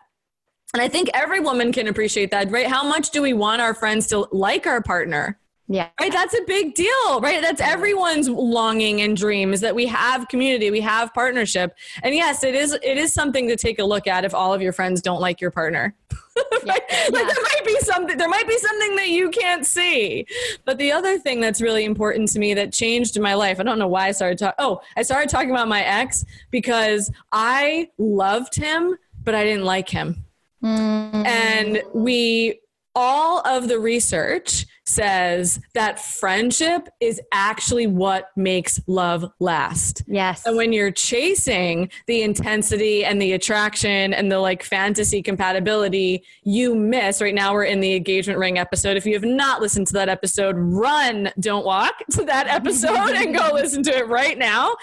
And 0.74 0.82
I 0.82 0.88
think 0.88 1.10
every 1.14 1.40
woman 1.40 1.74
can 1.74 1.88
appreciate 1.88 2.32
that, 2.32 2.50
right? 2.50 2.68
How 2.68 2.84
much 2.84 3.10
do 3.10 3.22
we 3.22 3.34
want 3.34 3.62
our 3.62 3.74
friends 3.74 4.08
to 4.08 4.28
like 4.32 4.66
our 4.66 4.82
partner? 4.82 5.38
Yeah. 5.72 5.88
Right. 6.02 6.12
That's 6.12 6.34
a 6.34 6.44
big 6.46 6.76
deal, 6.76 7.22
right? 7.22 7.42
That's 7.42 7.62
everyone's 7.62 8.28
longing 8.28 9.02
and 9.02 9.16
dream 9.16 9.54
is 9.54 9.62
that 9.62 9.74
we 9.74 9.86
have 9.86 10.28
community, 10.28 10.70
we 10.70 10.82
have 10.82 11.14
partnership. 11.14 11.74
And 12.04 12.14
yes, 12.14 12.44
it 12.44 12.56
is 12.56 12.74
it 12.84 12.98
is 12.98 13.14
something 13.14 13.48
to 13.48 13.56
take 13.56 13.80
a 13.80 13.84
look 13.86 14.06
at 14.06 14.26
if 14.26 14.34
all 14.34 14.54
of 14.54 14.62
your 14.62 14.74
friends 14.74 15.02
don't 15.02 15.22
like 15.22 15.40
your 15.40 15.52
partner. 15.52 15.96
Yeah. 16.64 16.74
like, 16.74 16.84
yeah. 16.92 17.08
like 17.12 17.28
there 17.28 17.44
might 17.44 17.66
be 17.66 17.78
something 17.80 18.18
there 18.18 18.30
might 18.30 18.48
be 18.48 18.58
something 18.58 18.96
that 18.96 19.10
you 19.10 19.30
can't 19.32 19.66
see. 19.66 20.26
But 20.64 20.78
the 20.78 20.92
other 20.92 21.18
thing 21.18 21.42
that's 21.42 21.62
really 21.62 21.86
important 21.86 22.30
to 22.30 22.40
me 22.40 22.54
that 22.54 22.72
changed 22.72 23.20
my 23.20 23.34
life. 23.34 23.60
I 23.60 23.64
don't 23.64 23.80
know 23.80 23.88
why 23.88 24.08
I 24.08 24.12
started 24.12 24.38
talking 24.38 24.56
oh, 24.60 24.82
I 24.96 25.02
started 25.02 25.30
talking 25.30 25.52
about 25.52 25.68
my 25.68 25.84
ex 25.84 26.24
because 26.50 27.12
I 27.32 27.90
loved 27.98 28.56
him, 28.56 28.96
but 29.24 29.36
I 29.36 29.44
didn't 29.44 29.66
like 29.66 29.90
him. 29.90 30.24
Mm. 30.64 31.26
And 31.26 31.84
we 31.94 32.61
all 32.96 33.46
of 33.48 33.68
the 33.68 33.80
research 33.80 34.66
says 34.86 35.60
that 35.74 36.00
friendship 36.00 36.90
is 37.00 37.22
actually 37.32 37.88
what 37.88 38.30
makes 38.36 38.80
love 38.88 39.26
last. 39.40 40.04
Yes. 40.08 40.46
And 40.46 40.58
when 40.58 40.74
you're 40.74 40.92
chasing 40.92 41.90
the 42.08 42.24
intensity 42.24 43.06
and 43.06 43.22
the 43.22 43.34
attraction 43.34 44.14
and 44.14 44.32
the 44.32 44.40
like 44.40 44.64
fantasy 44.64 45.22
compatibility, 45.22 46.24
you 46.44 46.76
miss. 46.76 47.22
Right 47.22 47.36
now, 47.36 47.54
we're 47.54 47.64
in 47.64 47.80
the 47.80 47.96
engagement 47.96 48.40
ring 48.40 48.58
episode. 48.58 48.98
If 48.98 49.06
you 49.06 49.14
have 49.14 49.24
not 49.24 49.62
listened 49.62 49.88
to 49.88 49.94
that 49.94 50.10
episode, 50.10 50.56
run, 50.58 51.32
don't 51.40 51.66
walk 51.66 52.04
to 52.12 52.26
that 52.26 52.48
episode 52.48 53.16
and 53.16 53.36
go 53.36 53.50
listen 53.54 53.84
to 53.84 53.98
it 53.98 54.08
right 54.08 54.38
now. 54.38 54.76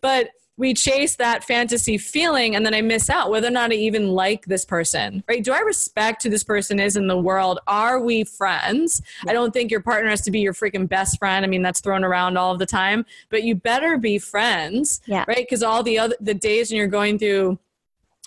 But 0.00 0.30
we 0.56 0.72
chase 0.74 1.16
that 1.16 1.44
fantasy 1.44 1.98
feeling 1.98 2.56
and 2.56 2.64
then 2.64 2.74
I 2.74 2.80
miss 2.80 3.10
out 3.10 3.30
whether 3.30 3.48
or 3.48 3.50
not 3.50 3.72
I 3.72 3.74
even 3.74 4.08
like 4.08 4.46
this 4.46 4.64
person, 4.64 5.22
right? 5.28 5.44
Do 5.44 5.52
I 5.52 5.60
respect 5.60 6.22
who 6.22 6.30
this 6.30 6.44
person 6.44 6.80
is 6.80 6.96
in 6.96 7.06
the 7.06 7.18
world? 7.18 7.60
Are 7.66 8.00
we 8.00 8.24
friends? 8.24 9.02
Yeah. 9.24 9.30
I 9.32 9.34
don't 9.34 9.52
think 9.52 9.70
your 9.70 9.82
partner 9.82 10.10
has 10.10 10.22
to 10.22 10.30
be 10.30 10.40
your 10.40 10.54
freaking 10.54 10.88
best 10.88 11.18
friend. 11.18 11.44
I 11.44 11.48
mean, 11.48 11.62
that's 11.62 11.80
thrown 11.80 12.04
around 12.04 12.38
all 12.38 12.52
of 12.52 12.58
the 12.58 12.66
time, 12.66 13.04
but 13.28 13.42
you 13.42 13.54
better 13.54 13.98
be 13.98 14.18
friends, 14.18 15.00
yeah. 15.06 15.24
right? 15.28 15.36
Because 15.38 15.62
all 15.62 15.82
the 15.82 15.98
other, 15.98 16.16
the 16.20 16.34
days 16.34 16.70
when 16.70 16.78
you're 16.78 16.86
going 16.86 17.18
through 17.18 17.58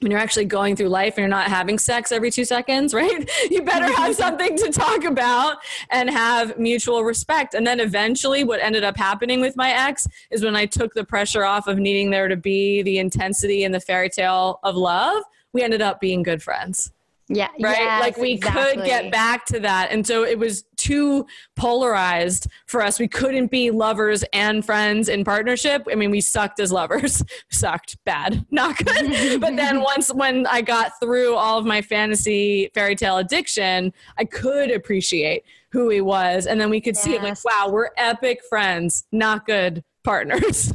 when 0.01 0.11
you're 0.11 0.19
actually 0.19 0.45
going 0.45 0.75
through 0.75 0.87
life 0.87 1.15
and 1.15 1.19
you're 1.19 1.27
not 1.27 1.47
having 1.47 1.77
sex 1.77 2.11
every 2.11 2.31
two 2.31 2.45
seconds, 2.45 2.93
right? 2.99 3.29
You 3.49 3.61
better 3.61 3.91
have 3.93 4.15
something 4.15 4.57
to 4.57 4.71
talk 4.71 5.03
about 5.03 5.57
and 5.89 6.09
have 6.09 6.57
mutual 6.57 7.03
respect. 7.03 7.53
And 7.53 7.65
then 7.65 7.79
eventually, 7.79 8.43
what 8.43 8.61
ended 8.61 8.83
up 8.83 8.97
happening 8.97 9.41
with 9.41 9.55
my 9.55 9.71
ex 9.71 10.07
is 10.31 10.43
when 10.43 10.55
I 10.55 10.65
took 10.65 10.93
the 10.93 11.03
pressure 11.03 11.43
off 11.43 11.67
of 11.67 11.77
needing 11.77 12.09
there 12.09 12.27
to 12.27 12.37
be 12.37 12.81
the 12.81 12.99
intensity 12.99 13.63
and 13.63 13.73
the 13.73 13.79
fairy 13.79 14.09
tale 14.09 14.59
of 14.63 14.75
love, 14.75 15.23
we 15.53 15.63
ended 15.63 15.81
up 15.81 15.99
being 15.99 16.23
good 16.23 16.41
friends. 16.41 16.91
Yeah. 17.31 17.49
Right. 17.61 17.77
Yes, 17.77 18.01
like 18.01 18.17
we 18.17 18.31
exactly. 18.31 18.77
could 18.77 18.85
get 18.85 19.11
back 19.11 19.45
to 19.47 19.59
that. 19.59 19.91
And 19.91 20.05
so 20.05 20.23
it 20.23 20.37
was 20.37 20.63
too 20.77 21.27
polarized 21.55 22.47
for 22.65 22.81
us. 22.81 22.99
We 22.99 23.07
couldn't 23.07 23.51
be 23.51 23.69
lovers 23.69 24.23
and 24.33 24.65
friends 24.65 25.09
in 25.09 25.23
partnership. 25.23 25.85
I 25.91 25.95
mean, 25.95 26.09
we 26.09 26.21
sucked 26.21 26.59
as 26.59 26.71
lovers, 26.71 27.23
sucked 27.51 28.03
bad, 28.03 28.45
not 28.51 28.77
good. 28.77 29.39
but 29.39 29.55
then 29.55 29.81
once 29.83 30.11
when 30.11 30.47
I 30.47 30.61
got 30.61 30.99
through 30.99 31.35
all 31.35 31.59
of 31.59 31.65
my 31.65 31.83
fantasy 31.83 32.71
fairy 32.73 32.95
tale 32.95 33.17
addiction, 33.17 33.93
I 34.17 34.25
could 34.25 34.71
appreciate 34.71 35.43
who 35.71 35.89
he 35.89 36.01
was. 36.01 36.47
And 36.47 36.59
then 36.59 36.71
we 36.71 36.81
could 36.81 36.97
see 36.97 37.13
it 37.13 37.21
like, 37.21 37.37
wow, 37.45 37.69
we're 37.69 37.89
epic 37.95 38.41
friends, 38.49 39.05
not 39.11 39.45
good 39.45 39.83
partners. 40.03 40.73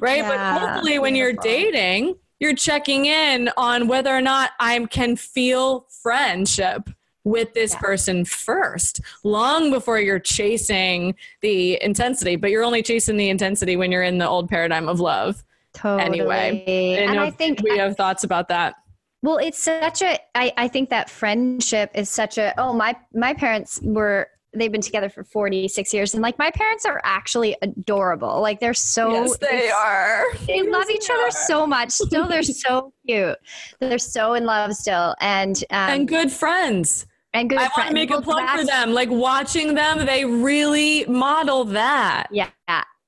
right. 0.00 0.18
Yeah, 0.18 0.58
but 0.58 0.68
hopefully 0.68 0.98
when 0.98 1.14
you're 1.14 1.34
dating, 1.34 2.14
you're 2.42 2.54
checking 2.56 3.06
in 3.06 3.48
on 3.56 3.86
whether 3.86 4.10
or 4.10 4.20
not 4.20 4.50
I 4.58 4.84
can 4.90 5.14
feel 5.14 5.86
friendship 6.02 6.90
with 7.22 7.54
this 7.54 7.72
Yeah. 7.72 7.78
person 7.78 8.24
first, 8.24 9.00
long 9.22 9.70
before 9.70 10.00
you're 10.00 10.18
chasing 10.18 11.14
the 11.40 11.80
intensity. 11.80 12.34
But 12.34 12.50
you're 12.50 12.64
only 12.64 12.82
chasing 12.82 13.16
the 13.16 13.30
intensity 13.30 13.76
when 13.76 13.92
you're 13.92 14.02
in 14.02 14.18
the 14.18 14.28
old 14.28 14.48
paradigm 14.48 14.88
of 14.88 14.98
love. 14.98 15.44
Totally. 15.72 16.02
Anyway, 16.02 16.64
didn't 16.66 17.10
and 17.10 17.20
I 17.20 17.30
think 17.30 17.62
we 17.62 17.78
have 17.78 17.96
thoughts 17.96 18.24
about 18.24 18.48
that. 18.48 18.74
Well, 19.22 19.38
it's 19.38 19.58
such 19.58 20.02
a. 20.02 20.18
I, 20.34 20.52
I 20.56 20.66
think 20.66 20.90
that 20.90 21.08
friendship 21.08 21.92
is 21.94 22.10
such 22.10 22.38
a. 22.38 22.52
Oh, 22.58 22.72
my 22.72 22.96
my 23.14 23.34
parents 23.34 23.78
were. 23.84 24.26
They've 24.54 24.70
been 24.70 24.80
together 24.82 25.08
for 25.08 25.24
46 25.24 25.94
years, 25.94 26.14
and 26.14 26.22
like 26.22 26.38
my 26.38 26.50
parents 26.50 26.84
are 26.84 27.00
actually 27.04 27.56
adorable. 27.62 28.40
Like 28.40 28.60
they're 28.60 28.74
so. 28.74 29.10
yes, 29.12 29.36
They 29.38 29.70
are. 29.70 30.24
They 30.46 30.62
love 30.68 30.90
each 30.90 31.08
other 31.10 31.30
so 31.30 31.66
much. 31.66 31.90
Still, 31.90 32.28
they're 32.28 32.42
so 32.66 32.92
cute. 33.06 33.38
They're 33.80 33.98
so 33.98 34.34
in 34.34 34.44
love 34.44 34.74
still, 34.74 35.14
and 35.20 35.56
um, 35.70 35.90
and 35.90 36.08
good 36.08 36.30
friends. 36.30 37.06
and 37.32 37.48
good. 37.48 37.58
I 37.58 37.68
want 37.76 37.88
to 37.88 37.94
make 37.94 38.10
a 38.10 38.20
plug 38.20 38.48
for 38.58 38.64
them. 38.64 38.92
Like 38.92 39.08
watching 39.10 39.74
them, 39.74 40.04
they 40.04 40.24
really 40.24 41.04
model 41.06 41.64
that. 41.64 42.26
Yeah. 42.30 42.50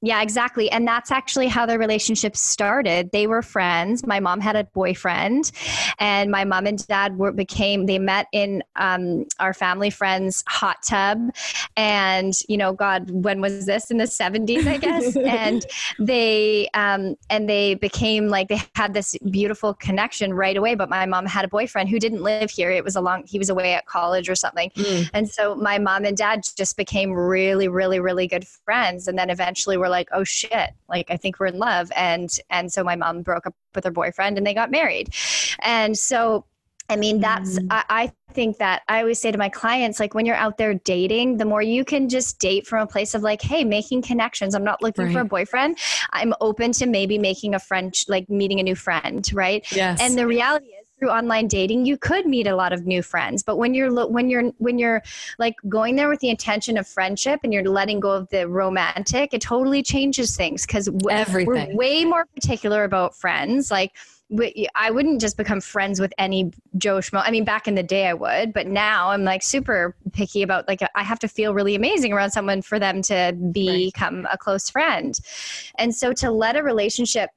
Yeah, 0.05 0.21
exactly. 0.21 0.71
And 0.71 0.87
that's 0.87 1.11
actually 1.11 1.49
how 1.49 1.65
their 1.65 1.79
relationship 1.79 2.37
started. 2.37 3.11
They 3.11 3.27
were 3.27 3.41
friends. 3.41 4.07
My 4.07 4.21
mom 4.21 4.39
had 4.39 4.55
a 4.55 4.65
boyfriend, 4.65 5.51
and 5.99 6.31
my 6.31 6.45
mom 6.45 6.67
and 6.67 6.87
dad 6.87 7.17
were 7.17 7.33
became 7.33 7.87
they 7.87 7.99
met 7.99 8.27
in 8.31 8.63
um, 8.77 9.25
our 9.41 9.55
family 9.55 9.89
friends' 9.89 10.45
hot 10.47 10.83
tub. 10.83 11.31
And 11.79 12.35
you 12.51 12.59
know, 12.59 12.75
God, 12.75 13.11
when 13.11 13.41
was 13.41 13.65
this? 13.65 13.91
In 13.91 13.97
the 13.97 14.07
seventies, 14.07 14.67
I 14.67 14.77
guess. 14.77 15.17
and 15.25 15.65
they 15.99 16.69
um, 16.75 17.17
and 17.31 17.49
they 17.49 17.75
became 17.75 18.29
like 18.29 18.49
they 18.49 18.61
had 18.75 18.93
this 18.93 19.17
beautiful 19.31 19.73
connection 19.73 20.35
right 20.35 20.57
away. 20.57 20.75
But 20.75 20.91
my 20.91 21.07
mom 21.07 21.25
had 21.25 21.47
a 21.47 21.49
boyfriend 21.49 21.89
who 21.89 21.99
didn't 21.99 22.23
live 22.23 22.51
here. 22.51 22.71
It 22.71 22.85
was 22.85 22.95
a 22.95 23.01
long. 23.01 23.25
He 23.27 23.39
was 23.39 23.49
away 23.49 23.73
at 23.73 23.87
college 23.87 24.29
or 24.29 24.35
something. 24.35 24.69
Mm. 24.77 25.11
And 25.15 25.31
so 25.31 25.55
my 25.55 25.79
mom 25.79 26.05
and 26.05 26.15
dad 26.15 26.43
just 26.59 26.77
became 26.77 27.13
really, 27.13 27.69
really, 27.69 28.01
really 28.01 28.27
good 28.27 28.47
friends. 28.47 29.09
And 29.09 29.19
then 29.19 29.31
eventually 29.31 29.79
we're 29.79 29.94
like, 29.95 30.09
oh 30.13 30.25
shit, 30.25 30.71
like 30.89 31.11
I 31.11 31.17
think 31.17 31.39
we're 31.39 31.47
in 31.47 31.59
love. 31.59 31.91
And 31.95 32.29
and 32.51 32.73
so 32.73 32.85
my 32.85 32.97
mom 32.97 33.23
broke 33.23 33.47
up 33.47 33.55
with 33.75 33.85
her 33.85 33.91
boyfriend 33.91 34.37
and 34.37 34.47
they 34.47 34.55
got 34.55 34.71
married. 34.71 35.15
And 35.61 35.97
so 35.97 36.45
I 36.91 36.97
mean, 36.97 37.21
that's, 37.21 37.59
Mm. 37.59 37.69
I, 37.71 37.85
I 37.89 38.13
think 38.35 38.59
that 38.59 38.83
I 38.89 39.01
always 39.01 39.19
say 39.19 39.33
to 39.33 39.39
my 39.39 39.49
clients, 39.49 39.99
like, 39.99 40.13
when 40.13 40.27
you're 40.27 40.37
out 40.37 40.59
there 40.59 40.75
dating, 40.75 41.39
the 41.39 41.47
more 41.47 41.63
you 41.63 41.83
can 41.83 42.11
just 42.11 42.39
date 42.39 42.67
from 42.67 42.83
a 42.83 42.87
place 42.87 43.15
of 43.15 43.23
like, 43.23 43.41
hey, 43.41 43.65
making 43.65 44.03
connections. 44.03 44.55
I'm 44.55 44.65
not 44.65 44.83
looking 44.83 45.11
for 45.11 45.21
a 45.21 45.25
boyfriend. 45.25 45.79
I'm 46.13 46.35
open 46.43 46.73
to 46.73 46.87
maybe 46.87 47.17
making 47.17 47.55
a 47.55 47.59
friend, 47.59 47.95
like 48.07 48.29
meeting 48.29 48.61
a 48.61 48.63
new 48.63 48.75
friend, 48.75 49.27
right? 49.33 49.65
Yes. 49.73 49.99
And 49.99 50.19
the 50.19 50.27
reality 50.27 50.74
through 50.99 51.11
online 51.11 51.49
dating, 51.49 51.87
you 51.87 51.97
could 51.97 52.27
meet 52.27 52.47
a 52.47 52.55
lot 52.55 52.73
of 52.73 52.87
new 52.87 53.03
friends. 53.03 53.43
But 53.43 53.57
when 53.57 53.75
you're 53.75 54.07
when 54.09 54.29
you're 54.29 54.51
when 54.59 54.79
you're 54.79 55.03
like 55.39 55.57
going 55.69 55.97
there 55.97 56.09
with 56.09 56.21
the 56.21 56.31
intention 56.31 56.77
of 56.77 56.87
friendship 56.87 57.41
and 57.43 57.53
you're 57.53 57.65
letting 57.65 58.01
go 58.01 58.13
of 58.13 58.29
the 58.31 58.49
romantic, 58.49 59.35
it 59.35 59.41
totally 59.41 59.83
changes 59.83 60.37
things 60.37 60.67
because 60.67 60.89
we're 60.91 61.75
way 61.75 62.05
more 62.05 62.27
particular 62.27 62.85
about 62.85 63.17
friends. 63.17 63.71
Like 63.71 63.93
I 64.75 64.91
wouldn't 64.91 65.21
just 65.21 65.37
become 65.37 65.61
friends 65.61 66.01
with 66.01 66.13
any 66.19 66.51
Joe 66.79 66.99
Schmo. 66.99 67.23
I 67.25 67.31
mean, 67.31 67.45
back 67.45 67.69
in 67.69 67.75
the 67.75 67.83
day 67.83 68.07
I 68.07 68.15
would, 68.15 68.53
but 68.53 68.67
now 68.67 69.11
I'm 69.11 69.23
like 69.23 69.43
super 69.43 69.95
picky 70.13 70.43
about 70.43 70.67
like 70.67 70.81
I 70.95 71.03
have 71.03 71.19
to 71.21 71.29
feel 71.29 71.55
really 71.55 71.75
amazing 71.75 72.13
around 72.13 72.31
someone 72.31 72.63
for 72.63 72.79
them 72.79 73.03
to 73.03 73.33
become 73.53 74.27
a 74.33 74.39
close 74.39 74.71
friend. 74.71 75.17
And 75.77 75.95
so 75.95 76.13
to 76.15 76.31
let 76.31 76.57
a 76.57 76.63
relationship 76.63 77.31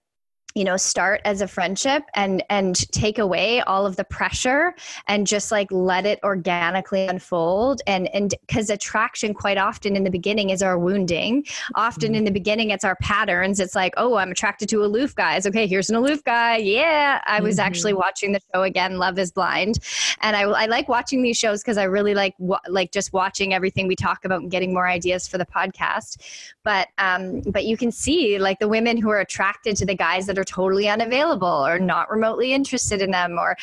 you 0.56 0.64
know 0.64 0.78
start 0.78 1.22
as 1.24 1.42
a 1.42 1.48
friendship 1.48 2.04
and 2.16 2.44
and 2.50 2.76
take 2.92 3.20
away 3.20 3.62
all 3.62 3.86
of 3.86 3.96
the 3.96 4.04
pressure 4.04 4.74
and 5.08 5.28
just 5.28 5.52
like 5.52 5.72
let 5.72 6.06
it 6.06 6.20
organically 6.24 7.06
unfold. 7.06 7.82
And 7.86 8.08
and 8.16 8.34
because 8.48 8.70
attraction 8.72 9.34
quite 9.36 9.58
often 9.58 9.96
in 9.96 10.04
the 10.04 10.10
beginning 10.10 10.50
is 10.50 10.64
our 10.64 10.80
wounding. 10.80 11.46
Often 11.76 12.16
in 12.16 12.24
the 12.24 12.32
beginning 12.32 12.72
it's 12.72 12.84
our 12.84 12.96
patterns. 13.02 13.60
It's 13.60 13.76
like 13.76 13.94
oh 13.98 14.16
i'm 14.16 14.32
attracted 14.32 14.68
to 14.70 14.84
aloof 14.84 15.14
guys. 15.14 15.46
Okay 15.46 15.68
here's 15.68 15.90
an 15.90 15.96
aloof 15.96 16.24
guy. 16.24 16.58
Yeah 16.58 17.22
i 17.28 17.40
was 17.40 17.58
Mhm. 17.58 17.64
actually 17.64 17.94
watching 17.94 18.32
the 18.32 18.42
show 18.54 18.64
again 18.64 18.98
love 18.98 19.20
is 19.20 19.32
blind. 19.32 19.78
And 20.22 20.36
i, 20.36 20.42
I 20.42 20.66
like 20.66 20.90
watching 20.90 21.22
these 21.22 21.38
shows 21.38 21.62
because 21.62 21.78
i 21.78 21.84
really 21.84 22.16
like 22.16 22.34
wa- 22.40 22.60
like 22.68 22.92
just 22.92 23.14
watching 23.14 23.54
everything 23.54 23.88
we 23.88 23.96
talk 23.96 24.26
about 24.26 24.42
and 24.42 24.50
getting 24.50 24.74
more 24.74 24.88
ideas 24.88 25.28
for 25.28 25.38
the 25.38 25.46
podcast. 25.46 26.18
But 26.64 26.88
um 26.98 27.42
but 27.46 27.66
you 27.66 27.78
can 27.78 27.92
see 27.92 28.40
like 28.40 28.58
the 28.60 28.68
women 28.68 28.98
who 28.98 29.10
are 29.10 29.20
attracted 29.20 29.76
to 29.78 29.86
the 29.86 29.96
guys 29.96 30.26
that 30.26 30.37
are 30.38 30.44
totally 30.44 30.88
unavailable 30.88 31.66
or 31.66 31.80
not 31.80 32.10
remotely 32.10 32.54
interested 32.54 33.02
in 33.02 33.12
them 33.12 33.38
or 33.38 33.56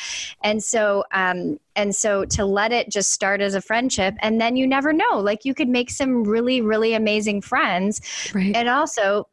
and 0.43 0.63
so 0.63 1.03
um 1.11 1.59
and 1.75 1.95
so 1.95 2.25
to 2.25 2.45
let 2.45 2.71
it 2.71 2.89
just 2.89 3.11
start 3.11 3.41
as 3.41 3.55
a 3.55 3.61
friendship 3.61 4.13
and 4.19 4.39
then 4.39 4.55
you 4.55 4.67
never 4.67 4.93
know 4.93 5.19
like 5.19 5.45
you 5.45 5.53
could 5.53 5.69
make 5.69 5.89
some 5.89 6.23
really 6.23 6.61
really 6.61 6.93
amazing 6.93 7.41
friends. 7.41 8.01
Right. 8.33 8.55
and 8.55 8.69
also 8.69 9.27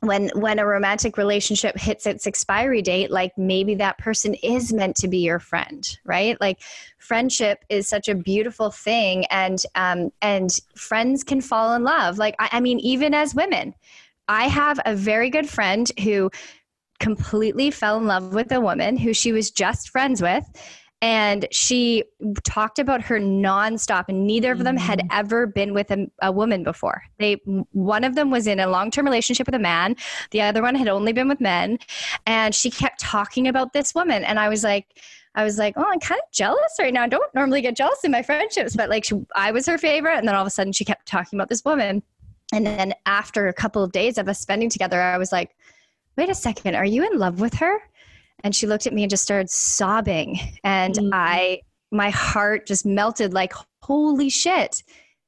when 0.00 0.28
when 0.34 0.58
a 0.58 0.66
romantic 0.66 1.16
relationship 1.16 1.78
hits 1.78 2.06
its 2.06 2.26
expiry 2.26 2.82
date 2.82 3.10
like 3.10 3.32
maybe 3.38 3.74
that 3.74 3.96
person 3.98 4.34
is 4.34 4.72
meant 4.72 4.96
to 4.96 5.08
be 5.08 5.18
your 5.18 5.38
friend 5.38 5.98
right? 6.04 6.38
Like 6.40 6.60
friendship 6.98 7.64
is 7.68 7.88
such 7.88 8.08
a 8.08 8.14
beautiful 8.14 8.70
thing 8.70 9.24
and 9.26 9.62
um 9.74 10.10
and 10.20 10.50
friends 10.76 11.24
can 11.24 11.40
fall 11.40 11.74
in 11.74 11.84
love. 11.84 12.18
Like 12.18 12.34
I, 12.38 12.48
I 12.52 12.60
mean 12.60 12.80
even 12.80 13.14
as 13.14 13.34
women 13.34 13.74
i 14.28 14.48
have 14.48 14.80
a 14.84 14.94
very 14.94 15.30
good 15.30 15.48
friend 15.48 15.90
who 16.02 16.30
completely 17.00 17.70
fell 17.70 17.96
in 17.98 18.06
love 18.06 18.34
with 18.34 18.52
a 18.52 18.60
woman 18.60 18.96
who 18.96 19.12
she 19.12 19.32
was 19.32 19.50
just 19.50 19.90
friends 19.90 20.22
with 20.22 20.44
and 21.02 21.46
she 21.50 22.02
talked 22.44 22.78
about 22.78 23.02
her 23.02 23.18
nonstop 23.18 24.06
and 24.08 24.26
neither 24.26 24.52
of 24.52 24.64
them 24.64 24.76
had 24.76 25.00
mm. 25.00 25.08
ever 25.10 25.46
been 25.46 25.74
with 25.74 25.90
a, 25.90 26.06
a 26.22 26.32
woman 26.32 26.62
before 26.62 27.02
they 27.18 27.34
one 27.72 28.04
of 28.04 28.14
them 28.14 28.30
was 28.30 28.46
in 28.46 28.60
a 28.60 28.66
long-term 28.66 29.04
relationship 29.04 29.46
with 29.46 29.54
a 29.54 29.58
man 29.58 29.94
the 30.30 30.40
other 30.40 30.62
one 30.62 30.74
had 30.74 30.88
only 30.88 31.12
been 31.12 31.28
with 31.28 31.40
men 31.40 31.78
and 32.26 32.54
she 32.54 32.70
kept 32.70 33.00
talking 33.00 33.48
about 33.48 33.72
this 33.72 33.94
woman 33.94 34.24
and 34.24 34.38
i 34.38 34.48
was 34.48 34.64
like 34.64 34.86
I 35.36 35.42
was 35.42 35.58
like, 35.58 35.74
oh, 35.76 35.84
I'm 35.84 35.98
kind 35.98 36.20
of 36.24 36.30
jealous 36.32 36.76
right 36.78 36.94
now. 36.94 37.02
I 37.02 37.08
don't 37.08 37.34
normally 37.34 37.60
get 37.60 37.76
jealous 37.76 38.04
in 38.04 38.12
my 38.12 38.22
friendships, 38.22 38.76
but 38.76 38.88
like 38.88 39.04
she, 39.04 39.20
I 39.34 39.50
was 39.50 39.66
her 39.66 39.78
favorite. 39.78 40.16
And 40.16 40.28
then 40.28 40.34
all 40.36 40.42
of 40.42 40.46
a 40.46 40.50
sudden 40.50 40.72
she 40.72 40.84
kept 40.84 41.06
talking 41.06 41.36
about 41.36 41.48
this 41.48 41.64
woman. 41.64 42.04
And 42.52 42.64
then 42.64 42.94
after 43.04 43.48
a 43.48 43.52
couple 43.52 43.82
of 43.82 43.90
days 43.90 44.16
of 44.16 44.28
us 44.28 44.38
spending 44.38 44.70
together, 44.70 45.00
I 45.00 45.18
was 45.18 45.32
like, 45.32 45.56
wait 46.16 46.28
a 46.28 46.34
second, 46.34 46.74
are 46.74 46.84
you 46.84 47.04
in 47.10 47.18
love 47.18 47.40
with 47.40 47.54
her? 47.54 47.78
And 48.42 48.54
she 48.54 48.66
looked 48.66 48.86
at 48.86 48.92
me 48.92 49.02
and 49.02 49.10
just 49.10 49.22
started 49.22 49.50
sobbing. 49.50 50.38
And 50.64 50.94
Mhm. 50.94 51.10
I, 51.12 51.60
my 51.90 52.10
heart 52.10 52.66
just 52.66 52.84
melted 52.84 53.32
like, 53.32 53.52
holy 53.82 54.28
shit. 54.30 54.82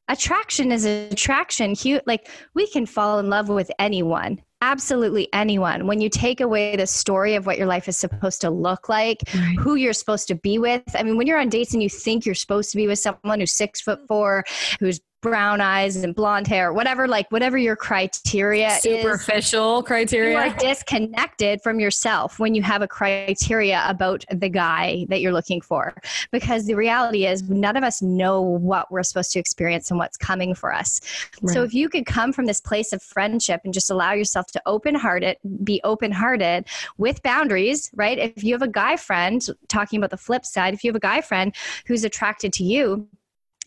Attraction 0.08 0.70
is 0.70 0.84
attraction. 0.84 1.74
Like 2.06 2.28
we 2.54 2.68
can 2.68 2.86
fall 2.86 3.18
in 3.18 3.28
love 3.28 3.48
with 3.48 3.70
anyone, 3.80 4.40
absolutely 4.62 5.28
anyone. 5.32 5.86
When 5.88 6.00
you 6.00 6.08
take 6.08 6.40
away 6.40 6.76
the 6.76 6.86
story 6.86 7.34
of 7.34 7.44
what 7.46 7.58
your 7.58 7.66
life 7.66 7.88
is 7.88 7.96
supposed 7.96 8.40
to 8.42 8.50
look 8.50 8.88
like, 8.88 9.18
Right. 9.34 9.56
who 9.58 9.74
you're 9.74 9.92
supposed 9.92 10.28
to 10.28 10.36
be 10.36 10.58
with. 10.58 10.84
I 10.94 11.02
mean, 11.02 11.16
when 11.16 11.26
you're 11.26 11.40
on 11.40 11.48
dates 11.48 11.72
and 11.74 11.82
you 11.82 11.90
think 11.90 12.24
you're 12.24 12.36
supposed 12.36 12.70
to 12.70 12.76
be 12.76 12.86
with 12.86 13.00
someone 13.00 13.40
who's 13.40 13.52
six 13.52 13.80
foot 13.80 14.06
four, 14.06 14.44
who's 14.78 15.00
brown 15.26 15.60
eyes 15.60 15.96
and 15.96 16.14
blonde 16.14 16.46
hair, 16.46 16.72
whatever, 16.72 17.08
like 17.08 17.28
whatever 17.32 17.58
your 17.58 17.74
criteria 17.74 18.68
is, 18.68 18.82
Superficial 18.82 19.82
You 20.30 20.36
are 20.36 20.56
disconnected 20.56 21.60
from 21.62 21.80
yourself 21.80 22.38
when 22.38 22.54
you 22.54 22.62
have 22.62 22.80
a 22.80 22.86
criteria 22.86 23.84
about 23.88 24.24
the 24.30 24.48
guy 24.48 25.04
that 25.08 25.20
you're 25.20 25.32
looking 25.32 25.60
for. 25.60 25.94
Because 26.30 26.66
the 26.66 26.76
reality 26.76 27.26
is, 27.26 27.42
none 27.50 27.76
of 27.76 27.82
us 27.82 28.00
know 28.00 28.40
what 28.40 28.92
we're 28.92 29.02
supposed 29.02 29.32
to 29.32 29.40
experience 29.40 29.90
and 29.90 29.98
what's 29.98 30.16
coming 30.16 30.54
for 30.54 30.72
us. 30.72 31.00
So 31.46 31.64
if 31.64 31.74
you 31.74 31.88
could 31.88 32.06
come 32.06 32.32
from 32.32 32.46
this 32.46 32.60
place 32.60 32.92
of 32.92 33.02
friendship 33.02 33.62
and 33.64 33.74
just 33.74 33.90
allow 33.90 34.12
yourself 34.12 34.46
to 34.52 34.62
open 34.64 34.94
hearted, 34.94 35.38
be 35.64 35.80
open 35.82 36.12
hearted 36.12 36.66
with 36.98 37.20
boundaries, 37.24 37.90
right? 37.96 38.16
If 38.16 38.44
you 38.44 38.54
have 38.54 38.62
a 38.62 38.68
guy 38.68 38.96
friend, 38.96 39.44
talking 39.66 39.96
about 39.98 40.10
the 40.10 40.16
flip 40.16 40.46
side, 40.46 40.72
if 40.72 40.84
you 40.84 40.90
have 40.90 40.96
a 40.96 41.00
guy 41.00 41.20
friend 41.20 41.52
who's 41.86 42.04
attracted 42.04 42.52
to 42.52 42.64
you, 42.64 43.08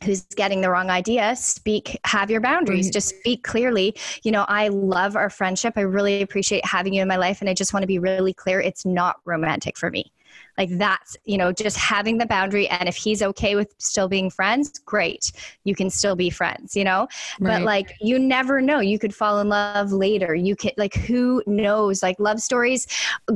who's 0.03 0.21
getting 0.35 0.61
the 0.61 0.69
wrong 0.69 0.89
idea 0.89 1.35
speak 1.35 1.99
have 2.05 2.29
your 2.31 2.41
boundaries. 2.41 2.87
Right. 2.87 2.93
just 2.93 3.09
speak 3.09 3.43
clearly. 3.43 3.95
You 4.23 4.31
know 4.31 4.45
i 4.47 4.67
love 4.69 5.15
our 5.15 5.29
friendship. 5.29 5.73
I 5.75 5.81
really 5.81 6.21
appreciate 6.21 6.65
having 6.65 6.93
you 6.93 7.01
in 7.01 7.07
my 7.07 7.17
life 7.17 7.41
and 7.41 7.49
i 7.49 7.53
just 7.53 7.73
want 7.73 7.83
to 7.83 7.87
be 7.87 7.99
really 7.99 8.33
clear 8.33 8.59
it's 8.59 8.85
not 8.85 9.17
romantic 9.25 9.77
for 9.77 9.89
me 9.89 10.11
like 10.59 10.69
that's 10.77 11.15
you 11.23 11.37
know 11.37 11.51
just 11.51 11.77
having 11.77 12.17
the 12.17 12.25
boundary 12.25 12.67
and 12.67 12.87
if 12.87 12.95
he's 12.95 13.23
okay 13.23 13.55
with 13.55 13.73
still 13.79 14.07
being 14.07 14.29
friends 14.29 14.77
great. 14.79 15.31
You 15.63 15.73
can 15.73 15.89
still 15.89 16.15
be 16.15 16.29
friends 16.29 16.75
you 16.75 16.83
know? 16.83 17.07
Right. 17.39 17.59
but 17.59 17.61
like 17.63 17.95
you 18.01 18.19
never 18.19 18.61
know. 18.61 18.79
You 18.79 18.99
could 18.99 19.15
fall 19.15 19.39
in 19.39 19.49
love 19.49 19.91
later. 19.91 20.35
You 20.35 20.55
could 20.55 20.73
like 20.77 20.93
who 20.93 21.41
knows? 21.47 22.03
Like 22.03 22.19
love 22.19 22.41
stories 22.41 22.85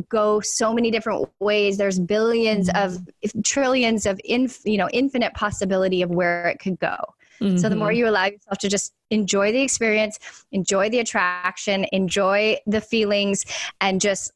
go 0.10 0.42
so 0.42 0.74
many 0.74 0.92
different 0.92 1.28
ways. 1.40 1.78
There's 1.78 2.00
billions 2.00 2.70
of 2.76 2.98
trillions 3.44 4.06
of 4.06 4.20
inf, 4.26 4.60
you 4.66 4.78
know 4.78 4.90
infinite 4.92 5.34
possibility 5.34 6.02
of 6.02 6.12
where 6.12 6.48
it 6.48 6.60
could 6.60 6.78
go. 6.80 6.98
Mm-hmm. 7.42 7.58
So 7.58 7.70
the 7.70 7.76
more 7.76 7.90
mm-hmm. 7.90 7.98
you 7.98 8.08
allow 8.10 8.26
yourself 8.26 8.58
to 8.60 8.70
just 8.70 8.94
enjoy 9.10 9.52
the 9.52 9.62
experience, 9.62 10.20
enjoy 10.52 10.90
the 10.90 11.00
attraction, 11.00 11.86
enjoy 11.92 12.58
the 12.68 12.82
feelings, 12.82 13.46
and 13.82 14.00
just 14.02 14.32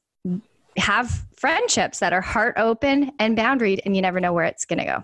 have 0.77 1.26
friendships 1.37 1.99
that 1.99 2.13
are 2.13 2.21
heart 2.21 2.55
open 2.57 3.11
and 3.19 3.37
boundaried, 3.37 3.79
and 3.85 3.95
you 3.95 4.01
never 4.01 4.19
know 4.19 4.33
where 4.33 4.45
it's 4.45 4.65
going 4.65 4.79
to 4.79 4.85
go. 4.85 5.03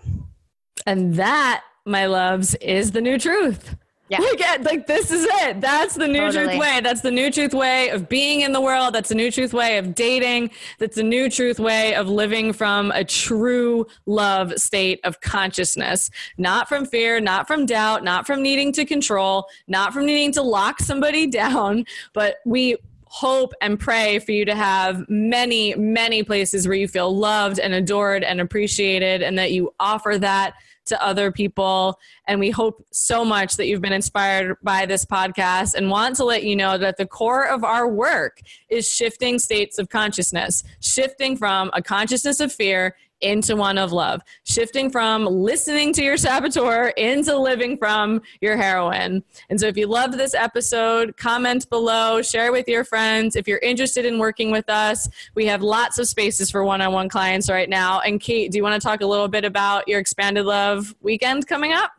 And 0.85 1.15
that, 1.15 1.63
my 1.85 2.07
loves, 2.07 2.55
is 2.55 2.91
the 2.91 3.01
new 3.01 3.17
truth. 3.17 3.75
Yeah. 4.09 4.19
Look 4.19 4.41
at 4.41 4.63
like 4.63 4.85
this 4.85 5.11
is 5.11 5.25
it. 5.27 5.61
That's 5.61 5.95
the 5.95 6.07
new 6.07 6.19
totally. 6.19 6.45
truth 6.45 6.59
way. 6.59 6.81
That's 6.83 7.01
the 7.01 7.09
new 7.09 7.31
truth 7.31 7.53
way 7.53 7.89
of 7.89 8.09
being 8.09 8.41
in 8.41 8.51
the 8.51 8.59
world. 8.61 8.93
That's 8.93 9.09
the 9.09 9.15
new 9.15 9.31
truth 9.31 9.53
way 9.53 9.77
of 9.77 9.95
dating. 9.95 10.51
That's 10.77 10.97
the 10.97 11.03
new 11.03 11.29
truth 11.29 11.57
way 11.57 11.95
of 11.95 12.09
living 12.09 12.53
from 12.53 12.91
a 12.91 13.03
true 13.05 13.87
love 14.05 14.53
state 14.57 14.99
of 15.03 15.21
consciousness. 15.21 16.11
Not 16.37 16.67
from 16.67 16.85
fear, 16.85 17.21
not 17.21 17.47
from 17.47 17.65
doubt, 17.65 18.03
not 18.03 18.27
from 18.27 18.43
needing 18.43 18.71
to 18.73 18.85
control, 18.85 19.47
not 19.67 19.93
from 19.93 20.05
needing 20.05 20.33
to 20.33 20.43
lock 20.43 20.79
somebody 20.79 21.25
down, 21.33 21.85
but 22.13 22.35
we 22.45 22.75
hope 23.13 23.53
and 23.61 23.79
pray 23.79 24.17
for 24.17 24.31
you 24.31 24.43
to 24.43 24.55
have 24.55 25.07
many, 25.07 25.75
many 25.75 26.23
places 26.23 26.67
where 26.67 26.75
you 26.75 26.87
feel 26.87 27.15
loved 27.15 27.59
and 27.59 27.71
adored 27.71 28.23
and 28.23 28.41
appreciated, 28.41 29.21
and 29.21 29.37
that 29.37 29.51
you 29.51 29.71
offer 29.79 30.17
that 30.17 30.55
to 30.85 30.99
other 30.99 31.31
people. 31.31 31.99
And 32.27 32.39
we 32.39 32.49
hope 32.49 32.83
so 32.91 33.23
much 33.23 33.57
that 33.57 33.67
you've 33.67 33.81
been 33.81 33.93
inspired 33.93 34.57
by 34.63 34.87
this 34.87 35.05
podcast 35.05 35.75
and 35.75 35.91
want 35.91 36.15
to 36.15 36.25
let 36.25 36.43
you 36.43 36.55
know 36.55 36.75
that 36.79 36.97
the 36.97 37.05
core 37.05 37.47
of 37.47 37.63
our 37.63 37.87
work 37.87 38.41
is 38.67 38.89
shifting 38.89 39.37
states 39.37 39.77
of 39.77 39.89
consciousness, 39.89 40.63
shifting 40.79 41.37
from 41.37 41.69
a 41.73 41.83
consciousness 41.83 42.39
of 42.39 42.51
fear 42.51 42.95
into 43.23 43.55
one 43.55 43.77
of 43.77 43.91
love, 43.91 44.21
shifting 44.43 44.89
from 44.89 45.25
listening 45.25 45.93
to 45.93 46.03
your 46.03 46.17
saboteur 46.17 46.89
into 46.89 47.37
living 47.37 47.77
from 47.77 48.21
your 48.41 48.57
heroine. 48.57 49.23
And 49.49 49.59
so 49.59 49.67
if 49.67 49.77
you 49.77 49.87
loved 49.87 50.15
this 50.15 50.33
episode, 50.33 51.17
comment 51.17 51.69
below, 51.69 52.21
share 52.21 52.51
with 52.51 52.67
your 52.67 52.83
friends. 52.83 53.35
If 53.35 53.47
you're 53.47 53.59
interested 53.59 54.05
in 54.05 54.19
working 54.19 54.51
with 54.51 54.69
us, 54.69 55.07
we 55.35 55.45
have 55.45 55.61
lots 55.61 55.97
of 55.97 56.07
spaces 56.07 56.51
for 56.51 56.63
one 56.63 56.81
on 56.81 56.93
one 56.93 57.09
clients 57.09 57.49
right 57.49 57.69
now. 57.69 58.01
And 58.01 58.19
Kate, 58.19 58.51
do 58.51 58.57
you 58.57 58.63
want 58.63 58.79
to 58.79 58.85
talk 58.85 59.01
a 59.01 59.07
little 59.07 59.27
bit 59.27 59.45
about 59.45 59.87
your 59.87 59.99
Expanded 59.99 60.45
Love 60.45 60.93
weekend 61.01 61.47
coming 61.47 61.73
up? 61.73 61.91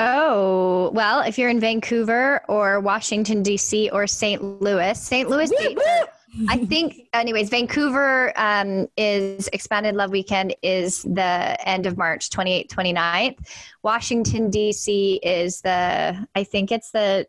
Oh, 0.00 0.90
well, 0.94 1.22
if 1.22 1.38
you're 1.38 1.50
in 1.50 1.58
Vancouver 1.58 2.40
or 2.48 2.78
Washington, 2.78 3.42
D.C. 3.42 3.90
or 3.90 4.06
St. 4.06 4.62
Louis, 4.62 4.98
St. 4.98 5.28
Louis 5.28 5.50
woo, 5.50 5.74
woo. 5.74 6.04
I 6.48 6.58
think, 6.66 7.08
anyways, 7.12 7.48
Vancouver 7.48 8.32
um, 8.38 8.86
is 8.96 9.48
Expanded 9.52 9.94
Love 9.94 10.10
Weekend 10.10 10.54
is 10.62 11.02
the 11.02 11.56
end 11.66 11.86
of 11.86 11.96
March, 11.96 12.30
28th, 12.30 12.68
29th. 12.68 13.38
Washington, 13.82 14.50
D.C. 14.50 15.20
is 15.22 15.60
the, 15.62 16.26
I 16.34 16.44
think 16.44 16.70
it's 16.70 16.90
the 16.90 17.26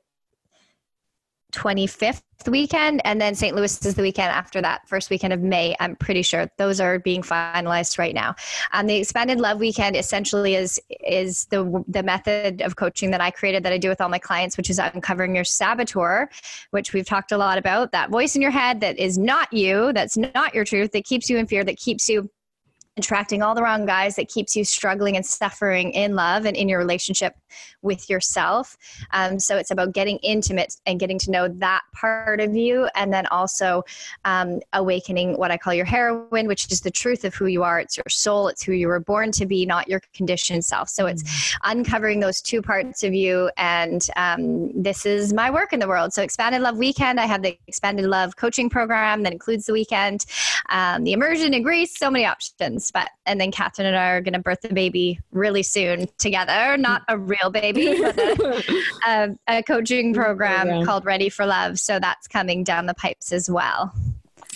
25th 1.52 2.22
weekend 2.48 3.02
and 3.04 3.20
then 3.20 3.36
st 3.36 3.54
louis 3.54 3.86
is 3.86 3.96
the 3.96 4.02
weekend 4.02 4.32
after 4.32 4.62
that 4.62 4.88
first 4.88 5.10
weekend 5.10 5.34
of 5.34 5.42
may 5.42 5.76
i'm 5.80 5.96
pretty 5.96 6.22
sure. 6.22 6.50
Those 6.58 6.80
are 6.80 7.00
being 7.00 7.22
finalized 7.22 7.98
right 7.98 8.16
now. 8.16 8.36
Um, 8.72 8.88
the 8.88 8.96
expanded 8.96 9.40
love 9.40 9.60
weekend 9.60 9.96
essentially 9.96 10.56
is 10.56 10.80
is 11.06 11.46
the 11.46 11.84
the 11.88 12.04
method 12.04 12.62
of 12.62 12.76
coaching 12.76 13.12
that 13.12 13.22
i 13.22 13.30
created 13.32 13.64
that 13.64 13.74
i 13.74 13.78
do 13.78 13.90
with 13.90 14.00
all 14.00 14.10
my 14.10 14.20
clients 14.20 14.58
which 14.58 14.70
is 14.70 14.80
uncovering 14.80 15.36
your 15.36 15.44
saboteur 15.44 16.30
which 16.72 16.94
we've 16.94 17.06
talked 17.06 17.32
a 17.32 17.38
lot 17.38 17.58
about. 17.58 17.92
That 17.92 18.10
voice 18.10 18.36
in 18.36 18.42
your 18.42 18.52
head 18.52 18.80
that 18.82 18.98
is 18.98 19.18
not 19.18 19.52
you 19.52 19.92
that's 19.94 20.18
not 20.18 20.54
your 20.54 20.66
truth 20.66 20.92
that 20.92 21.06
keeps 21.06 21.30
you 21.30 21.38
in 21.38 21.48
fear 21.48 21.64
that 21.64 21.78
keeps 21.78 22.08
you 22.08 22.30
attracting 23.00 23.42
all 23.42 23.56
the 23.56 23.64
wrong 23.64 23.86
guys 23.86 24.16
that 24.16 24.28
keeps 24.28 24.56
you 24.56 24.64
struggling 24.64 25.16
and 25.16 25.26
suffering 25.26 25.92
in 25.92 26.16
love 26.16 26.46
and 26.46 26.56
in 26.56 26.70
your 26.70 26.80
relationship 26.80 27.34
with 27.82 28.10
yourself. 28.10 28.78
Um, 29.12 29.40
so 29.40 29.58
it's 29.58 29.72
about 29.72 29.94
getting 29.94 30.18
intimate 30.18 30.76
and 30.86 31.00
getting 31.00 31.18
to 31.20 31.32
know 31.32 31.48
that 31.48 31.82
part 31.94 32.40
of 32.40 32.56
you, 32.56 32.88
and 32.96 33.12
then 33.12 33.26
also 33.28 33.84
um, 34.26 34.60
awakening 34.74 35.38
what 35.38 35.50
I 35.50 35.58
call 35.58 35.74
your 35.74 35.86
heroine, 35.86 36.48
which 36.48 36.72
is 36.72 36.82
the 36.82 36.92
truth 36.92 37.26
of 37.26 37.34
who 37.34 37.48
you 37.48 37.64
are. 37.64 37.80
It's 37.80 37.98
your 37.98 38.10
soul, 38.10 38.50
it's 38.50 38.62
who 38.62 38.74
you 38.74 38.88
were 38.88 39.00
born 39.00 39.32
to 39.34 39.46
be, 39.46 39.66
not 39.66 39.88
your 39.88 40.02
conditioned 40.14 40.66
self. 40.66 40.90
So 40.90 41.08
it's 41.08 41.24
mm-hmm. 41.24 41.72
uncovering 41.72 42.20
those 42.20 42.42
two 42.42 42.62
parts 42.62 43.04
of 43.04 43.14
you, 43.14 43.50
and 43.58 44.06
um, 44.16 44.72
this 44.80 45.06
is 45.06 45.34
my 45.34 45.50
work 45.50 45.74
in 45.74 45.80
the 45.80 45.88
world. 45.88 46.14
So 46.14 46.22
Expanded 46.22 46.62
Love 46.62 46.78
Weekend, 46.78 47.20
I 47.20 47.26
have 47.26 47.42
the 47.42 47.58
Expanded 47.68 48.06
Love 48.06 48.36
coaching 48.36 48.70
program 48.70 49.24
that 49.24 49.32
includes 49.32 49.66
the 49.66 49.74
weekend, 49.74 50.26
um, 50.70 51.04
the 51.04 51.14
immersion 51.14 51.54
in 51.54 51.64
Greece, 51.64 51.98
so 51.98 52.12
many 52.12 52.26
options. 52.26 52.89
But 52.92 53.10
and 53.26 53.40
then 53.40 53.52
Catherine 53.52 53.88
and 53.88 53.98
I 53.98 54.10
are 54.10 54.22
going 54.22 54.34
to 54.34 54.40
birth 54.40 54.62
the 54.62 54.74
baby 54.74 55.20
really 55.32 55.64
soon 55.64 56.08
together. 56.18 56.78
Not 56.78 57.04
a 57.08 57.18
real 57.18 57.50
baby, 57.52 58.00
but 58.02 58.18
a, 58.18 58.84
um, 59.08 59.40
a, 59.48 59.58
a 59.60 59.64
coaching 59.64 60.14
program, 60.14 60.68
program 60.68 60.86
called 60.86 61.06
Ready 61.06 61.30
for 61.30 61.46
Love. 61.46 61.80
So 61.80 62.00
that's 62.00 62.28
coming 62.28 62.64
down 62.64 62.86
the 62.86 62.94
pipes 62.94 63.32
as 63.32 63.50
well. 63.50 63.94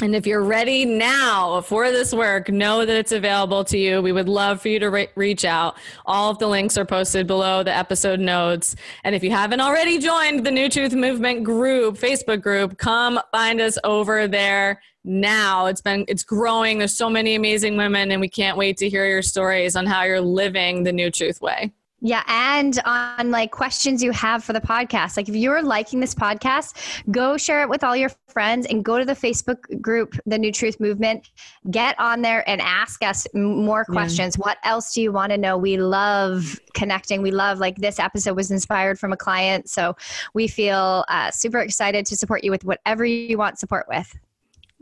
And 0.02 0.16
if 0.16 0.26
you're 0.26 0.44
ready 0.44 0.86
now 0.86 1.62
for 1.62 1.92
this 1.92 2.14
work, 2.14 2.50
know 2.50 2.84
that 2.84 2.96
it's 2.96 3.12
available 3.12 3.64
to 3.66 3.78
you. 3.78 4.02
We 4.02 4.12
would 4.12 4.28
love 4.28 4.60
for 4.60 4.70
you 4.70 4.80
to 4.80 4.90
re- 4.90 5.08
reach 5.16 5.46
out. 5.46 5.78
All 6.08 6.32
of 6.32 6.40
the 6.40 6.48
links 6.48 6.80
are 6.80 6.86
posted 6.86 7.28
below 7.28 7.62
the 7.62 7.76
episode 7.76 8.20
notes. 8.20 8.76
And 9.04 9.14
if 9.14 9.24
you 9.24 9.30
haven't 9.30 9.62
already 9.62 10.00
joined 10.00 10.46
the 10.46 10.52
New 10.52 10.68
Truth 10.68 10.94
Movement 10.94 11.44
group, 11.44 11.96
Facebook 11.96 12.42
group, 12.42 12.80
come 12.80 13.20
find 13.32 13.62
us 13.62 13.78
over 13.84 14.28
there 14.28 14.82
now 15.04 15.66
it's 15.66 15.82
been 15.82 16.06
it's 16.08 16.24
growing 16.24 16.80
there's 16.80 16.96
so 16.96 17.10
many 17.10 17.36
amazing 17.36 17.78
women 17.78 18.12
and 18.12 18.22
we 18.22 18.30
can't 18.30 18.58
wait 18.58 18.78
to 18.78 18.90
hear 18.90 19.06
your 19.06 19.22
stories 19.22 19.76
on 19.76 19.86
how 19.86 20.04
you're 20.04 20.22
living 20.22 20.84
the 20.84 20.94
new 20.94 21.12
truth 21.12 21.42
way 21.42 21.72
yeah, 22.06 22.22
and 22.28 22.82
on 22.84 23.32
like 23.32 23.52
questions 23.52 24.04
you 24.04 24.12
have 24.12 24.44
for 24.44 24.52
the 24.52 24.60
podcast. 24.60 25.16
Like 25.16 25.30
if 25.30 25.38
you're 25.38 25.64
liking 25.64 26.02
this 26.02 26.14
podcast, 26.14 27.02
go 27.10 27.38
share 27.38 27.62
it 27.62 27.70
with 27.70 27.82
all 27.82 27.96
your 27.96 28.10
friends 28.28 28.68
and 28.68 28.84
go 28.84 29.00
to 29.00 29.06
the 29.06 29.14
Facebook 29.14 29.82
group, 29.82 30.14
The 30.26 30.38
New 30.38 30.52
Truth 30.52 30.82
Movement. 30.82 31.30
Get 31.72 31.98
on 32.02 32.22
there 32.22 32.48
and 32.48 32.60
ask 32.60 33.02
us 33.04 33.26
more 33.34 33.86
questions. 33.86 34.36
Yeah. 34.36 34.42
What 34.44 34.58
else 34.66 34.94
do 34.94 35.02
you 35.02 35.14
want 35.14 35.32
to 35.32 35.38
know? 35.38 35.58
We 35.58 35.78
love 35.78 36.60
connecting. 36.74 37.22
We 37.22 37.32
love 37.32 37.60
like 37.60 37.78
this 37.78 38.00
episode 38.00 38.36
was 38.36 38.52
inspired 38.52 39.00
from 39.00 39.14
a 39.14 39.18
client. 39.18 39.70
So 39.70 39.96
we 40.34 40.50
feel 40.50 41.06
uh, 41.08 41.32
super 41.32 41.60
excited 41.60 42.06
to 42.08 42.18
support 42.18 42.44
you 42.44 42.52
with 42.52 42.66
whatever 42.66 43.06
you 43.06 43.38
want 43.38 43.60
support 43.60 43.86
with. 43.88 44.14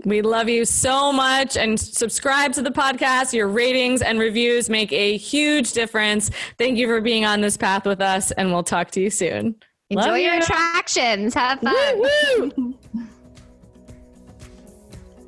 We 0.06 0.22
love 0.22 0.49
you 0.49 0.66
so 0.66 1.14
much 1.14 1.58
and 1.58 1.80
subscribe 1.80 2.54
to 2.54 2.62
the 2.62 2.72
podcast. 2.72 3.34
Your 3.34 3.47
ratings 3.47 4.02
and 4.02 4.20
reviews 4.20 4.70
make 4.70 4.91
a 4.91 5.18
huge 5.18 5.74
difference. 5.74 6.32
Thank 6.58 6.78
you 6.78 6.88
for 6.88 7.02
being 7.02 7.26
on 7.26 7.41
this 7.41 7.58
path 7.58 7.86
with 7.86 8.02
us, 8.02 8.32
and 8.32 8.52
we'll 8.52 8.64
talk 8.64 8.91
to 8.91 9.02
you 9.02 9.10
soon. 9.10 9.56
Enjoy 9.89 10.08
love 10.08 10.18
your 10.18 10.34
you. 10.34 10.39
attractions. 10.39 11.34
Have 11.34 11.60
fun. 11.60 11.99
Woo, 11.99 12.52
woo. 12.58 12.74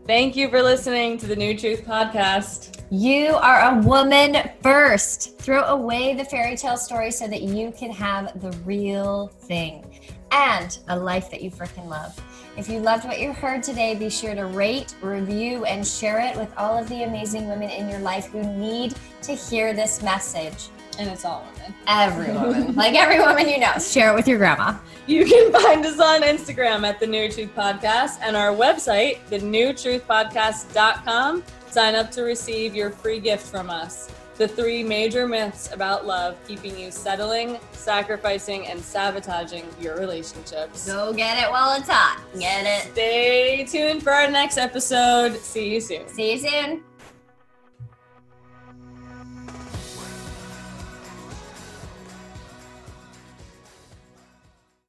Thank 0.05 0.35
you 0.35 0.49
for 0.49 0.61
listening 0.61 1.17
to 1.19 1.27
the 1.27 1.35
New 1.35 1.57
Truth 1.57 1.85
Podcast. 1.85 2.81
You 2.91 3.35
are 3.35 3.71
a 3.71 3.81
woman 3.81 4.49
first. 4.61 5.39
Throw 5.39 5.63
away 5.63 6.13
the 6.13 6.25
fairy 6.25 6.57
tale 6.57 6.77
story 6.77 7.09
so 7.09 7.27
that 7.27 7.41
you 7.41 7.71
can 7.71 7.89
have 7.89 8.39
the 8.41 8.51
real 8.65 9.27
thing 9.27 10.01
and 10.31 10.77
a 10.89 10.97
life 10.97 11.31
that 11.31 11.41
you 11.41 11.49
freaking 11.51 11.87
love. 11.87 12.19
If 12.55 12.69
you 12.69 12.79
loved 12.79 13.05
what 13.05 13.19
you 13.19 13.33
heard 13.33 13.63
today, 13.63 13.95
be 13.95 14.11
sure 14.11 14.35
to 14.35 14.45
rate, 14.45 14.93
review, 15.01 15.65
and 15.65 15.83
share 15.85 16.19
it 16.19 16.37
with 16.37 16.53
all 16.55 16.77
of 16.77 16.87
the 16.87 17.01
amazing 17.03 17.47
women 17.47 17.69
in 17.69 17.89
your 17.89 17.99
life 17.99 18.27
who 18.27 18.43
need 18.43 18.93
to 19.23 19.33
hear 19.33 19.73
this 19.73 20.03
message. 20.03 20.69
And 20.99 21.09
it's 21.09 21.25
all 21.25 21.47
women. 21.55 21.73
Every 21.87 22.31
woman. 22.31 22.75
like 22.75 22.93
every 22.93 23.19
woman 23.19 23.49
you 23.49 23.57
know. 23.57 23.73
Share 23.79 24.11
it 24.11 24.15
with 24.15 24.27
your 24.27 24.37
grandma. 24.37 24.77
You 25.07 25.25
can 25.25 25.51
find 25.51 25.83
us 25.83 25.99
on 25.99 26.21
Instagram 26.21 26.87
at 26.87 26.99
The 26.99 27.07
New 27.07 27.31
Truth 27.31 27.55
Podcast 27.55 28.19
and 28.21 28.37
our 28.37 28.53
website, 28.53 29.17
thenewtruthpodcast.com. 29.29 31.43
Sign 31.71 31.95
up 31.95 32.11
to 32.11 32.21
receive 32.21 32.75
your 32.75 32.91
free 32.91 33.19
gift 33.19 33.47
from 33.47 33.71
us 33.71 34.11
the 34.37 34.47
three 34.47 34.83
major 34.83 35.27
myths 35.27 35.71
about 35.71 36.05
love 36.05 36.37
keeping 36.47 36.77
you 36.77 36.91
settling, 36.91 37.59
sacrificing, 37.71 38.67
and 38.67 38.79
sabotaging 38.79 39.65
your 39.79 39.97
relationships. 39.97 40.87
Go 40.87 41.13
get 41.13 41.43
it 41.43 41.49
while 41.49 41.77
it's 41.77 41.89
hot. 41.89 42.21
Get 42.37 42.65
it. 42.65 42.91
Stay 42.93 43.65
tuned 43.65 44.03
for 44.03 44.11
our 44.11 44.29
next 44.29 44.57
episode. 44.57 45.37
See 45.37 45.73
you 45.73 45.81
soon. 45.81 46.07
See 46.07 46.33
you 46.33 46.37
soon. 46.39 46.83